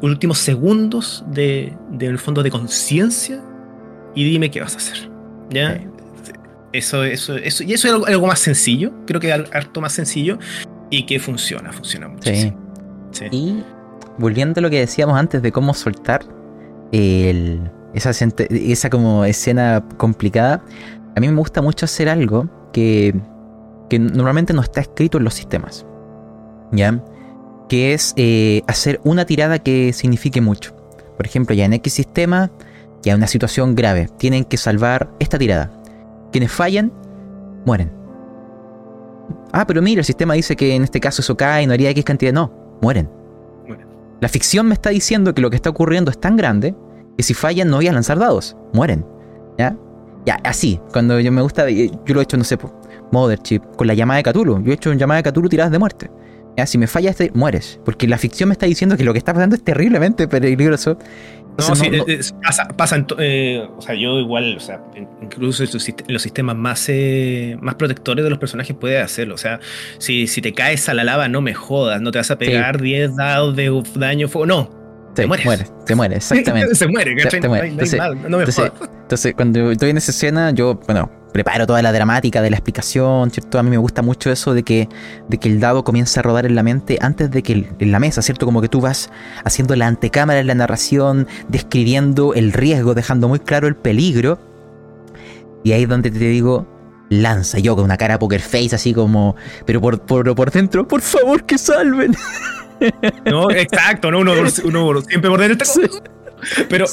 [0.00, 3.42] últimos segundos de, de, en el fondo, de conciencia
[4.14, 5.10] y dime qué vas a hacer.
[5.50, 5.80] ¿ya?
[6.72, 10.38] Eso, eso, eso, y eso es algo, más sencillo, creo que es harto más sencillo
[10.90, 12.30] y que funciona, funciona mucho.
[12.32, 12.52] Sí.
[13.30, 13.62] Y
[14.18, 16.24] volviendo a lo que decíamos antes de cómo soltar
[16.90, 17.60] el,
[17.94, 20.64] esa, esa como escena complicada,
[21.14, 23.14] a mí me gusta mucho hacer algo que,
[23.88, 25.86] que normalmente no está escrito en los sistemas.
[26.72, 27.00] ¿Ya?
[27.68, 30.74] Que es eh, hacer una tirada que signifique mucho.
[31.16, 32.50] Por ejemplo, ya en X sistema,
[33.04, 35.70] ya una situación grave, tienen que salvar esta tirada.
[36.32, 36.92] Quienes fallan,
[37.64, 37.92] mueren.
[39.52, 41.90] Ah, pero mira, el sistema dice que en este caso eso cae y no haría
[41.90, 42.32] X cantidad.
[42.32, 43.08] No, mueren.
[44.20, 46.74] La ficción me está diciendo que lo que está ocurriendo es tan grande
[47.16, 48.56] que si fallan no voy a lanzar dados.
[48.72, 49.04] Mueren.
[49.58, 49.76] ¿Ya?
[50.26, 50.80] Ya, así.
[50.92, 52.58] Cuando yo me gusta, yo lo he hecho, no sé,
[53.12, 54.62] Mothership, con la llamada de Cthulhu.
[54.62, 56.10] Yo he hecho una llamada de Cthulhu tiradas de muerte.
[56.56, 56.66] ¿Ya?
[56.66, 57.78] Si me falla este, mueres.
[57.84, 60.96] Porque la ficción me está diciendo que lo que está pasando es terriblemente peligroso
[61.56, 61.90] no, sí,
[62.76, 64.80] pasa, en eh, o sea, yo igual, o sea,
[65.22, 65.70] incluso en
[66.08, 69.34] los sistemas más, eh, más protectores de los personajes puede hacerlo.
[69.34, 69.60] O sea,
[69.98, 72.80] si, si te caes a la lava, no me jodas, no te vas a pegar
[72.80, 74.83] 10 dados de daño fuego, no.
[75.14, 75.72] Te mueres.
[75.86, 76.74] te mueres, exactamente.
[76.74, 77.40] se muere, ¿cachai?
[77.40, 77.68] Te, muere.
[77.68, 81.92] entonces, no me entonces, entonces, cuando estoy en esa escena, yo, bueno, preparo toda la
[81.92, 83.58] dramática de la explicación, ¿cierto?
[83.58, 84.88] A mí me gusta mucho eso de que,
[85.28, 87.98] de que el dado comience a rodar en la mente antes de que en la
[87.98, 88.46] mesa, ¿cierto?
[88.46, 89.10] Como que tú vas
[89.44, 94.38] haciendo la antecámara en la narración, describiendo el riesgo, dejando muy claro el peligro.
[95.64, 96.66] Y ahí es donde te digo,
[97.08, 99.36] lanza yo con una cara poker face así como,
[99.66, 102.14] pero por, por, por dentro, por favor que salven.
[103.24, 104.32] No, exacto, no, uno,
[104.64, 105.66] uno siempre por dentro.
[106.68, 106.86] Pero,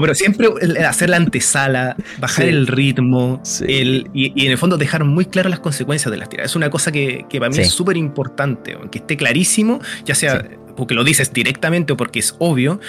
[0.00, 0.48] pero siempre
[0.86, 5.60] hacer la antesala, bajar el ritmo el, y, en el fondo dejar muy claras las
[5.60, 6.52] consecuencias de las tiradas.
[6.52, 10.44] Es una cosa que, para mí es súper importante, que esté clarísimo, ya sea
[10.76, 12.80] porque lo dices directamente o porque es obvio,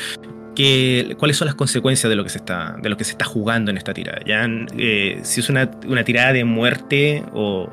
[0.55, 3.25] que, cuáles son las consecuencias de lo que se está, de lo que se está
[3.25, 4.19] jugando en esta tirada.
[4.25, 7.69] Ya, eh, si es una, una tirada de muerte o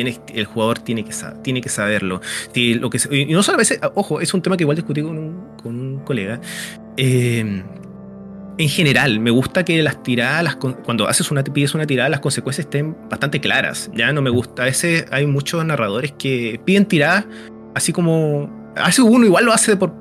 [0.00, 1.12] el jugador tiene que,
[1.42, 2.20] tiene que saberlo.
[2.54, 5.18] y no solo a veces, ojo, es un tema que igual discutí con
[5.64, 6.40] un, colega.
[6.96, 7.62] Eh,
[8.58, 12.66] en general, me gusta que las tiradas, cuando haces una, pides una tirada, las consecuencias
[12.66, 13.90] estén bastante claras.
[13.94, 14.62] Ya no me gusta.
[14.62, 17.24] A veces hay muchos narradores que piden tiradas
[17.74, 18.72] así como.
[18.76, 19.92] A veces uno igual lo hace por,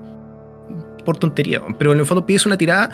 [1.06, 2.90] por tontería, pero en el fondo pides una tirada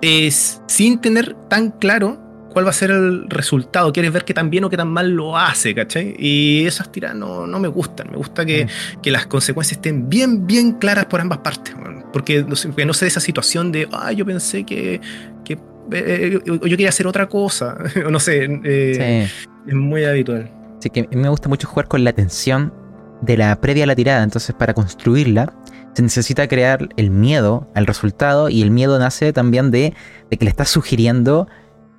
[0.00, 2.18] es, sin tener tan claro
[2.54, 5.10] cuál va a ser el resultado, quieres ver qué tan bien o qué tan mal
[5.10, 6.14] lo hace, ¿cachai?
[6.18, 9.00] Y esas tiras no, me gustan, me gusta que, mm.
[9.02, 11.74] que, las consecuencias estén bien, bien claras por ambas partes,
[12.12, 15.00] porque no, sé, no sé de esa situación de, ah, yo pensé que,
[15.44, 15.58] que
[15.92, 17.76] eh, yo quería hacer otra cosa,
[18.06, 19.28] o no sé, eh,
[19.66, 20.50] es muy habitual.
[20.78, 22.72] Sí, que me gusta mucho jugar con la tensión
[23.20, 25.52] de la previa a la tirada, entonces para construirla
[25.94, 29.94] se necesita crear el miedo al resultado y el miedo nace también de,
[30.30, 31.46] de que le estás sugiriendo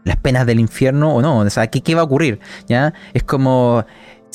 [0.06, 1.40] las penas del infierno o no.
[1.40, 2.40] O sea, ¿qué, qué va a ocurrir?
[2.70, 2.94] ¿Ya?
[3.14, 3.86] Es como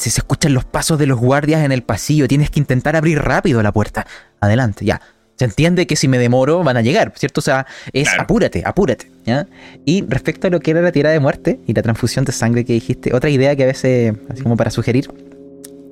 [0.00, 3.18] si se escuchan los pasos de los guardias en el pasillo, tienes que intentar abrir
[3.18, 4.06] rápido la puerta.
[4.40, 5.00] Adelante, ya.
[5.36, 7.40] Se entiende que si me demoro van a llegar, ¿cierto?
[7.40, 9.10] O sea, es apúrate, apúrate.
[9.24, 9.46] ¿ya?
[9.84, 12.64] Y respecto a lo que era la tirada de muerte y la transfusión de sangre
[12.64, 15.10] que dijiste, otra idea que a veces, así como para sugerir,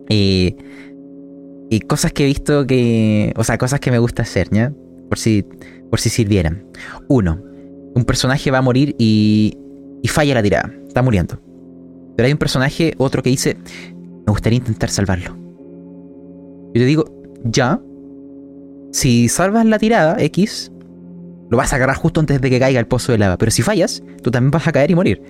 [0.08, 0.56] y
[1.70, 4.72] eh, cosas que he visto que, o sea, cosas que me gusta hacer, ¿ya?
[5.08, 5.44] Por si,
[5.90, 6.64] por si sirvieran.
[7.08, 7.42] Uno,
[7.94, 9.58] un personaje va a morir y
[10.02, 10.72] y falla la tirada.
[10.86, 11.40] Está muriendo.
[12.16, 13.56] Pero hay un personaje, otro que dice,
[14.26, 15.36] me gustaría intentar salvarlo.
[16.74, 17.04] Yo te digo,
[17.44, 17.80] ya.
[18.90, 20.72] Si salvas la tirada X,
[21.50, 23.38] lo vas a agarrar justo antes de que caiga el pozo de lava.
[23.38, 25.22] Pero si fallas, tú también vas a caer y morir.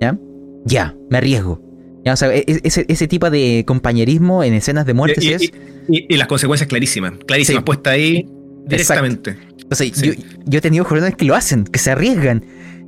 [0.00, 0.18] ¿Ya?
[0.64, 1.60] Ya, me arriesgo.
[2.04, 2.14] ¿Ya?
[2.14, 5.50] O sea, e, e, ese, tipo de compañerismo en escenas de muerte y, es...
[5.88, 7.14] y, las consecuencias clarísimas.
[7.26, 8.26] Clarísimas, puesta ahí
[8.66, 9.36] directamente.
[9.70, 10.12] O sea, yo,
[10.46, 12.44] yo, he tenido jugadores que lo hacen, que se arriesgan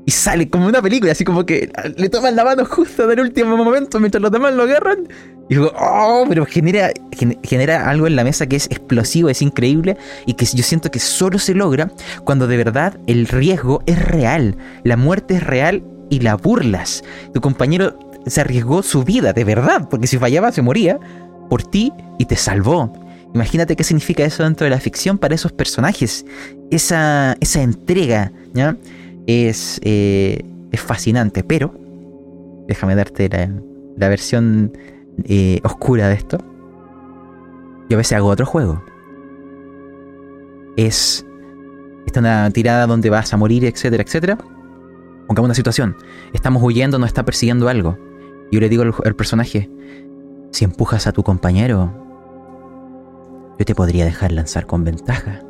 [0.08, 3.20] y sale como una película, así como que le toman la mano justo en el
[3.26, 5.06] último momento mientras los demás lo agarran.
[5.50, 6.90] Y digo, oh, pero genera,
[7.42, 10.98] genera algo en la mesa que es explosivo, es increíble y que yo siento que
[10.98, 11.90] solo se logra
[12.24, 17.04] cuando de verdad el riesgo es real, la muerte es real y la burlas.
[17.34, 20.98] Tu compañero se arriesgó su vida, de verdad, porque si fallaba se moría
[21.50, 22.90] por ti y te salvó.
[23.34, 26.24] Imagínate qué significa eso dentro de la ficción para esos personajes.
[26.70, 28.74] Esa, esa entrega, ¿ya?
[29.28, 31.72] Es, eh, es fascinante, pero
[32.66, 34.72] déjame darte la, versión
[35.24, 36.38] eh, oscura de esto.
[37.88, 38.82] Yo a veces hago otro juego.
[40.76, 41.26] Es
[42.06, 44.38] esta una tirada donde vas a morir, etcétera, etcétera.
[45.26, 45.96] Pongamos una situación.
[46.32, 47.98] Estamos huyendo, nos está persiguiendo algo.
[48.50, 49.68] Yo le digo al personaje,
[50.52, 51.92] si empujas a tu compañero,
[53.58, 55.42] yo te podría dejar lanzar con ventaja.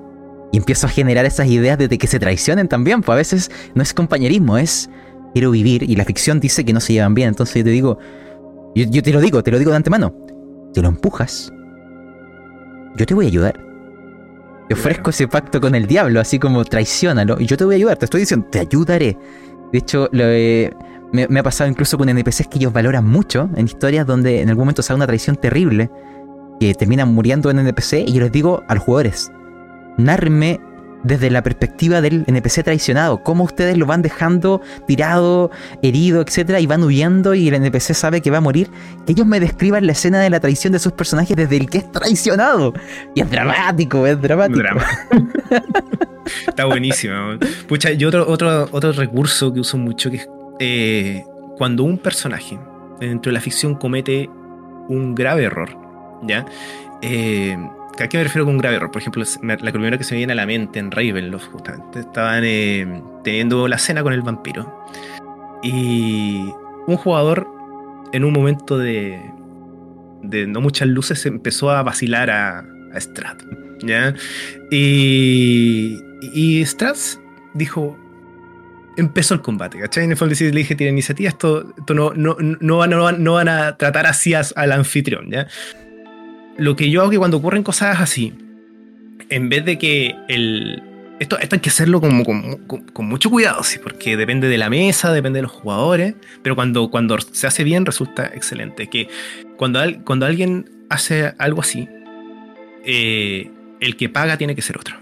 [0.53, 3.83] Y empiezo a generar esas ideas de que se traicionen también, pues a veces no
[3.83, 4.89] es compañerismo, es
[5.33, 7.29] quiero vivir y la ficción dice que no se llevan bien.
[7.29, 7.99] Entonces yo te digo,
[8.75, 10.15] yo, yo te lo digo, te lo digo de antemano.
[10.73, 11.53] Te lo empujas.
[12.97, 13.61] Yo te voy a ayudar.
[14.69, 17.77] Te ofrezco ese pacto con el diablo, así como traicionalo, y yo te voy a
[17.77, 17.97] ayudar.
[17.97, 19.17] Te estoy diciendo, te ayudaré.
[19.73, 20.71] De hecho, lo, eh,
[21.13, 24.51] me, me, ha pasado incluso con NPCs que ellos valoran mucho en historias donde en
[24.51, 25.91] algún momento se da una traición terrible,
[26.61, 29.31] que terminan muriendo en NPC, y yo les digo a los jugadores,
[29.99, 30.61] nárrenme
[31.03, 35.51] desde la perspectiva del NPC traicionado, cómo ustedes lo van dejando tirado,
[35.83, 38.69] herido, etcétera, y van huyendo y el NPC sabe que va a morir,
[39.07, 41.79] que ellos me describan la escena de la traición de sus personajes desde el que
[41.79, 42.75] es traicionado.
[43.15, 44.61] Y es dramático, es dramático.
[46.47, 47.39] Está buenísimo.
[47.69, 50.29] Pucha, y otro, otro, otro recurso que uso mucho que es
[50.59, 51.25] eh,
[51.57, 52.59] cuando un personaje
[53.01, 54.29] dentro de la ficción comete
[54.89, 55.71] un grave error,
[56.23, 56.45] ¿ya?
[57.01, 57.57] Eh,
[58.01, 58.91] ¿A qué me refiero con un grave error?
[58.91, 62.43] Por ejemplo, la primera que se me viene a la mente en Ravenloft, justamente, estaban
[62.45, 64.87] eh, teniendo la cena con el vampiro.
[65.63, 66.53] Y
[66.87, 67.47] un jugador,
[68.13, 69.21] en un momento de,
[70.23, 73.43] de no muchas luces, empezó a vacilar a, a Strat.
[73.83, 74.15] ¿ya?
[74.71, 76.65] Y, y
[77.55, 77.99] dijo,
[78.97, 80.05] empezó el combate, ¿cachai?
[80.05, 83.49] En el fondo le dije, tiene iniciativa, esto, esto no, no, no, van, no, van,
[83.49, 85.47] a tratar así al anfitrión, ¿ya?
[86.59, 88.35] Lo que yo hago que cuando ocurren cosas así,
[89.31, 90.83] en vez de que el...
[91.21, 95.13] Esto, esto hay que hacerlo como, con, mucho cuidado, sí, porque depende de la mesa,
[95.13, 98.89] depende de los jugadores, pero cuando, cuando se hace bien resulta excelente.
[98.89, 99.09] Que
[99.57, 101.89] cuando, cuando alguien hace algo así,
[102.85, 103.51] eh,
[103.81, 104.97] el que paga tiene que ser otro.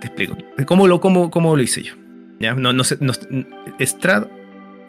[0.00, 0.38] Te explico.
[0.64, 1.94] ¿Cómo lo, cómo, cómo lo hice yo?
[2.40, 2.54] ¿Ya?
[2.54, 3.12] No, no, no,
[3.80, 4.28] Strad,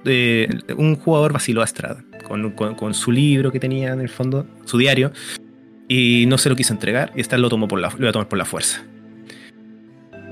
[0.05, 0.47] eh,
[0.78, 5.11] un jugador vaciló a Strad con, su libro que tenía en el fondo, su diario,
[5.88, 8.13] y no se lo quiso entregar y esta lo tomó por la, lo iba a
[8.13, 8.84] tomar por la fuerza.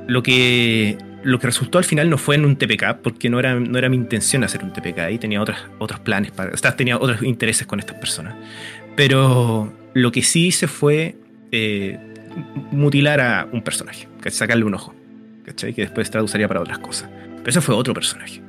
[0.08, 3.60] Lo que, lo que resultó al final no fue en un TPK, porque no era,
[3.60, 6.98] no era mi intención hacer un TPK, y tenía otros, otros planes, para, o tenía
[6.98, 8.36] otros intereses con estas personas.
[8.96, 11.16] Pero lo que sí hice fue
[11.52, 12.00] eh,
[12.72, 14.94] mutilar a un personaje, sacarle un ojo,
[15.46, 15.74] ¿cachai?
[15.74, 17.10] que después traduciría para otras cosas.
[17.38, 18.42] Pero ese fue otro personaje.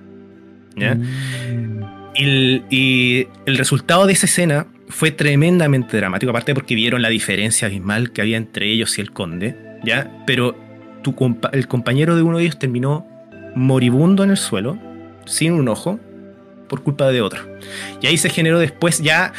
[0.77, 0.95] ¿ya?
[0.95, 1.74] Mm.
[2.15, 8.13] Y el, resultado de esa escena fue tremendamente dramático, aparte porque vieron la diferencia abismal
[8.13, 10.23] que había entre ellos y el conde, ¿ya?
[10.27, 10.57] Pero
[11.03, 11.15] tu
[11.53, 13.07] el compañero de uno de ellos terminó
[13.57, 14.79] moribundo en el suelo,
[15.27, 15.99] sin un ojo,
[16.69, 17.41] por culpa de otro.
[18.01, 19.33] Y ahí se generó después ya,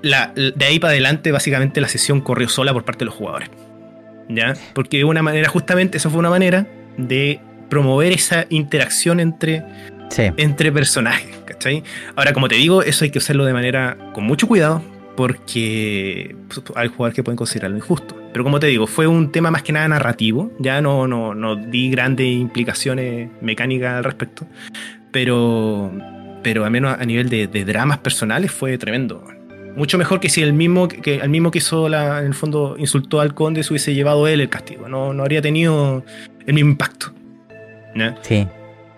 [0.00, 3.50] la, de ahí para adelante, básicamente la sesión corrió sola por parte de los jugadores.
[4.28, 4.54] ¿Ya?
[4.74, 6.66] Porque de una manera, justamente, eso fue una manera
[6.96, 9.62] de promover esa interacción entre
[10.36, 11.36] entre personajes,
[12.16, 14.82] Ahora, como te digo, eso hay que hacerlo de manera con mucho cuidado
[15.16, 18.16] porque pues, hay jugadores que pueden considerarlo injusto.
[18.32, 21.56] Pero como te digo, fue un tema más que nada narrativo, ya no, no, no
[21.56, 24.46] di grandes implicaciones mecánicas al respecto,
[25.10, 25.92] pero,
[26.42, 29.22] pero al menos a nivel de, dramas personales fue tremendo.
[29.76, 32.76] Mucho mejor que si el mismo que, el mismo que hizo la, en el fondo
[32.78, 34.88] insultó al conde se hubiese llevado él el castigo.
[34.88, 36.04] No, no habría tenido
[36.46, 37.12] el mismo impacto.
[38.22, 38.46] Sí.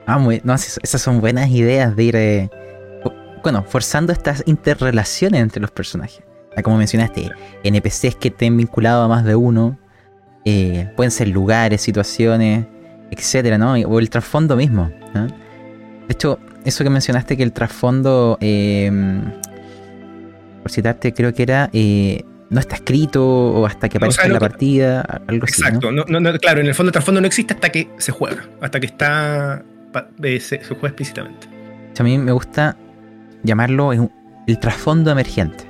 [0.06, 2.50] Ah, muy, no, esas son buenas ideas de ir, eh,
[3.42, 6.22] bueno, forzando estas interrelaciones entre los personajes.
[6.56, 7.30] Ah, como mencionaste,
[7.64, 9.78] NPCs que estén vinculados a más de uno,
[10.44, 12.66] eh, pueden ser lugares, situaciones,
[13.10, 13.72] etcétera, ¿no?
[13.72, 14.90] O el trasfondo mismo.
[15.14, 19.22] De hecho, eso que mencionaste que el trasfondo, em,
[20.62, 24.38] por citarte, creo que era eh, no está escrito o hasta que aparezca en la
[24.38, 25.62] partida, algo así.
[25.62, 26.04] Exacto, ¿no?
[26.38, 29.64] claro, en el fondo el trasfondo no existe hasta que se juega, hasta que está
[30.40, 31.48] se, juega explícitamente.
[31.98, 32.76] A mí me gusta
[33.42, 35.64] llamarlo el trasfondo emergente,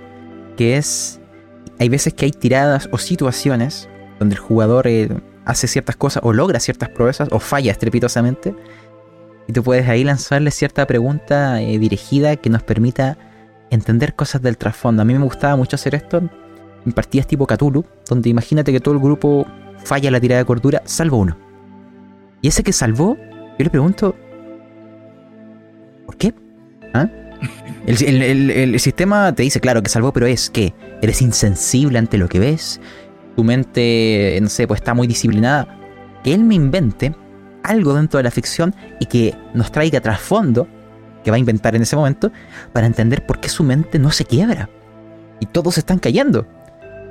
[0.56, 1.20] que es,
[1.78, 5.08] hay veces que hay tiradas o situaciones donde el jugador eh,
[5.44, 8.54] hace ciertas cosas o logra ciertas proezas o falla estrepitosamente,
[9.46, 13.18] y tú puedes ahí lanzarle cierta pregunta eh, dirigida que nos permita
[13.70, 15.02] entender cosas del trasfondo.
[15.02, 16.22] A mí me gustaba mucho hacer esto
[16.86, 19.46] en partidas tipo Cthulhu, donde imagínate que todo el grupo
[19.84, 21.36] falla la tirada de cordura, salvo uno.
[22.40, 23.16] Y ese que salvó
[23.59, 24.16] yo le pregunto,
[26.07, 26.34] ¿por qué?
[26.92, 27.09] ¿Ah?
[27.86, 32.38] El, sistema te dice, claro, que salvó, pero es que eres insensible ante lo que
[32.38, 32.80] ves,
[33.36, 35.68] tu mente, no sé, pues está muy disciplinada.
[36.24, 37.14] Que él me invente
[37.62, 40.66] algo dentro de la ficción y que nos traiga trasfondo,
[41.22, 42.32] que va a inventar en ese momento,
[42.72, 44.70] para entender por qué su mente no se quiebra.
[45.40, 46.46] Y todos están cayendo.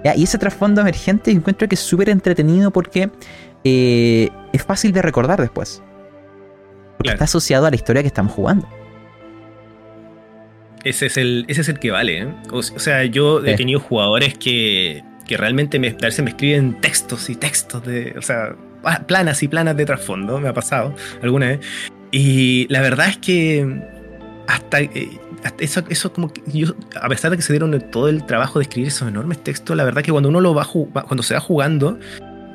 [0.04, 3.10] Y ese trasfondo emergente encuentro que es súper entretenido porque
[3.64, 5.82] eh, es fácil de recordar después
[7.12, 8.68] está asociado a la historia que estamos jugando.
[10.84, 12.24] Ese es el, ese es el que vale.
[12.24, 12.28] ¿eh?
[12.52, 17.30] O, sea, yo he tenido jugadores que, que realmente me, a veces me escriben textos
[17.30, 18.14] y textos de.
[18.18, 18.56] O sea,
[19.08, 21.60] planas y planas de trasfondo, me ha pasado alguna vez.
[22.12, 23.82] Y la verdad es que
[24.48, 25.20] hasta, eh,
[25.60, 28.64] eso, eso como que yo, a pesar de que se dieron todo el trabajo de
[28.64, 31.98] escribir esos enormes textos, la verdad que cuando uno lo va, cuando se va jugando,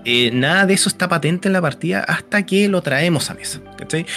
[0.04, 3.60] eh, nada de eso está patente en la partida hasta que lo traemos a mesa.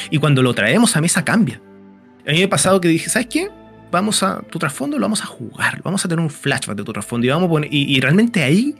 [0.09, 1.61] Y cuando lo traemos a mesa cambia.
[2.27, 3.49] A mí me ha pasado que dije, ¿sabes qué?
[3.91, 6.93] Vamos a tu trasfondo, lo vamos a jugar, vamos a tener un flashback de tu
[6.93, 8.75] trasfondo y vamos y realmente ahí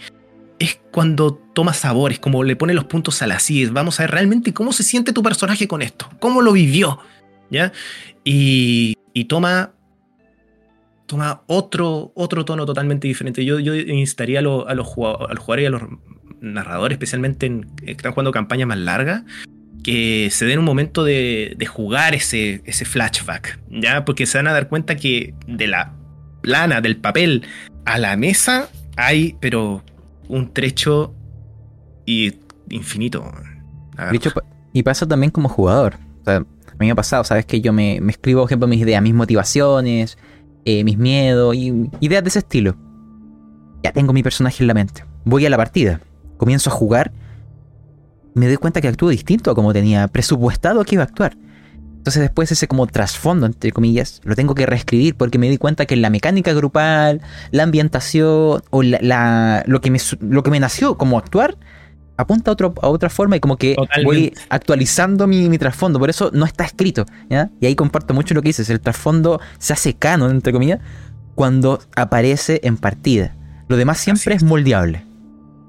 [0.61, 3.73] es cuando toma sabores, como le pone los puntos a las IES.
[3.73, 6.99] Vamos a ver realmente cómo se siente tu personaje con esto, cómo lo vivió,
[7.49, 7.73] ¿ya?
[8.23, 8.95] Y,
[9.27, 9.71] toma,
[11.07, 13.43] toma otro, otro tono totalmente diferente.
[13.43, 15.81] Yo, yo instaría a, los, a los jugadores y a los
[16.41, 19.23] narradores, especialmente en, que están jugando campañas más largas,
[19.83, 24.05] que se den un momento de, de, jugar ese, ese flashback, ¿ya?
[24.05, 25.93] Porque se van a dar cuenta que de la
[26.41, 27.43] plana, del papel
[27.85, 29.83] a la mesa, hay, pero
[30.27, 31.13] un trecho
[32.05, 32.33] y
[32.69, 33.31] infinito.
[34.73, 35.95] y pasa también como jugador.
[36.21, 37.45] O sea, a mí me ha pasado, ¿sabes?
[37.45, 40.17] Que yo me, escribo, por ejemplo, mis ideas, mis motivaciones,
[40.65, 42.75] eh, mis miedos y ideas de ese estilo.
[43.83, 45.03] Ya tengo mi personaje en la mente.
[45.25, 46.01] Voy a la partida,
[46.41, 47.11] comienzo a jugar,
[48.33, 51.37] me doy cuenta que actúo distinto a como tenía presupuestado que iba a actuar.
[51.97, 55.85] Entonces después ese como trasfondo, entre comillas, lo tengo que reescribir porque me di cuenta
[55.85, 57.21] que la mecánica grupal,
[57.51, 61.59] la ambientación o la, lo, que me, lo que me nació como actuar
[62.17, 65.99] apunta a, otro, a otra forma y como que voy actualizando mi, mi, trasfondo.
[65.99, 67.05] Por eso no está escrito.
[67.29, 67.51] ¿ya?
[67.59, 68.67] Y ahí comparto mucho lo que dices.
[68.71, 70.79] El trasfondo se hace canon, entre comillas,
[71.35, 73.35] cuando aparece en partida.
[73.67, 74.41] Lo demás siempre es.
[74.41, 75.10] moldeable.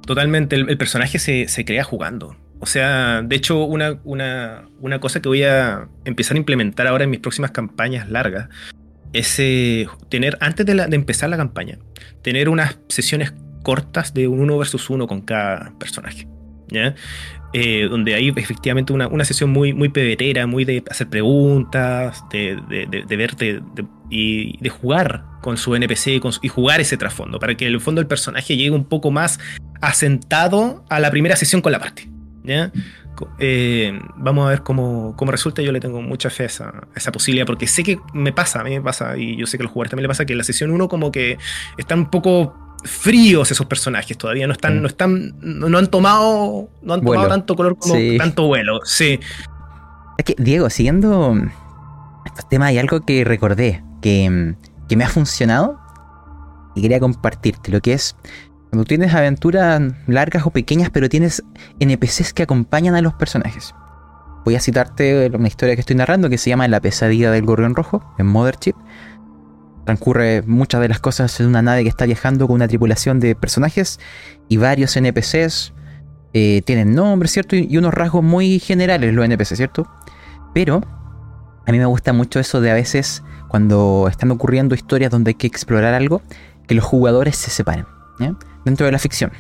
[0.07, 0.57] Totalmente.
[0.57, 2.37] El, personaje se, se crea jugando.
[2.63, 3.99] O sea, de hecho, una,
[5.01, 8.49] cosa que voy a empezar a implementar ahora en mis próximas campañas largas
[9.13, 11.81] es eh, tener, antes de, empezar la campaña,
[12.23, 13.35] tener unas sesiones
[13.65, 16.29] cortas de uno versus uno con cada personaje.
[16.69, 16.95] ¿ya?
[17.53, 22.57] Eh, donde hay efectivamente una, sesión muy, muy pebetera, muy de hacer preguntas, de,
[22.89, 23.61] de, verte
[24.09, 28.01] y de jugar con su NPC y jugar ese trasfondo, para que en el fondo
[28.01, 29.41] el personaje llegue un poco más
[29.83, 32.09] asentado a la primera sesión con la parte.
[32.45, 32.73] ¿ya?
[33.39, 35.61] Eh, vamos a ver cómo, resulta.
[35.61, 38.71] Yo le tengo mucha fe a esa, posibilidad, porque sé que me pasa, a mí
[38.71, 40.45] me pasa, y yo sé que a los jugadores también le pasa, que en la
[40.45, 41.37] sesión 1 como que
[41.77, 46.95] están un poco fríos esos personajes todavía, no están, no están, no, han tomado, no
[46.95, 49.21] han tomado tanto color como tanto vuelo, sí.
[50.19, 51.37] Es que, Diego, siguiendo
[52.25, 54.55] estos temas, hay algo que recordé que,
[54.89, 55.79] que me ha funcionado
[56.75, 58.17] y quería compartirte, lo que es
[58.73, 61.43] cuando tienes aventuras largas o pequeñas, pero tienes
[61.79, 63.75] NPCs que acompañan a los personajes.
[64.47, 67.75] Voy a citarte una historia que estoy narrando que se llama La pesadilla del gorrión
[67.75, 68.73] rojo, en Mothership.
[69.85, 73.35] Transcurre muchas de las cosas en una nave que está viajando con una tripulación de
[73.35, 74.01] personajes
[74.49, 75.75] y varios NPCs.
[76.33, 77.57] Eh, tienen nombres, ¿cierto?
[77.57, 79.87] Y, unos rasgos muy generales los NPCs, ¿cierto?
[80.55, 80.81] Pero
[81.67, 85.35] a mí me gusta mucho eso de a veces, cuando están ocurriendo historias donde hay
[85.35, 86.23] que explorar algo,
[86.67, 87.85] que los jugadores se separen.
[88.65, 89.33] Dentro de la ficción.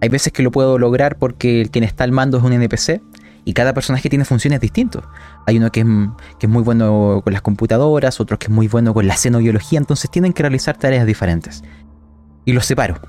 [0.00, 3.00] Hay veces que lo puedo lograr porque quien está al mando es un NPC
[3.44, 5.02] y cada personaje tiene funciones distintas.
[5.46, 9.06] Hay uno que es, muy bueno con las computadoras, otro que es muy bueno con
[9.06, 11.62] la xenobiología, entonces tienen que realizar tareas diferentes.
[12.44, 13.00] Y los separo.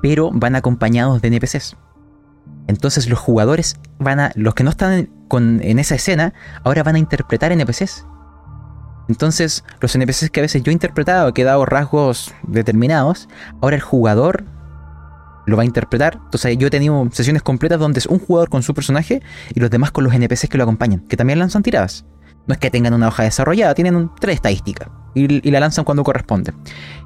[0.00, 1.76] Pero van acompañados de NPCs.
[2.66, 4.32] Entonces los jugadores van a.
[4.34, 8.06] Los que no están en esa escena, ahora van a interpretar NPCs.
[9.12, 13.28] Entonces, los NPCs que a veces yo he interpretado, que he dado rasgos determinados,
[13.60, 14.44] ahora el jugador
[15.44, 16.18] lo va a interpretar.
[16.24, 19.20] Entonces, yo he tenido sesiones completas donde es un jugador con su personaje
[19.54, 22.06] y los demás con los NPCs que lo acompañan, que también lanzan tiradas.
[22.46, 26.54] No es que tengan una hoja desarrollada, tienen tres estadísticas y, la lanzan cuando corresponde.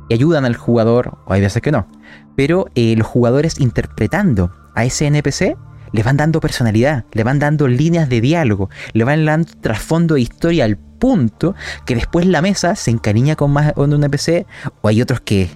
[0.08, 1.88] Y ayudan al jugador, o hay veces que no.
[2.36, 5.56] Pero eh, los jugadores interpretando a ese NPC
[5.90, 10.20] le van dando personalidad, le van dando líneas de diálogo, le van dando trasfondo de
[10.20, 14.46] historia al punto que después la mesa se encariña con más con un NPC
[14.82, 15.48] o hay otros que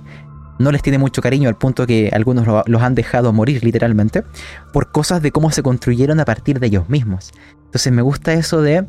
[0.61, 4.24] no les tiene mucho cariño al punto que algunos los han dejado morir literalmente
[4.72, 7.32] por cosas de cómo se construyeron a partir de ellos mismos.
[7.64, 8.86] Entonces me gusta eso de...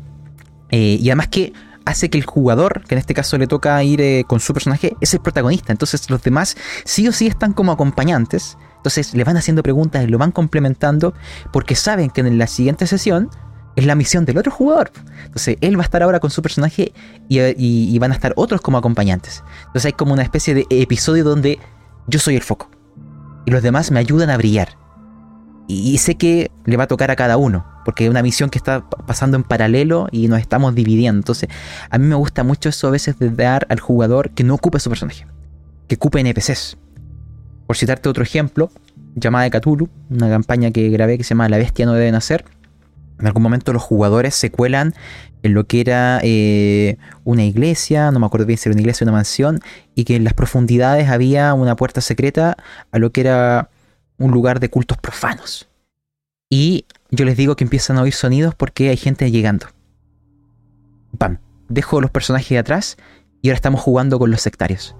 [0.70, 1.54] Eh, y además que
[1.86, 4.96] hace que el jugador, que en este caso le toca ir eh, con su personaje,
[5.00, 5.72] es el protagonista.
[5.72, 8.58] Entonces los demás sí o sí están como acompañantes.
[8.76, 11.14] Entonces le van haciendo preguntas, lo van complementando,
[11.52, 13.30] porque saben que en la siguiente sesión
[13.76, 14.90] es la misión del otro jugador.
[15.24, 16.92] Entonces, él va a estar ahora con su personaje
[17.28, 19.42] y, van a estar otros como acompañantes.
[19.66, 21.58] Entonces, hay como una especie de episodio donde
[22.06, 22.70] yo soy el foco
[23.46, 24.76] y los demás me ayudan a brillar.
[25.68, 28.58] Y, sé que le va a tocar a cada uno, porque es una misión que
[28.58, 31.20] está pasando en paralelo y nos estamos dividiendo.
[31.20, 31.48] Entonces,
[31.88, 34.80] a mí me gusta mucho eso a veces de dar al jugador que no ocupe
[34.80, 35.26] su personaje,
[35.88, 36.76] que ocupe NPCs.
[37.66, 38.70] Por citarte otro ejemplo,
[39.14, 42.44] llamada de Cthulhu, una campaña que grabé que se llama La bestia no debe nacer
[43.22, 44.94] En algún momento los jugadores se cuelan
[45.44, 49.04] en lo que era eh, una iglesia, no me acuerdo bien si era una iglesia
[49.04, 49.60] o una mansión,
[49.94, 52.56] y que en las profundidades había una puerta secreta
[52.90, 53.70] a lo que era
[54.18, 55.68] un lugar de cultos profanos.
[56.50, 59.66] Y yo les digo que empiezan a oír sonidos porque hay gente llegando.
[61.16, 62.96] Pam, dejo los personajes de atrás
[63.40, 64.96] y ahora estamos jugando con los sectarios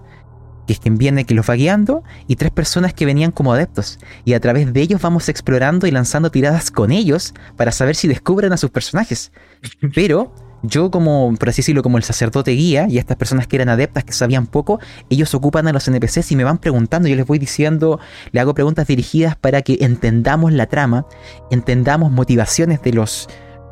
[0.66, 3.98] que es quien viene que los va guiando, y tres personas que venían como adeptos.
[4.24, 8.08] Y a través de ellos vamos explorando y lanzando tiradas con ellos para saber si
[8.08, 9.32] descubren a sus personajes.
[9.94, 13.68] Pero yo como, por así decirlo, como el sacerdote guía, y estas personas que eran
[13.68, 14.78] adeptas, que sabían poco,
[15.10, 17.98] ellos ocupan a los NPCs y me van preguntando, yo les voy diciendo,
[18.30, 21.06] le hago preguntas dirigidas para que entendamos la trama,
[21.50, 23.28] entendamos motivaciones de los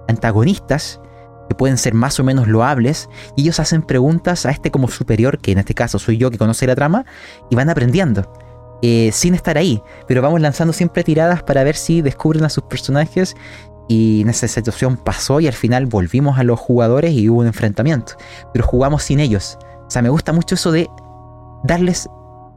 [0.08, 1.00] antagonistas,
[1.50, 5.40] que pueden ser más o menos loables, y ellos hacen preguntas a este como superior,
[5.40, 7.04] que en este caso soy yo que conoce la trama,
[7.50, 8.32] y van aprendiendo.
[8.82, 12.64] Eh, sin estar ahí, pero vamos lanzando siempre tiradas para ver si descubren a sus
[12.64, 13.34] personajes
[13.88, 17.48] y en esa situación pasó y al final volvimos a los jugadores y hubo un
[17.48, 18.14] enfrentamiento,
[18.54, 19.58] pero jugamos sin ellos.
[19.86, 20.88] O sea, me gusta mucho eso de
[21.64, 22.08] darles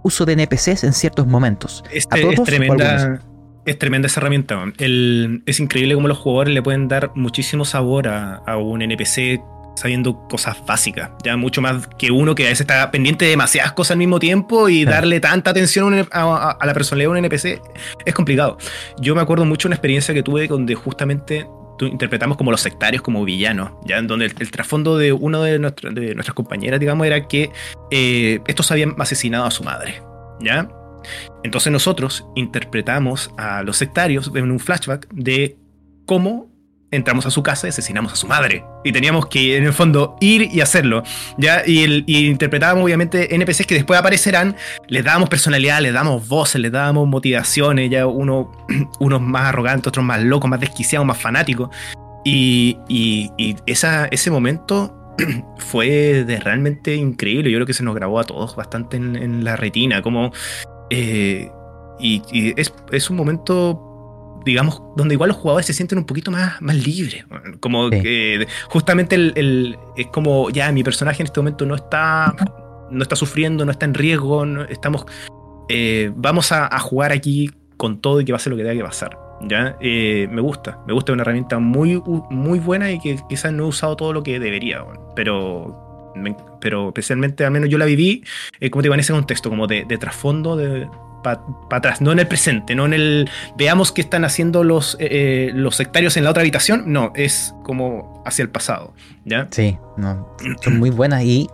[0.04, 1.84] uso de NPCs en ciertos momentos.
[1.92, 3.20] Este, es tremenda,
[3.66, 4.64] es tremenda esa herramienta.
[4.78, 9.42] es increíble cómo los jugadores le pueden dar muchísimo sabor a, un NPC
[9.76, 11.12] sabiendo cosas básicas.
[11.24, 14.20] Ya mucho más que uno que a veces está pendiente de demasiadas cosas al mismo
[14.20, 17.62] tiempo y darle tanta atención a, la personalidad de un NPC
[18.06, 18.58] es complicado.
[19.00, 21.48] Yo me acuerdo mucho de una experiencia que tuve donde justamente
[21.80, 26.16] interpretamos como los sectarios como villanos, ya en donde el, trasfondo de uno de, de,
[26.16, 27.52] nuestras compañeras, digamos, era que
[27.92, 30.02] eh, estos habían asesinado a su madre,
[30.40, 30.70] ¿ya?
[31.44, 35.58] Entonces nosotros interpretamos a los sectarios en un flashback de
[36.06, 36.54] cómo
[36.94, 38.64] entramos a su casa y asesinamos a su madre.
[38.84, 41.04] Y teníamos que, en el fondo, ir y hacerlo.
[41.38, 41.64] ¿ya?
[41.66, 44.56] Y, interpretábamos, obviamente, NPCs que después aparecerán.
[44.88, 47.90] Les dábamos personalidad, les damos voces, les dábamos motivaciones.
[47.90, 48.52] Ya uno,
[49.00, 51.70] unos más arrogantes, otros más locos, más desquiciados, más fanáticos.
[52.24, 52.78] Y,
[53.66, 55.16] ese momento
[55.58, 57.52] fue de realmente increíble.
[57.52, 60.02] Yo creo que se nos grabó a todos bastante en, en la retina.
[60.02, 60.32] Como
[60.90, 61.52] eh,
[62.00, 62.22] y,
[62.60, 67.26] es, un momento, digamos, donde igual los jugadores se sienten un poquito más, más libres.
[67.60, 72.36] Como que justamente el, es como, ya, mi personaje en este momento no está,
[72.90, 75.06] no está sufriendo, no está en riesgo, estamos,
[75.70, 79.18] eh, vamos a, jugar aquí con todo y que pase lo que tenga que pasar.
[79.48, 79.78] ¿ya?
[79.82, 83.68] Eh, me gusta, me gusta, una herramienta muy, muy buena y que quizás no he
[83.68, 84.84] usado todo lo que debería,
[85.16, 85.83] pero
[86.60, 88.24] pero especialmente, al menos yo la viví,
[88.60, 90.88] eh, como te digo, en ese contexto, como de, trasfondo, de,
[91.24, 91.42] para
[91.72, 95.52] atrás, no en el presente, no en el veamos qué están haciendo los, eh, eh,
[95.54, 98.94] los sectarios en la otra habitación, no, es como hacia el pasado,
[99.26, 99.48] ¿ya?
[99.52, 101.48] Sí, no, son muy buenas y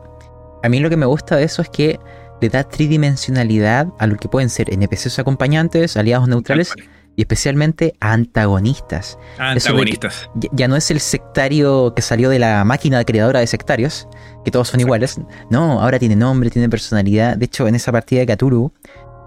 [0.63, 1.99] a mí lo que me gusta de eso es que
[2.41, 6.73] le da tridimensionalidad a lo que pueden ser NPCs acompañantes, aliados neutrales
[7.19, 9.19] y especialmente a antagonistas.
[9.37, 10.29] Antagonistas.
[10.53, 14.07] Ya, no es el sectario que salió de la máquina creadora de sectarios,
[14.45, 15.19] que todos son iguales.
[15.49, 17.35] No, ahora tiene nombre, tiene personalidad.
[17.35, 18.71] De hecho, en esa partida de Cthulhu,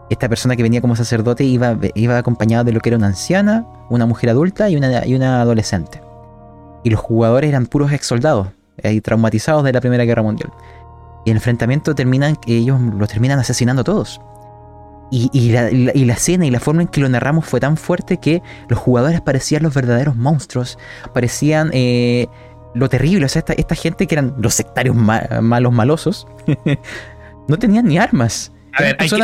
[0.09, 3.67] esta persona que venía como sacerdote iba, iba acompañada de lo que era una anciana,
[3.91, 6.01] una mujer adulta y una, y una adolescente.
[6.85, 10.51] Y los jugadores eran puros ex soldados, eh, traumatizados de la Primera Guerra Mundial.
[11.27, 14.19] Y el enfrentamiento terminan, ellos los terminan asesinando a todos.
[15.15, 15.69] Y, la,
[16.15, 18.41] escena y la forma en que lo narramos fue tan fuerte que
[18.71, 20.79] los jugadores parecían los verdaderos monstruos,
[21.13, 22.29] parecían eh,
[22.75, 23.27] lo terrible.
[23.27, 26.27] O sea, esta, gente que eran los sectarios malos malosos,
[27.49, 28.53] no tenían ni armas.
[28.73, 29.23] A ver, hay que,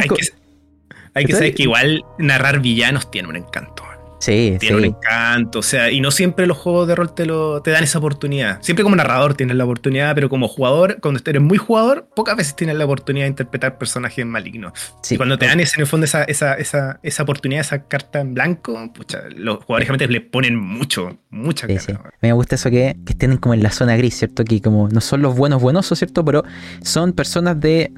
[1.14, 3.87] hay que saber que igual narrar villanos tiene un encanto.
[4.18, 7.62] Sí, tiene un encanto, o sea, y no siempre los juegos de rol te, lo,
[7.62, 8.60] te dan esa oportunidad.
[8.62, 12.56] Siempre como narrador tienes la oportunidad, pero como jugador, cuando eres muy jugador, pocas veces
[12.56, 14.72] tienes la oportunidad de interpretar personajes malignos.
[15.08, 18.20] y cuando te dan ese, en el fondo esa, esa, esa, esa oportunidad, esa carta
[18.20, 22.10] en blanco, pucha, los jugadores realmente le ponen mucho, mucha carta.
[22.20, 24.44] Me gusta eso que, que estén como en la zona gris, ¿cierto?
[24.44, 26.24] Que como no son los buenos buenosos, ¿cierto?
[26.24, 26.42] Pero
[26.82, 27.92] son personas de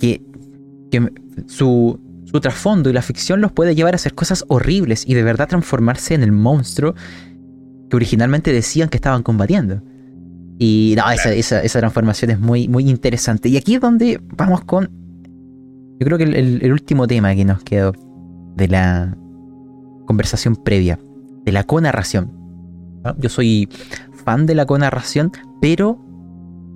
[0.00, 0.22] que,
[0.90, 1.10] que
[1.46, 2.00] su,
[2.36, 5.48] su trasfondo y la ficción los puede llevar a hacer cosas horribles y de verdad
[5.48, 6.94] transformarse en el monstruo
[7.88, 9.80] que originalmente decían que estaban combatiendo.
[10.58, 13.48] Y no, esa, transformación es muy, muy interesante.
[13.48, 14.90] Y aquí es donde vamos con.
[15.98, 17.92] Yo creo que el, último tema que nos quedó
[18.54, 19.16] de la
[20.06, 20.98] conversación previa,
[21.44, 22.32] de la conarración.
[23.18, 23.68] Yo soy
[24.24, 25.98] fan de la conarración, pero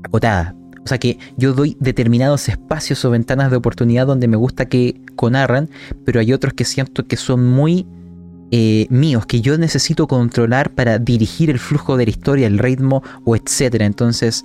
[0.05, 0.55] acotada.
[0.85, 5.01] O sea que yo doy determinados espacios o ventanas de oportunidad donde me gusta que
[5.17, 5.69] conarran,
[6.05, 7.87] pero hay otros que siento que son muy
[8.51, 13.03] eh, míos, que yo necesito controlar para dirigir el flujo de la historia, el ritmo
[13.25, 13.85] o etcétera.
[13.85, 14.45] Entonces,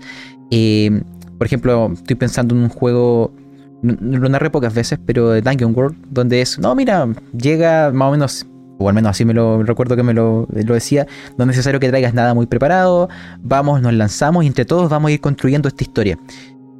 [0.52, 1.02] eh,
[1.38, 3.34] por ejemplo, estoy pensando en un juego,
[3.82, 8.46] lo narré pocas veces, pero Dungeon World, donde es, no, mira, llega más o menos
[8.78, 11.08] o al menos así me lo recuerdo que me lo, decía,
[11.38, 13.10] no es necesario que traigas nada muy preparado,
[13.42, 16.18] vamos, nos lanzamos y entre todos vamos a ir construyendo esta historia.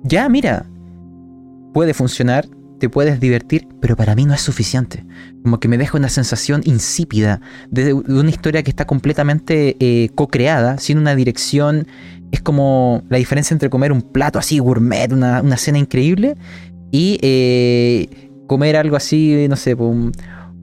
[0.04, 0.66] Ya, mira,
[1.74, 2.48] puede funcionar,
[2.80, 5.06] te puedes divertir, pero para mí no es suficiente.
[5.44, 7.42] Como que me deja una sensación insípida
[7.72, 11.88] de, una historia que está completamente eh, co-creada, sin una dirección.
[12.32, 16.36] Es como la diferencia entre comer un plato así gourmet, una, cena increíble,
[16.92, 20.12] y eh, comer algo así, no sé, un,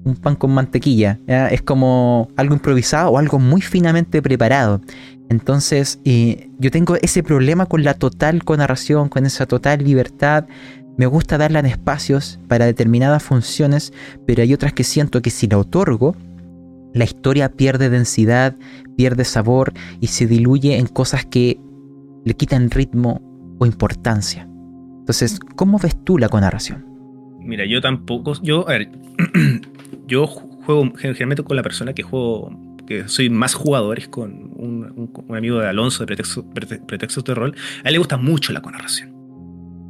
[0.05, 1.19] un pan con mantequilla.
[1.27, 4.81] Es como algo improvisado o algo muy finamente preparado.
[5.29, 10.47] Entonces, yo tengo ese problema con la total narración, con esa total libertad.
[10.99, 13.93] Me gusta darla en espacios para determinadas funciones,
[14.27, 16.15] pero hay otras que siento que si la otorgo,
[16.93, 18.57] la historia pierde densidad,
[18.97, 21.59] pierde sabor y se diluye en cosas que
[22.25, 23.23] le quitan ritmo
[23.59, 24.47] o importancia.
[24.99, 26.85] Entonces, ¿cómo ves tú la conarración?
[27.41, 28.35] Mira, yo tampoco,
[28.69, 28.91] a ver,
[30.13, 35.59] yo juego generalmente con la persona que juego, que soy más jugadores con un, amigo
[35.59, 36.17] de Alonso de
[36.87, 37.55] Pretextos de Rol.
[37.83, 39.11] A él le gusta mucho la conarración.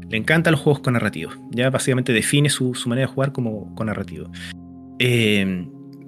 [0.09, 1.33] Le encantan los juegos con narrativo.
[1.51, 4.31] Ya básicamente define su, manera de jugar como con narrativo.
[5.01, 5.67] Eh,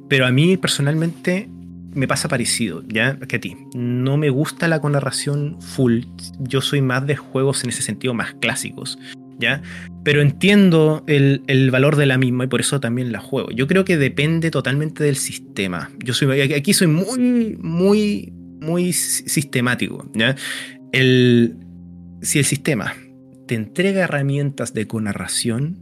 [0.08, 1.50] pero a mí personalmente
[1.94, 3.18] me pasa parecido, ¿ya?
[3.18, 3.56] Que a ti.
[3.74, 6.02] No me gusta la conarración full.
[6.38, 8.96] Yo soy más de juegos en ese sentido más clásicos.
[9.38, 9.62] ¿ya?
[10.05, 13.50] Pero entiendo el, valor de la misma y por eso también la juego.
[13.50, 15.90] Yo creo que depende totalmente del sistema.
[16.05, 20.07] Yo soy, aquí soy muy, muy, muy sistemático.
[20.92, 21.57] El,
[22.20, 22.94] si el sistema
[23.48, 25.78] te entrega herramientas de conarración,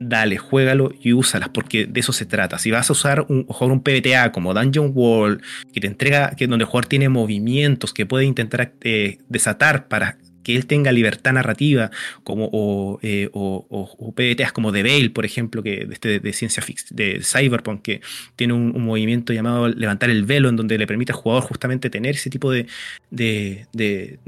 [0.00, 2.58] dale, juégalo y úsalas, porque de eso se trata.
[2.58, 6.64] Si vas a usar un, un PBTA como Dungeon World, que te entrega, que donde
[6.64, 11.90] el jugador tiene movimientos que puede intentar eh, desatar para que él tenga libertad narrativa,
[12.22, 16.96] como, o, eh, PBTs como The Veil, por ejemplo, que de, este, de ciencia ficción,
[16.96, 18.00] de Cyberpunk, que
[18.36, 22.14] tiene un, movimiento llamado levantar el velo, en donde le permite al jugador justamente tener
[22.14, 22.66] ese tipo de,
[23.10, 24.18] de,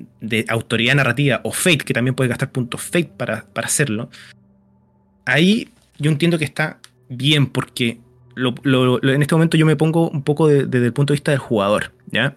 [0.48, 4.10] autoridad narrativa, o Fate, que también puede gastar puntos Fate para, para hacerlo.
[5.26, 7.98] Ahí yo entiendo que está bien, porque
[8.36, 11.92] en este momento yo me pongo un poco desde el punto de vista del jugador,
[12.10, 12.36] ¿ya?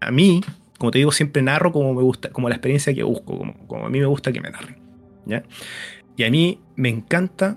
[0.00, 0.42] A mí,
[0.82, 3.88] como te digo, siempre narro como me gusta, como la experiencia que busco, como, a
[3.88, 4.78] mí me gusta que me narren.
[5.26, 5.44] ¿ya?
[6.16, 7.56] Y a mí me encanta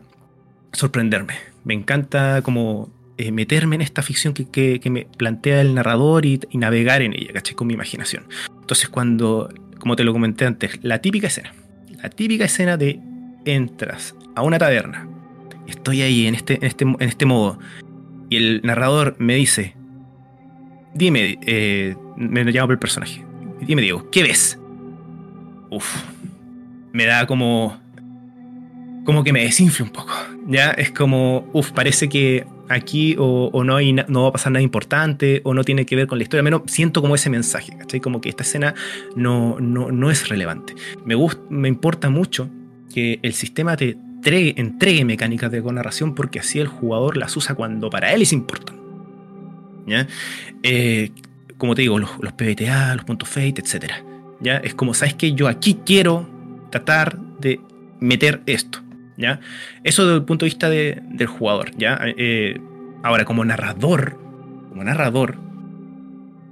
[0.72, 6.40] sorprenderme, me encanta como eh, meterme en esta ficción que, me plantea el narrador y,
[6.54, 7.56] navegar en ella, ¿cachai?
[7.56, 8.28] Con mi imaginación.
[8.60, 9.50] Entonces cuando,
[9.80, 11.52] como te lo comenté antes, la típica escena,
[12.04, 13.00] la típica escena de
[13.46, 15.10] entras a una taberna,
[15.66, 17.58] estoy ahí en este, en este, en este modo,
[18.30, 19.76] y el narrador me dice,
[20.94, 23.26] dime, eh, me llamo por el personaje.
[23.62, 24.60] Dime, Diego, ¿qué ves?
[25.70, 26.04] Uf,
[26.94, 27.78] me da como.
[29.06, 30.14] como que me desinfle un poco.
[30.48, 34.64] Ya es como, uf, parece que aquí o, no, hay no va a pasar nada
[34.64, 36.44] importante o no tiene que ver con la historia.
[36.44, 38.00] Menos siento como ese mensaje, ¿cachai?
[38.00, 38.74] Como que esta escena
[39.16, 40.76] no, no, no es relevante.
[41.06, 41.16] Me,
[41.50, 42.50] me importa mucho
[42.94, 47.56] que el sistema te entregue, entregue mecánicas de narración porque así el jugador las usa
[47.56, 48.86] cuando para él es importante.
[49.86, 50.08] ¿ya?
[50.64, 51.12] Eh,
[51.58, 53.94] como te digo, los, PBTA, los puntos Fate, etc.
[54.40, 54.58] ¿ya?
[54.58, 56.30] Es como, ¿sabes que Yo aquí quiero
[56.70, 57.60] tratar de
[58.00, 58.80] meter esto.
[59.18, 59.40] ¿ya?
[59.84, 61.72] Eso desde el punto de vista del jugador.
[61.78, 62.00] ¿ya?
[62.04, 62.60] Eh,
[63.04, 64.18] ahora, como narrador,
[64.70, 65.38] como narrador,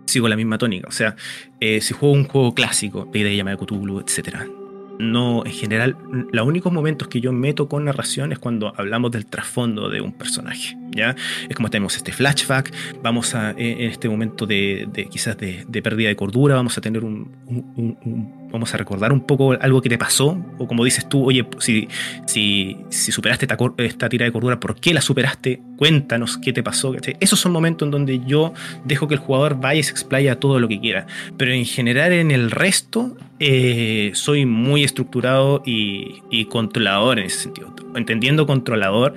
[0.06, 0.88] sigo la misma tónica.
[0.88, 1.16] O sea,
[1.60, 4.62] eh, si juego un juego clásico, de Llama de Cthulhu, etc
[5.04, 5.98] no, en general,
[6.32, 10.14] los únicos momentos que yo meto con narración es cuando hablamos del trasfondo de un
[10.14, 11.16] personaje, ¿ya?
[11.48, 16.16] Es como tenemos este flashback, vamos a, en este momento de, quizás de, pérdida de
[16.16, 20.68] cordura, vamos a tener un, vamos a recordar un poco algo que te pasó, o
[20.68, 21.88] como dices tú, oye, si,
[22.28, 25.60] si, superaste esta, esta, tira de cordura, ¿por qué la superaste?
[25.76, 26.94] Cuéntanos qué te pasó.
[27.20, 28.54] Esos son momentos en donde yo
[28.86, 32.14] dejo que el jugador vaya y se explaya todo lo que quiera, pero en general
[32.14, 37.74] en el resto eh, soy muy estructurado y, controlador en ese sentido.
[37.96, 39.16] Entendiendo controlador,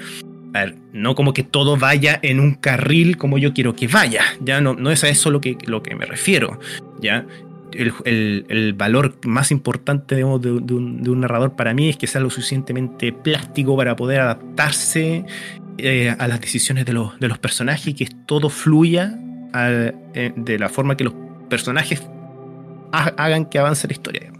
[0.94, 4.74] no como que todo vaya en un carril como yo quiero que vaya, ya no,
[4.74, 6.58] no es a eso lo que, lo que me refiero,
[7.00, 7.26] ya
[7.76, 13.76] el, valor más importante de, un, narrador para mí es que sea lo suficientemente plástico
[13.76, 15.24] para poder adaptarse
[15.78, 19.18] eh, a las decisiones de los, de los, personajes y que todo fluya
[19.54, 21.14] eh, de la forma que los
[21.48, 22.02] personajes
[22.92, 24.32] hagan que avance la historia.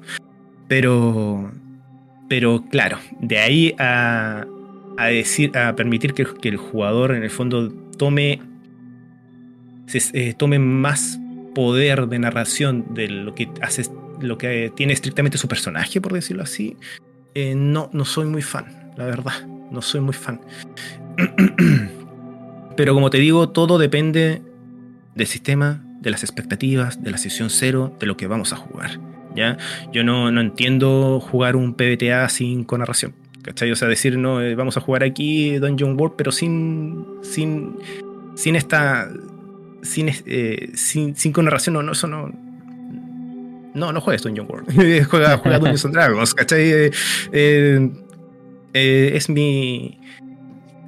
[0.69, 1.51] Pero,
[2.29, 4.47] pero claro, de ahí a,
[5.09, 8.41] decir, a permitir que, el jugador en el fondo tome,
[9.93, 11.21] eh, tome más
[11.57, 13.87] poder de narración de lo que hace,
[14.21, 16.77] lo que tiene estrictamente su personaje, por decirlo así,
[17.35, 19.47] eh, no, no soy muy fan, la verdad.
[19.71, 20.39] No soy muy fan.
[22.77, 24.43] Pero como te digo, todo depende
[25.15, 29.01] del sistema, de las expectativas, de la sesión cero, de lo que vamos a jugar.
[29.35, 29.57] ¿ya?
[29.95, 33.15] Yo no, no entiendo jugar un PBTA sin con narración.
[33.41, 33.73] ¿Cachai?
[33.73, 37.07] O sea, decir, no, eh, vamos a jugar aquí Dungeon World, pero sin.
[37.23, 37.79] sin.
[38.35, 39.09] sin esta.
[39.83, 42.31] Sin, eh, sin, sin con narración, no, no, eso no.
[43.75, 44.73] No, no juegues Dungeon World.
[45.11, 46.91] juega, juega Dungeons and Dragons, ¿cachai?
[47.33, 47.91] Eh,
[49.15, 50.01] es mi.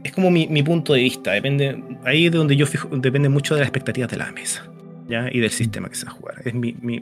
[0.04, 1.32] Es como mi, mi, punto de vista.
[1.32, 1.82] Depende.
[2.04, 2.88] Ahí es de donde yo fijo.
[2.92, 4.64] Depende mucho de las expectativas de la mesa.
[5.08, 5.28] ¿ya?
[5.30, 6.42] Y del sistema que se va a jugar.
[6.44, 6.98] Es mi, mi,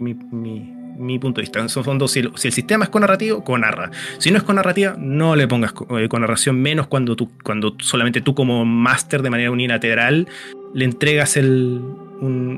[0.99, 1.61] mi punto de vista.
[1.61, 3.91] En fondo, si el, si el sistema es con narrativo, con narra.
[4.19, 7.77] Si no es con narrativa, no le pongas eh, con, narración, menos cuando tú, cuando
[7.81, 10.29] solamente tú como máster de manera unilateral
[10.75, 11.81] le entregas el,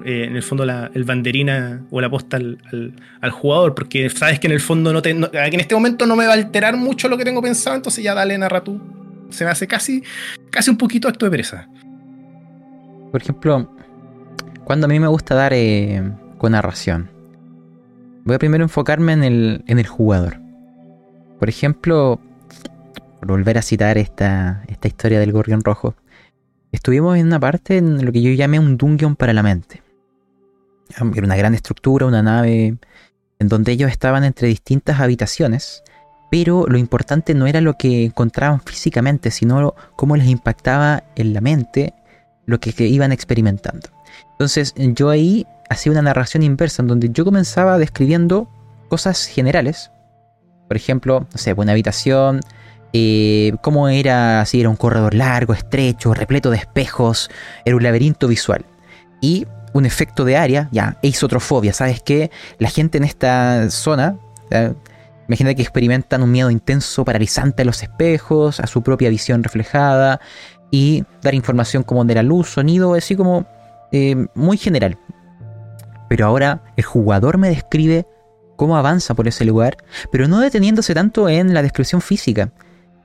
[0.04, 2.58] eh, en el fondo la, el banderina o la posta al,
[3.20, 6.26] al, jugador, porque sabes que en el fondo no te, en este momento no me
[6.26, 8.80] va a alterar mucho lo que tengo pensado, entonces ya dale narra tú.
[9.30, 10.02] Se me hace casi,
[10.50, 11.68] casi un poquito acto de pereza.
[13.10, 13.74] Por ejemplo,
[14.64, 16.02] cuando a mí me gusta dar eh,
[16.38, 17.10] con narración,
[18.28, 20.38] Voy a primero enfocarme en el, en el jugador.
[21.38, 22.20] Por ejemplo,
[23.22, 25.94] volver a citar esta, esta historia del gorrión rojo,
[26.72, 29.82] estuvimos en una parte en lo que yo llamé un dungeon para la mente.
[30.90, 32.76] Era una gran estructura, una nave
[33.38, 35.82] en donde ellos estaban entre distintas habitaciones,
[36.30, 41.40] pero lo importante no era lo que encontraban físicamente, sino cómo les impactaba en la
[41.40, 41.94] mente
[42.46, 43.88] lo que, iban experimentando.
[44.32, 48.48] Entonces yo ahí hacía una narración inversa en donde yo comenzaba describiendo
[48.88, 49.90] cosas generales.
[50.66, 52.40] Por ejemplo, no sé, una habitación,
[52.92, 57.30] eh, cómo era, si era un corredor largo, estrecho, repleto de espejos,
[57.64, 58.64] era un laberinto visual.
[59.20, 62.30] Y un efecto de área, ya, eisotrofobia, ¿sabes qué?
[62.58, 64.16] La gente en esta zona,
[65.28, 70.20] imagina que experimentan un miedo intenso, paralizante a los espejos, a su propia visión reflejada,
[70.70, 73.46] y dar información como de la luz, sonido, así como
[73.92, 74.98] eh, muy general,
[76.08, 78.06] pero ahora el jugador me describe
[78.56, 79.76] cómo avanza por ese lugar,
[80.10, 82.50] pero no deteniéndose tanto en la descripción física,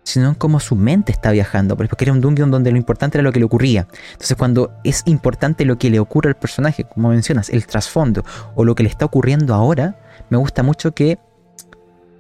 [0.03, 3.23] sino en cómo su mente está viajando, porque era un dungeon donde lo importante era
[3.23, 3.87] lo que le ocurría.
[4.11, 8.23] Entonces cuando es importante lo que le ocurre al personaje, como mencionas, el trasfondo
[8.55, 9.97] o lo que le está ocurriendo ahora,
[10.29, 11.17] me gusta mucho que,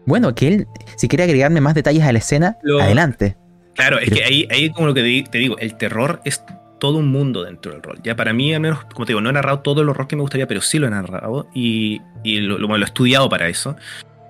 [0.05, 3.37] bueno, que él, si quiere agregarme más detalles a la escena, adelante.
[3.75, 6.43] Claro, es que ahí, ahí como lo que te digo, el terror es
[6.83, 7.99] todo un mundo dentro del rol.
[8.03, 10.17] Ya para mí, al menos, como te digo, no he narrado todo el horror que
[10.17, 13.77] me gustaría, pero sí lo he narrado y, lo, lo, he estudiado para eso.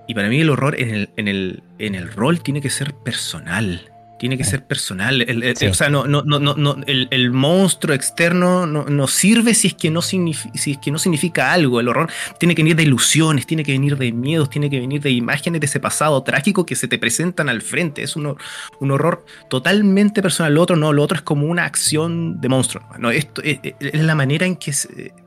[0.06, 2.94] Y para mí el horror en el, en el, en el rol tiene que ser
[2.94, 5.22] personal tiene que ser personal.
[5.22, 9.90] El, O sea, no, no, no, no, el, monstruo externo no, sirve si es, que
[9.90, 11.80] no si es que no significa algo.
[11.80, 15.02] El horror tiene que venir de ilusiones, tiene que venir de miedos, tiene que venir
[15.02, 18.02] de imágenes de ese pasado trágico que se te presentan al frente.
[18.02, 18.36] Es un,
[18.80, 20.54] un horror totalmente personal.
[20.54, 22.82] Lo otro no, lo otro es como una acción de monstruo.
[22.98, 24.72] No, esto es, la manera en que,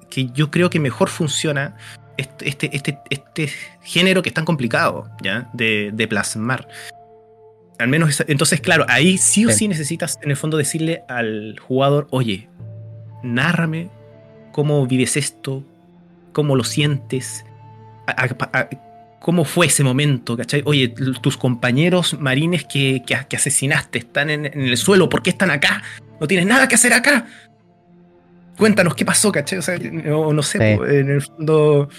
[0.10, 1.76] que yo creo que mejor funciona
[2.18, 3.50] este, este, este, este
[3.82, 5.50] género que es tan complicado ¿ya?
[5.54, 6.68] De, de plasmar.
[7.80, 9.68] Al menos, entonces, claro, ahí sí o sí.
[9.68, 12.50] necesitas en el fondo decirle al jugador, oye,
[13.22, 13.90] nárrame
[14.52, 15.64] cómo vives esto,
[16.34, 17.46] cómo lo sientes,
[19.20, 20.64] cómo fue ese momento, ¿cachai?
[20.66, 25.84] Oye, tus compañeros marines que, que, asesinaste están en, el suelo, ¿por qué están acá?
[26.20, 27.28] No tienes nada que hacer acá.
[28.58, 29.60] Cuéntanos qué pasó, ¿cachai?
[29.60, 31.90] O sea, no, sé, en el fondo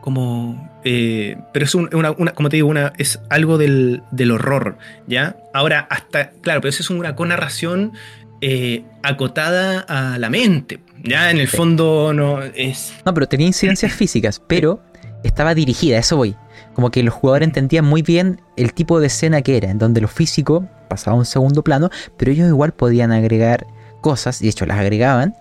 [0.00, 4.76] como eh, pero es una, como te digo una es algo del, del, horror
[5.06, 7.92] ya ahora hasta claro pero eso es una narración
[8.42, 13.92] eh, acotada a la mente ya en el fondo no es no pero tenía incidencias
[13.94, 14.82] físicas pero
[15.22, 16.36] estaba dirigida eso voy.
[16.74, 20.00] Como que los jugadores entendían muy bien el tipo de escena que era en donde
[20.00, 23.66] lo físico pasaba a un segundo plano pero ellos igual podían agregar
[24.08, 25.34] cosas y de hecho las agregaban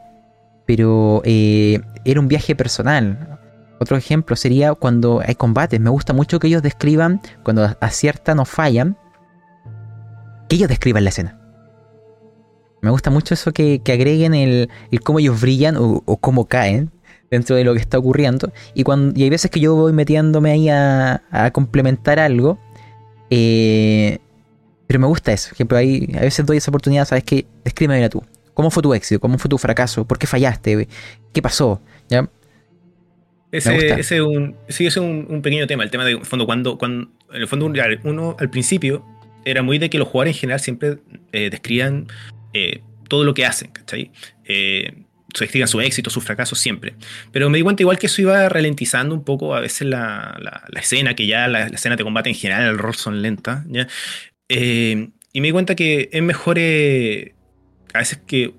[0.66, 3.34] pero eh, era un viaje personal
[3.84, 5.78] otro ejemplo sería cuando hay combates.
[5.80, 8.98] Me gusta mucho que ellos describan, cuando aciertan o fallan,
[10.48, 11.38] que ellos describan la escena.
[12.82, 14.70] Me gusta mucho eso que, agreguen el,
[15.04, 16.92] cómo ellos brillan o, cómo caen
[17.30, 18.54] dentro de lo que está ocurriendo.
[18.74, 22.58] Y, cuando, hay veces que yo voy metiéndome ahí a, complementar algo.
[23.30, 24.20] Eh,
[24.88, 25.50] pero me gusta eso.
[25.50, 27.46] Por ejemplo, ahí a veces doy esa oportunidad, ¿sabes qué?
[27.66, 28.24] Descríbeme tú.
[28.54, 29.20] ¿Cómo fue tu éxito?
[29.20, 30.06] ¿Cómo fue tu fracaso?
[30.06, 30.88] ¿Por qué fallaste?
[31.34, 31.82] ¿Qué pasó?
[32.10, 32.30] ¿Ya?
[33.54, 37.42] Ese, ese, un, sí, es un, pequeño tema, el tema de fondo, cuando, cuando en
[37.42, 37.72] el fondo
[38.04, 39.06] uno al principio
[39.46, 40.98] era muy de que los jugadores en general siempre
[41.32, 42.08] eh, describan
[42.54, 44.12] eh, todo lo que hacen, ¿cachai?
[44.46, 45.04] Eh,
[45.40, 46.96] describan su éxito, sus fracasos siempre.
[47.32, 50.80] Pero me di cuenta igual que eso iba ralentizando un poco a veces la, la,
[50.80, 53.88] escena, que ya la, escena de combate en general, el rol son lentas, ¿ya?
[54.50, 56.58] y me di cuenta que es mejor
[57.94, 58.54] a veces que,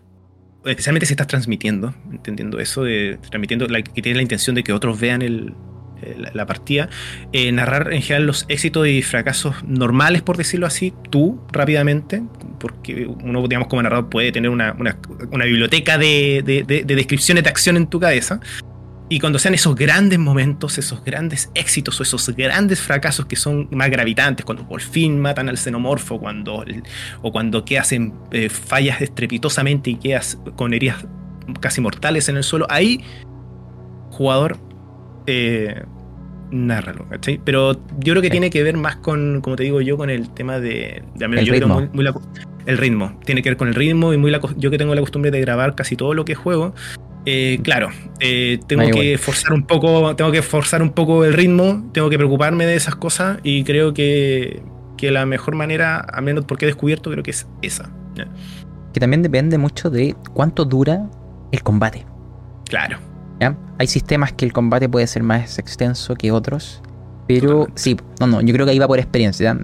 [0.64, 4.72] especialmente si estás transmitiendo, entendiendo eso, de, transmitiendo, la, que tienes la intención de que
[4.72, 5.54] otros vean
[6.34, 6.88] la, partida,
[7.32, 12.22] eh, narrar en general los éxitos y fracasos normales, por decirlo así, tú rápidamente,
[12.60, 14.72] porque uno, digamos, como narrador puede tener una,
[15.44, 18.40] biblioteca de, de, descripciones de acción en tu cabeza.
[19.08, 23.68] Y cuando sean esos grandes momentos, esos grandes éxitos o esos grandes fracasos que son
[23.70, 26.64] más gravitantes, cuando por fin matan al xenomorfo, cuando,
[27.20, 31.06] o cuando quedas en eh, fallas estrepitosamente y quedas con heridas
[31.60, 33.04] casi mortales en el suelo, ahí,
[34.10, 34.58] jugador,
[35.26, 35.82] eh,
[36.50, 37.38] nárralo, ¿cachai?
[37.44, 40.30] Pero yo creo que tiene que ver más con, como te digo yo, con el
[40.30, 41.02] tema de...
[41.20, 41.88] el, ritmo.
[42.64, 43.18] el ritmo.
[43.26, 45.74] Tiene que ver con el ritmo y muy yo que tengo la costumbre de grabar
[45.74, 46.74] casi todo lo que juego.
[47.26, 47.88] Eh, claro,
[48.20, 52.18] eh, tengo que forzar un poco, tengo que forzar un poco el ritmo, tengo que
[52.18, 54.62] preocuparme de esas cosas y creo que,
[54.98, 57.90] que la mejor manera, al menos porque he descubierto, creo que es esa.
[58.92, 61.08] Que también depende mucho de cuánto dura
[61.50, 62.06] el combate.
[62.68, 62.98] Claro.
[63.78, 66.82] Hay sistemas que el combate puede ser más extenso que otros.
[67.26, 69.54] Pero sí, no, no, yo creo que ahí va por experiencia.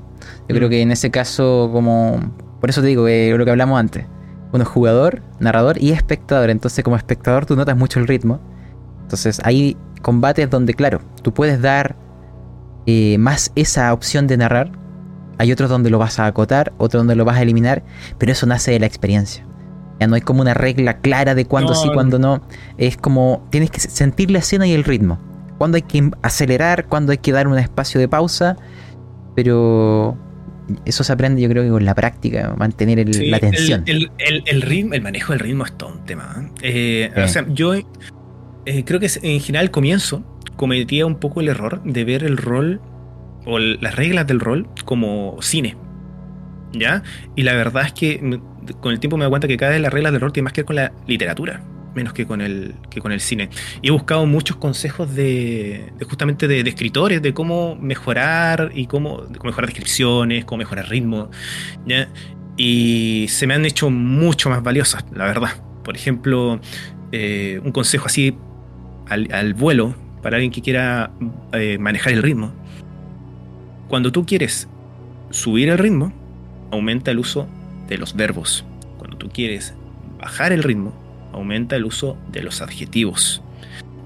[0.49, 0.71] Yo creo mm.
[0.71, 2.35] que en ese caso, como.
[2.61, 4.07] Por eso te digo, eh, lo que hablamos antes.
[4.53, 6.51] Uno es jugador, narrador y espectador.
[6.51, 8.41] Entonces, como espectador, tú notas mucho el ritmo.
[9.03, 11.97] Entonces, hay combates donde, claro, tú puedes dar
[12.87, 14.73] eh, más esa opción de narrar.
[15.39, 17.83] Hay otros donde lo vas a acotar, otros donde lo vas a eliminar.
[18.19, 19.47] Pero eso nace de la experiencia.
[20.01, 22.43] Ya no hay como una regla clara de cuándo sí, cuándo no.
[22.79, 25.19] Es como tienes que sentir la escena y el ritmo.
[25.59, 28.57] Cuándo hay que acelerar, cuándo hay que dar un espacio de pausa.
[29.37, 30.17] Pero
[30.85, 33.85] eso se aprende, yo creo que con la práctica, mantener la atención.
[33.87, 36.51] El, ritmo, el manejo del ritmo es todo un tema.
[36.63, 37.11] ¿eh?
[37.15, 37.85] Eh, o sea, yo eh,
[38.85, 40.25] creo que en general al comienzo
[40.57, 42.81] cometía un poco el error de ver el rol
[43.47, 45.77] o las reglas del rol como cine.
[46.73, 47.03] ¿Ya?
[47.35, 48.41] Y la verdad es que
[48.81, 50.53] con el tiempo me doy cuenta que cada vez las reglas del rol tienen más
[50.53, 51.65] que ver con la literatura,
[51.95, 53.51] menos que con el, que con el cine.
[53.83, 59.67] Y he buscado muchos consejos de, justamente de, escritores, de cómo mejorar y cómo, mejorar
[59.67, 61.31] descripciones, cómo mejorar ritmo.
[62.57, 65.63] Y se me han hecho mucho más valiosas, la verdad.
[65.85, 66.61] Por ejemplo,
[67.13, 68.37] eh, un consejo así
[69.09, 71.11] al, vuelo para alguien que quiera
[71.53, 72.53] eh, manejar el ritmo.
[73.89, 74.69] Cuando tú quieres
[75.31, 76.13] subir el ritmo,
[76.71, 77.49] aumenta el uso
[77.89, 78.65] de los verbos.
[78.99, 79.75] Cuando tú quieres
[80.19, 80.95] bajar el ritmo,
[81.33, 83.43] aumenta el uso de los adjetivos.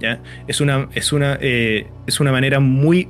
[0.00, 0.20] ¿ya?
[0.46, 3.08] Es, una, es, una, eh, es una manera muy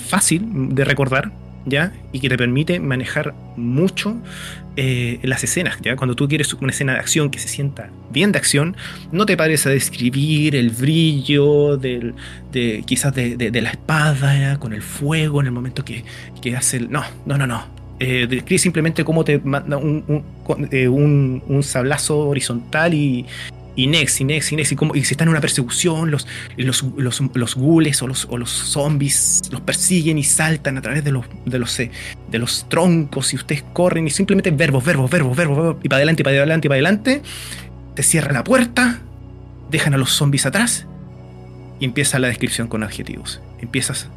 [0.00, 1.32] fácil de recordar
[1.64, 1.92] ¿ya?
[2.12, 4.16] y que te permite manejar mucho
[4.76, 5.78] eh, las escenas.
[5.82, 5.96] ¿ya?
[5.96, 8.76] Cuando tú quieres una escena de acción que se sienta bien de acción,
[9.12, 12.14] no te parece describir el brillo del,
[12.52, 16.04] de, quizás de, la espada con el fuego en el momento que,
[16.40, 16.90] que hace el...
[16.90, 20.24] No, no, no, no eh, describe simplemente cómo te manda un,
[20.70, 23.26] eh, un, un, sablazo horizontal y,
[23.74, 26.26] y next, y next, y next, y, como, y si están en una persecución, los,
[26.56, 31.02] los, los, los ghouls o los, o los zombies los persiguen y saltan a través
[31.04, 31.90] de los, de los, eh,
[32.30, 36.22] de los troncos y ustedes corren y simplemente verbos, verbos, verbos, verbos, y para adelante,
[36.22, 37.22] y para adelante, y para adelante,
[37.94, 39.00] te cierran la puerta,
[39.70, 40.86] dejan a los zombies atrás
[41.80, 43.40] y empieza la descripción con adjetivos.
[43.60, 44.08] Empiezas,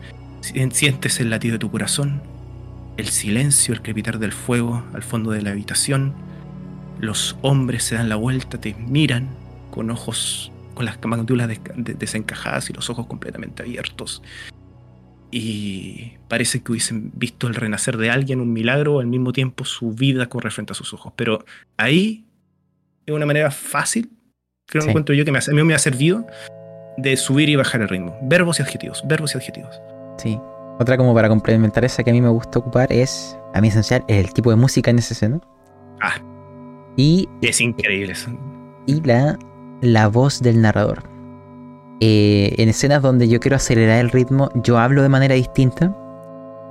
[0.42, 2.22] sientes el latido de tu corazón,
[3.02, 6.14] el silencio, el crepitar del fuego al fondo de la habitación.
[7.00, 9.30] Los hombres se dan la vuelta, te miran
[9.72, 14.22] con ojos, con las mandíbulas desencajadas y los ojos completamente abiertos.
[15.32, 19.94] Y parece que hubiesen visto el renacer de alguien, un milagro, al mismo tiempo su
[19.94, 21.14] vida corre frente a sus ojos.
[21.16, 21.44] Pero
[21.78, 22.26] ahí,
[23.06, 24.12] de una manera fácil,
[24.68, 26.28] creo que encuentro yo que me a mí me ha servido
[26.98, 28.16] de subir y bajar el ritmo.
[28.22, 29.82] Verbos y adjetivos, verbos y adjetivos.
[30.18, 30.38] Sí,
[30.82, 34.04] otra como para complementar esa que a mí me gusta ocupar es, a mí esencial,
[34.08, 35.40] el tipo de música en esa escena.
[36.02, 36.16] Ah.
[36.98, 37.30] Y...
[37.42, 38.30] Es increíble eso.
[38.86, 39.38] Y la,
[39.82, 41.04] la voz del narrador.
[42.00, 45.96] Eh, en escenas donde yo quiero acelerar el ritmo, yo hablo de manera distinta.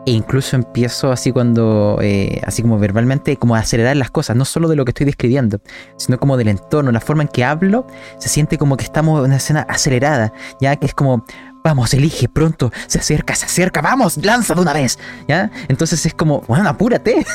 [0.07, 4.47] E incluso empiezo así cuando, eh, así como verbalmente, como a acelerar las cosas, no
[4.47, 5.61] solo de lo que estoy describiendo,
[5.97, 7.87] sino como del entorno, la forma en que hablo,
[8.19, 11.27] se siente como que estamos en una escena acelerada, ya que es como,
[11.62, 14.99] Vamos, elige pronto, se acerca, se acerca, vamos, lanza de una vez.
[15.28, 15.51] ¿Ya?
[15.69, 17.24] Entonces es como, bueno, apúrate.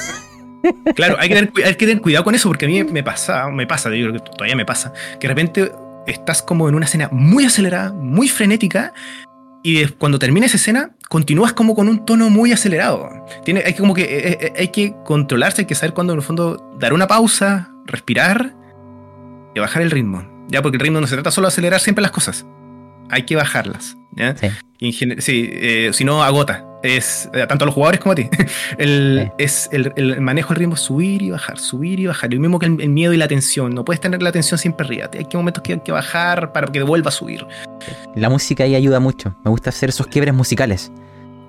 [0.96, 3.88] Claro, hay que, tener, que cuidado con eso porque a mí me pasa, me pasa,
[3.92, 5.72] digo que todavía me pasa, que de repente
[6.08, 8.92] estás como en una escena muy acelerada, muy frenética,
[9.62, 13.10] y cuando termina esa escena, continúas como con un tono muy acelerado.
[13.44, 16.26] Tiene, hay, como que, eh, eh, hay que controlarse, hay que saber cuando en el
[16.26, 18.56] fondo dar una pausa, respirar
[19.54, 20.24] y bajar el ritmo.
[20.48, 22.44] Ya, porque el ritmo no se trata solo de acelerar siempre las cosas
[23.10, 23.98] hay que bajarlas.
[24.16, 24.36] ¿ya?
[24.38, 26.66] Sí, sí eh, si no agota.
[26.84, 28.30] es, eh, tanto a los jugadores como a ti,
[28.78, 32.34] el, es el, manejo del ritmo, subir y bajar, subir y bajar.
[32.34, 33.74] Lo mismo que el, miedo y la tensión.
[33.74, 35.10] No puedes tener la tensión siempre arriba.
[35.14, 37.46] Hay que momentos que hay que bajar para que vuelva a subir.
[38.16, 39.36] La música ahí ayuda mucho.
[39.44, 40.92] Me gusta hacer esos quiebres musicales.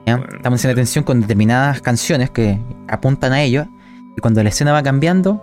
[0.06, 3.66] Estamos en la tensión con determinadas canciones que apuntan a ello.
[4.16, 5.42] Y cuando la escena va cambiando,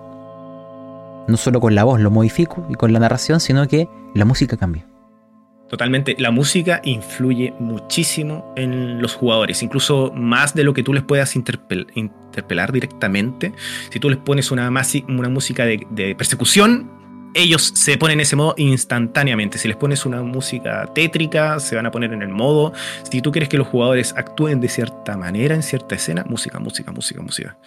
[1.27, 4.57] no solo con la voz lo modifico y con la narración, sino que la música
[4.57, 4.85] cambia.
[5.73, 11.01] Totalmente, la música influye muchísimo en los jugadores, incluso más de lo que tú les
[11.01, 13.53] puedas interpelar directamente.
[13.89, 16.91] Si tú les pones una, música de, persecución,
[17.33, 19.57] ellos se ponen en ese modo instantáneamente.
[19.57, 22.71] Si les pones una música tétrica, se van a poner en el modo.
[23.09, 26.91] Si tú quieres que los jugadores actúen de cierta manera en cierta escena, música, música,
[26.91, 27.57] música, música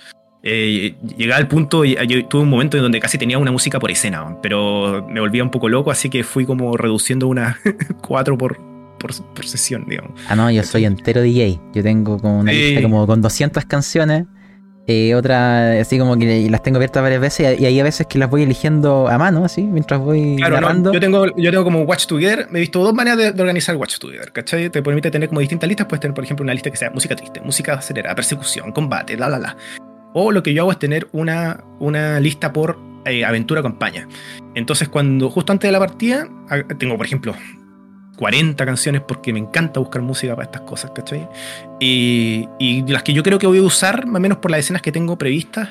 [0.48, 3.81] eh, llegaba al punto, y yo tuve un momento en donde casi tenía una música
[3.81, 7.56] por escena, pero me volvía un poco loco, así que fui como reduciendo unas
[8.01, 8.56] cuatro por,
[9.01, 10.12] por, sesión, digamos.
[10.28, 11.59] Ah, no, yo soy entero DJ.
[11.74, 14.27] Yo tengo como una lista como con 200 canciones.
[14.86, 18.20] Eh, otra, así como que las tengo abiertas varias veces y hay a veces que
[18.20, 20.60] las voy eligiendo a mano, así, mientras voy claro,
[20.93, 23.98] yo, tengo, yo tengo como Watch Together, me he visto dos maneras de, organizar Watch
[23.98, 24.70] Together, ¿cachai?
[24.70, 27.16] Te permite tener como distintas listas, puedes tener, por ejemplo, una lista que sea música
[27.16, 29.56] triste, música acelerada, persecución, combate, la, la, la.
[30.18, 34.09] O lo que yo hago es tener una, una lista por eh, aventura campaña.
[34.55, 36.26] Entonces, cuando justo antes de la partida,
[36.78, 37.34] tengo, por ejemplo,
[38.16, 41.28] 40 canciones porque me encanta buscar música para estas cosas, ¿cachai?
[41.80, 44.60] Y, y las que yo creo que voy a usar, más o menos por las
[44.60, 45.68] escenas que tengo previstas,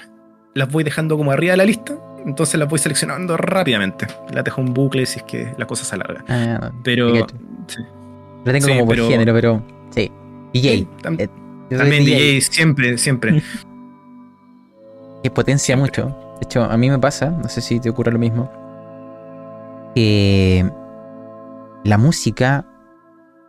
[0.53, 1.97] las voy dejando como arriba de la lista.
[2.23, 4.05] Entonces las voy seleccionando rápidamente.
[4.31, 6.23] La dejo en bucle si es que la cosa se alarga.
[6.27, 7.25] Ah, pero.
[7.65, 7.81] Sí.
[8.43, 9.63] La tengo como por género, pero.
[9.89, 10.11] Sí.
[10.53, 10.87] DJ.
[11.01, 11.31] también,
[11.71, 12.41] eh, también DJ.
[12.41, 13.41] siempre, siempre.
[15.25, 16.15] que potencia mucho.
[16.39, 18.47] De hecho, a mí me pasa, no sé si te ocurre lo mismo,
[19.95, 20.69] que
[21.83, 22.63] la música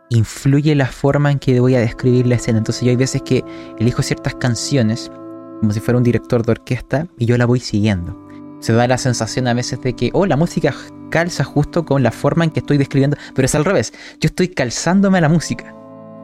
[0.09, 2.57] influye la forma en que voy a describir la escena.
[2.57, 3.45] Entonces yo hay veces que
[3.77, 5.11] elijo ciertas canciones
[5.59, 8.19] como si fuera un director de orquesta y yo la voy siguiendo.
[8.59, 10.73] Se da la sensación a veces de que, oh, la música
[11.11, 13.93] calza justo con la forma en que estoy describiendo, pero es al revés.
[14.19, 15.75] Yo estoy calzándome a la música.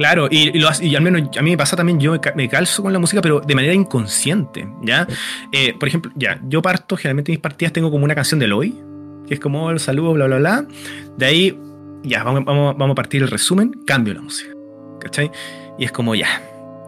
[0.04, 2.92] Claro, y, lo, y, al menos a mí me pasa también, yo me calzo con
[2.92, 5.08] la música, pero de manera inconsciente, ¿ya?
[5.54, 8.48] Eh, por ejemplo, ya, yo parto, generalmente en mis partidas tengo como una canción de
[8.48, 8.78] Eloy,
[9.26, 10.68] que es como el saludo, bla, bla, bla.
[11.16, 11.58] De ahí,
[12.04, 14.52] ya, vamos, vamos, vamos a partir el resumen, cambio la música,
[15.00, 15.32] ¿cachai?
[15.80, 16.28] Y es como, ya,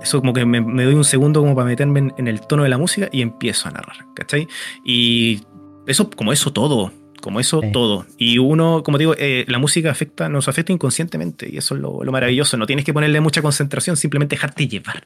[0.02, 2.78] eso como que me, doy un segundo como para meterme en, el tono de la
[2.78, 4.50] música y empiezo a narrar, ¿cachai?
[4.84, 5.42] Y
[5.88, 8.06] eso, como eso todo, como eso, todo.
[8.18, 11.50] Y uno, como digo, eh, la música afecta, nos afecta inconscientemente.
[11.52, 12.58] Y eso es lo, maravilloso.
[12.58, 15.02] No tienes que ponerle mucha concentración, simplemente dejarte llevar.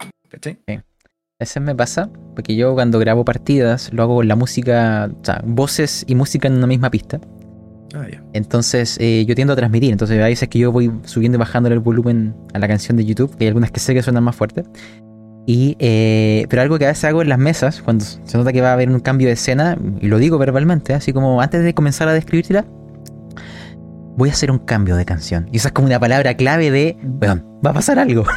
[0.72, 5.26] A veces me pasa, porque yo cuando grabo partidas lo hago con la música, o
[5.26, 7.22] sea, voces y música en una misma pista.
[7.96, 9.92] Ah, Entonces eh, yo tiendo a transmitir.
[9.92, 13.06] Entonces hay veces que yo voy subiendo y bajando el volumen a la canción de
[13.06, 14.64] YouTube, que hay algunas que sé que suenan más fuerte.
[15.46, 18.62] Y, eh, pero algo que a veces hago en las mesas, cuando se nota que
[18.62, 21.74] va a haber un cambio de escena, y lo digo verbalmente, así como antes de
[21.74, 22.66] comenzar a describírtela,
[24.16, 25.50] voy a hacer un cambio de canción.
[25.52, 28.26] Y esa es como una palabra clave de, bueno, va a pasar algo.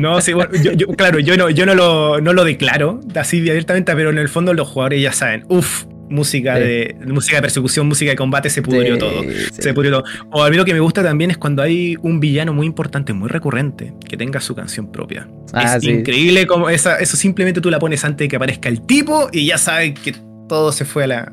[0.00, 3.94] No, sí, bueno, yo, claro, yo no, yo no lo, no lo declaro así abiertamente,
[3.94, 8.10] pero en el fondo los jugadores ya saben, uff, música, de, música de persecución, música
[8.10, 9.22] de combate, se pudrió todo.
[9.52, 10.04] Se pudrió todo.
[10.30, 13.12] O a mí lo que me gusta también es cuando hay un villano muy importante,
[13.12, 15.28] muy recurrente, que tenga su canción propia.
[15.52, 18.82] Ah, es increíble como esa, eso simplemente tú la pones antes de que aparezca el
[18.82, 20.14] tipo y ya sabes que
[20.48, 21.32] todo se fue a la.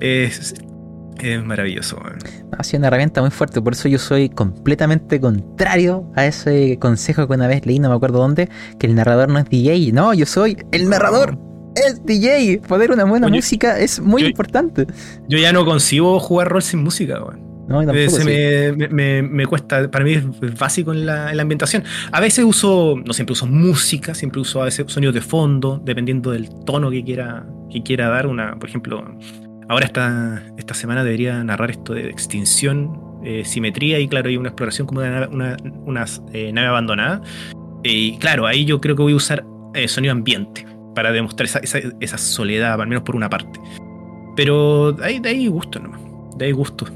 [0.00, 0.54] Es,
[1.20, 2.00] es maravilloso.
[2.56, 7.26] Ha sido una herramienta muy fuerte, por eso yo soy completamente contrario a ese consejo
[7.26, 8.48] que una vez leí, no me acuerdo dónde,
[8.78, 9.92] que el narrador no es DJ.
[9.92, 11.47] No, yo soy el narrador
[11.86, 12.60] es DJ.
[12.66, 14.86] Poder una buena música es muy importante.
[15.28, 17.20] Yo ya no consigo jugar rol sin música,
[17.68, 21.84] No, me, cuesta, para mí es básico en la, ambientación.
[22.12, 26.30] A veces uso, no siempre uso música, siempre uso a veces sonidos de fondo, dependiendo
[26.30, 28.26] del tono que quiera, que quiera dar.
[28.26, 29.04] Una, por ejemplo,
[29.68, 34.48] ahora esta, esta semana debería narrar esto de extinción, eh, simetría y claro, hay una
[34.48, 37.20] exploración como de una, una, eh, nave abandonada.
[37.82, 39.44] Y claro, ahí yo creo que voy a usar
[39.74, 40.66] eh, sonido ambiente
[40.98, 43.60] para demostrar esa, soledad, al menos por una parte.
[44.34, 46.00] Pero de ahí, gusto nomás.
[46.36, 46.86] De ahí gusto.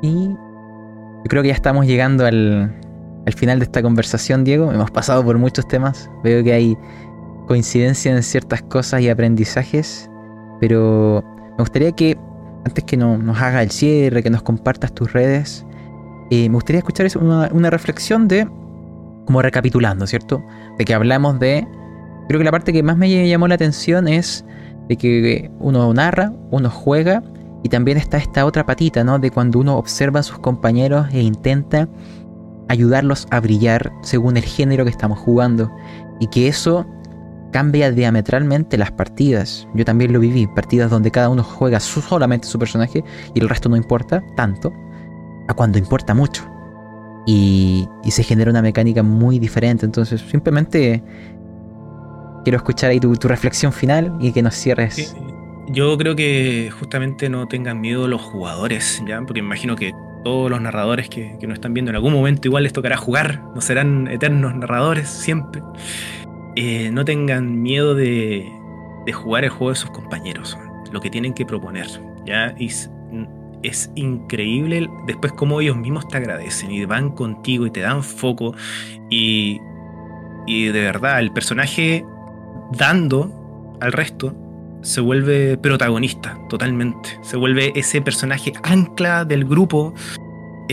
[0.00, 2.74] Y yo creo que ya estamos llegando al,
[3.26, 4.72] al final de esta conversación, Diego.
[4.72, 6.10] Hemos pasado por muchos temas.
[6.24, 6.78] Veo que hay
[7.46, 10.10] coincidencia en ciertas cosas y aprendizajes.
[10.58, 12.16] Pero me gustaría que,
[12.64, 15.66] antes que no, nos haga el cierre, que nos compartas tus redes,
[16.30, 18.48] eh, me gustaría escuchar una reflexión de
[19.26, 20.44] como recapitulando, ¿cierto?
[20.78, 21.66] De que hablamos de...
[22.28, 24.44] Creo que la parte que más me llamó la atención es
[24.88, 27.22] de que uno narra, uno juega
[27.62, 29.18] y también está esta otra patita, ¿no?
[29.18, 31.88] De cuando uno observa a sus compañeros e intenta
[32.68, 35.70] ayudarlos a brillar según el género que estamos jugando
[36.20, 36.86] y que eso
[37.52, 39.66] cambia diametralmente las partidas.
[39.74, 43.02] Yo también lo viví, partidas donde cada uno juega solamente su personaje
[43.34, 44.72] y el resto no importa tanto,
[45.48, 46.48] a cuando importa mucho.
[47.26, 49.86] Y, se genera una mecánica muy diferente.
[49.86, 51.02] Entonces, simplemente
[52.42, 55.14] quiero escuchar ahí tu, reflexión final y que nos cierres.
[55.68, 59.20] Yo creo que justamente no tengan miedo los jugadores, ¿ya?
[59.20, 59.92] Porque imagino que
[60.24, 63.44] todos los narradores que, que nos están viendo en algún momento igual les tocará jugar,
[63.54, 65.62] no serán eternos narradores siempre.
[66.56, 68.50] Eh, no tengan miedo de,
[69.12, 70.58] jugar el juego de sus compañeros,
[70.92, 71.86] lo que tienen que proponer.
[72.26, 72.54] ¿ya?
[73.62, 78.54] Es increíble después cómo ellos mismos te agradecen y van contigo y te dan foco.
[79.10, 79.60] Y,
[80.46, 82.04] y de verdad, el personaje
[82.72, 84.34] dando al resto
[84.82, 87.18] se vuelve protagonista totalmente.
[87.22, 89.94] Se vuelve ese personaje ancla del grupo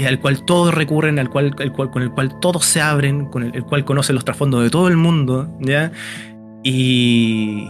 [0.05, 3.64] al cual todos recurren, al cual, cual, con el cual todos se abren, con el,
[3.64, 5.91] cual conocen los trasfondos de todo el mundo, ¿ya?
[6.64, 7.68] Y,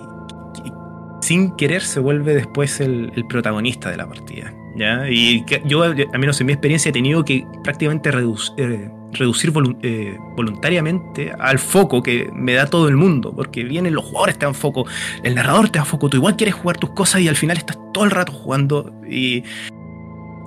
[1.22, 5.10] sin querer se vuelve después el, protagonista de la partida, ¿ya?
[5.10, 11.32] Y yo, al menos en mi experiencia, he tenido que prácticamente eh, reducir eh, voluntariamente
[11.40, 14.86] al foco que me da todo el mundo, porque vienen los jugadores te dan foco,
[15.24, 17.78] el narrador te da foco, tú igual quieres jugar tus cosas y al final estás
[17.94, 19.44] todo el rato jugando y,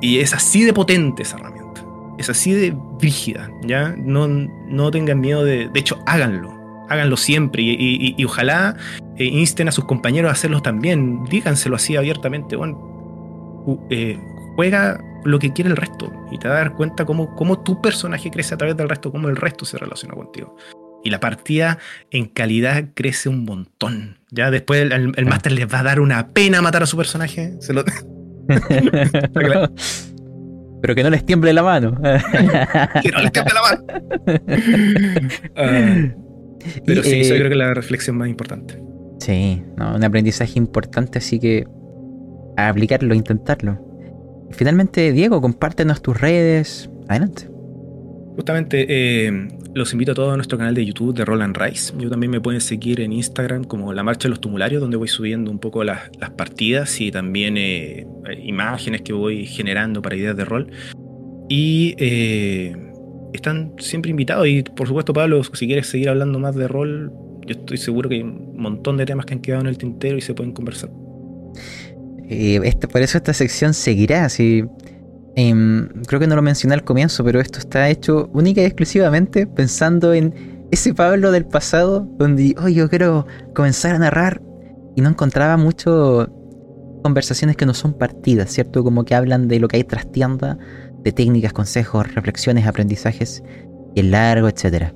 [0.01, 1.61] y es así de potente esa herramienta
[2.21, 3.95] es así de rígida, ¿ya?
[3.97, 5.69] No, no tengan miedo de...
[5.69, 6.55] De hecho, háganlo.
[6.91, 8.77] Háganlo siempre y, ojalá
[9.17, 11.25] eh, insten a sus compañeros a hacerlo también.
[11.25, 12.57] Díganselo así abiertamente.
[12.57, 13.00] Bueno,
[13.91, 14.19] eh,
[14.57, 17.81] juega lo que quiere el resto y te vas a dar cuenta cómo, cómo tu
[17.81, 20.57] personaje crece a través del resto, cómo el resto se relaciona contigo.
[21.03, 21.79] Y la partida
[22.11, 24.19] en calidad crece un montón.
[24.31, 27.55] Ya después el, el, máster les va a dar una pena matar a su personaje.
[27.61, 27.85] Se lo...
[30.83, 31.93] Pero que no les tiemble la mano.
[33.03, 33.85] que no les tiemble la mano.
[36.63, 38.79] Ah, pero sí, eso eh, creo que es la reflexión más importante.
[39.19, 41.67] Sí, un aprendizaje importante, así que
[42.69, 43.79] aplicarlo, intentarlo.
[44.53, 46.91] Finalmente, Diego, compártenos tus redes.
[47.09, 47.49] Adelante.
[48.37, 51.93] Justamente, eh, los invito a todos a nuestro canal de YouTube de Roland Rice.
[51.99, 55.09] Yo también me pueden seguir en Instagram como La Marcha de los Tumularios, donde voy
[55.09, 58.07] subiendo un poco las, partidas y también eh,
[58.43, 60.71] imágenes que voy generando para ideas de rol.
[61.49, 62.77] Y eh,
[63.33, 64.47] están siempre invitados.
[64.49, 67.13] Y por supuesto, Pablo, si quieres seguir hablando más de rol,
[67.47, 70.17] yo estoy seguro que hay un montón de temas que han quedado en el tintero
[70.17, 70.91] y se pueden conversar.
[72.31, 74.29] Este, por eso esta sección seguirá.
[74.29, 74.65] Si
[75.37, 79.47] Em, creo que no lo mencioné al comienzo, pero esto está hecho única y exclusivamente
[79.47, 84.43] pensando en ese Pablo del pasado donde, oh, yo quiero comenzar a narrar
[84.97, 86.29] y no encontraba mucho
[87.03, 88.83] conversaciones que no son partidas, ¿cierto?
[88.83, 90.59] Como que hablan de lo que hay tras tienda,
[91.03, 93.43] de técnicas, consejos, reflexiones, aprendizajes,
[93.95, 94.93] y el largo, etcétera.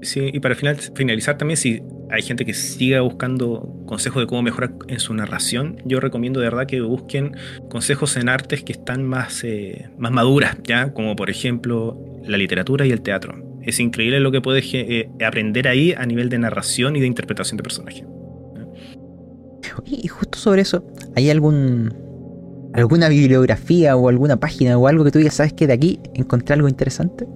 [0.00, 4.72] Sí, y para finalizar también, si hay gente que siga buscando consejos de cómo mejorar
[4.88, 7.36] en su narración, yo recomiendo de verdad que busquen
[7.68, 10.92] consejos en artes que están más, eh, más maduras, ¿ya?
[10.92, 13.34] Como por ejemplo la literatura y el teatro.
[13.62, 17.56] Es increíble lo que puedes eh, aprender ahí a nivel de narración y de interpretación
[17.56, 18.04] de personajes.
[19.84, 20.84] Y justo sobre eso,
[21.14, 21.92] ¿hay algún
[22.72, 26.54] alguna bibliografía o alguna página o algo que tú ya sabes que de aquí encontré
[26.54, 27.26] algo interesante?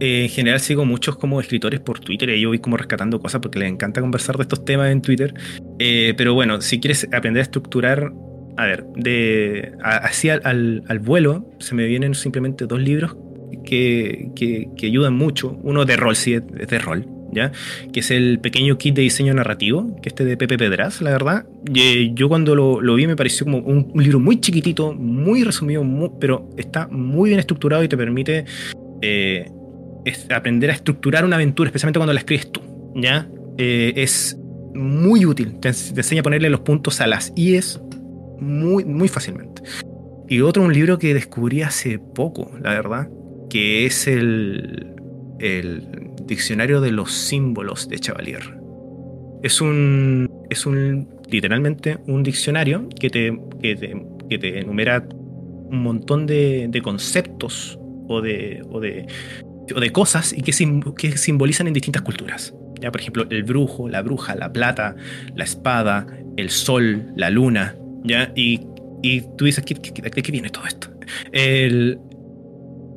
[0.00, 3.40] Eh, en general sigo muchos como escritores por Twitter y yo voy como rescatando cosas
[3.40, 5.34] porque les encanta conversar de estos temas en Twitter.
[5.78, 8.12] Eh, pero bueno, si quieres aprender a estructurar,
[8.56, 13.16] a ver, de así al, vuelo, se me vienen simplemente dos libros
[13.64, 15.58] que, que, ayudan mucho.
[15.62, 17.50] Uno de rol, sí, es de rol, ¿ya?
[17.92, 21.46] Que es el pequeño kit de diseño narrativo, que este de Pepe Pedraz, la verdad.
[21.74, 25.82] Eh, yo cuando lo, lo, vi me pareció como un, libro muy chiquitito, muy resumido,
[26.20, 28.44] pero está muy bien estructurado y te permite
[29.02, 29.50] eh,
[30.04, 32.60] es aprender a estructurar una aventura, especialmente cuando la escribes tú,
[32.94, 33.28] ¿ya?
[33.58, 34.38] Eh, es
[34.74, 37.80] muy útil, te, enseña a ponerle los puntos a las IES
[38.40, 39.62] muy, muy fácilmente.
[40.28, 43.08] Y otro, un libro que descubrí hace poco, la verdad,
[43.50, 44.94] que es el,
[45.38, 45.86] el
[46.26, 48.58] Diccionario de los Símbolos de Chavalier.
[49.42, 56.66] Es un, es un, literalmente, un diccionario que te, que te, enumera un montón de,
[56.68, 57.78] de conceptos
[58.08, 59.06] o de, o de,
[59.68, 60.52] de cosas y que,
[60.96, 62.54] que simbolizan en distintas culturas.
[62.80, 62.90] ¿ya?
[62.90, 64.96] Por ejemplo, el brujo, la bruja, la plata,
[65.34, 66.06] la espada,
[66.36, 67.76] el sol, la luna.
[68.04, 68.32] ¿ya?
[68.34, 68.60] Y,
[69.02, 70.88] y tú dices, ¿de qué viene todo esto?
[71.32, 71.98] El,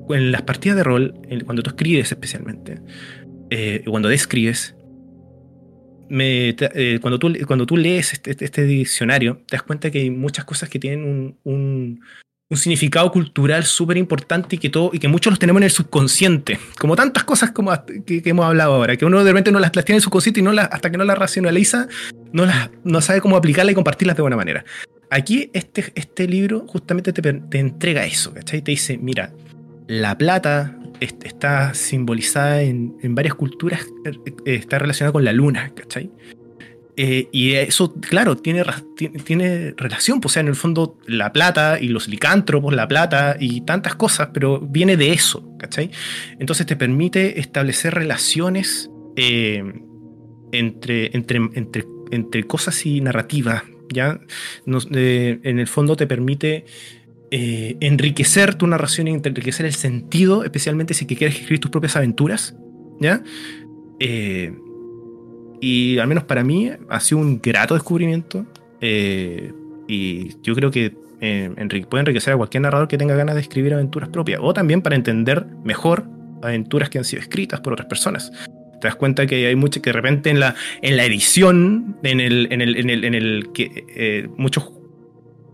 [0.10, 1.14] en las partidas de rol,
[1.46, 2.80] cuando tú escribes especialmente,
[3.50, 4.76] eh, cuando describes,
[6.10, 10.10] me, eh, cuando, tú, cuando tú lees este, este, diccionario, te das cuenta que hay
[10.10, 12.00] muchas cosas que tienen un
[12.56, 16.58] significado cultural súper importante y que todo, y que muchos los tenemos en el subconsciente.
[16.80, 17.74] Como tantas cosas como
[18.06, 20.44] que, hemos hablado ahora, que uno de repente no las, tiene en su subconsciente y
[20.44, 21.88] no las, hasta que no las racionaliza,
[22.32, 24.64] no, las, no sabe cómo aplicarlas y compartirlas de buena manera.
[25.10, 28.62] Aquí este, este libro justamente te, entrega eso, ¿cachai?
[28.62, 29.34] Te dice, mira,
[29.88, 36.12] la plata está simbolizada en, en varias culturas, eh, está relacionada con la luna, ¿cachai?
[37.00, 38.64] Eh, y eso, claro, tiene,
[39.24, 43.38] tiene, relación, pues, o sea, en el fondo la plata y los licántropos, la plata
[43.40, 45.92] y tantas cosas, pero viene de eso, ¿cachai?
[46.40, 49.64] Entonces te permite establecer relaciones eh,
[50.52, 53.62] entre, entre, entre, entre, cosas y narrativas,
[53.94, 54.20] ¿ya?
[54.92, 56.66] Eh, en el fondo te permite
[57.30, 62.56] enriquecer tu narración y enriquecer el sentido, especialmente si quieres escribir tus propias aventuras,
[63.00, 63.22] ¿ya?
[65.62, 68.46] Y al menos para mí ha sido un grato descubrimiento.
[68.82, 69.52] Eh,
[69.88, 71.52] y yo creo que eh,
[71.90, 74.40] puede enriquecer a cualquier narrador que tenga ganas de escribir aventuras propias.
[74.44, 76.06] O también para entender mejor
[76.42, 78.32] aventuras que han sido escritas por otras personas.
[78.80, 82.20] Te das cuenta que hay mucho que de repente en la, en la edición, en
[82.20, 84.72] el, en el, en el, en el que eh, muchos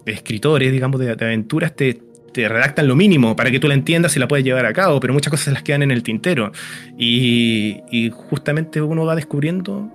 [0.05, 2.01] escritores, digamos, de, aventuras te,
[2.33, 4.99] te redactan lo mínimo para que tú la entiendas y la puedas llevar a cabo,
[4.99, 6.51] pero muchas cosas las quedan en el tintero.
[6.97, 7.81] Y,
[8.11, 9.89] justamente uno va descubriendo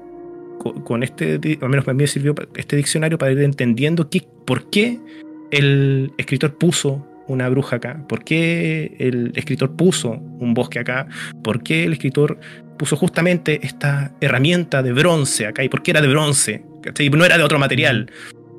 [0.84, 4.98] con, este, al menos para mí sirvió este diccionario para ir entendiendo qué, por qué
[5.50, 11.06] el escritor puso una bruja acá, por qué el escritor puso un bosque acá,
[11.42, 12.38] por qué el escritor
[12.78, 16.64] puso justamente esta herramienta de bronce acá y por qué era de bronce,
[17.12, 18.10] no era de otro material.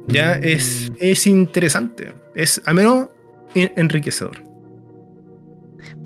[0.08, 2.14] Ya es, es interesante.
[2.34, 3.10] Es, al menos
[3.56, 4.44] enriquecedor.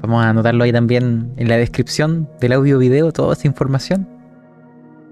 [0.01, 4.07] Vamos a anotarlo ahí también en la descripción del audio video, toda esta información.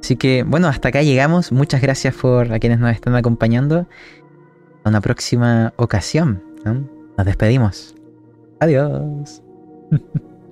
[0.02, 1.52] Así que bueno, hasta acá llegamos.
[1.52, 3.88] Muchas gracias por a quienes nos están acompañando.
[4.84, 6.44] A una próxima ocasión.
[7.18, 7.95] Nos despedimos.
[8.60, 9.41] Adiós.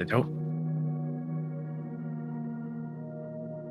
[0.05, 0.38] Chao.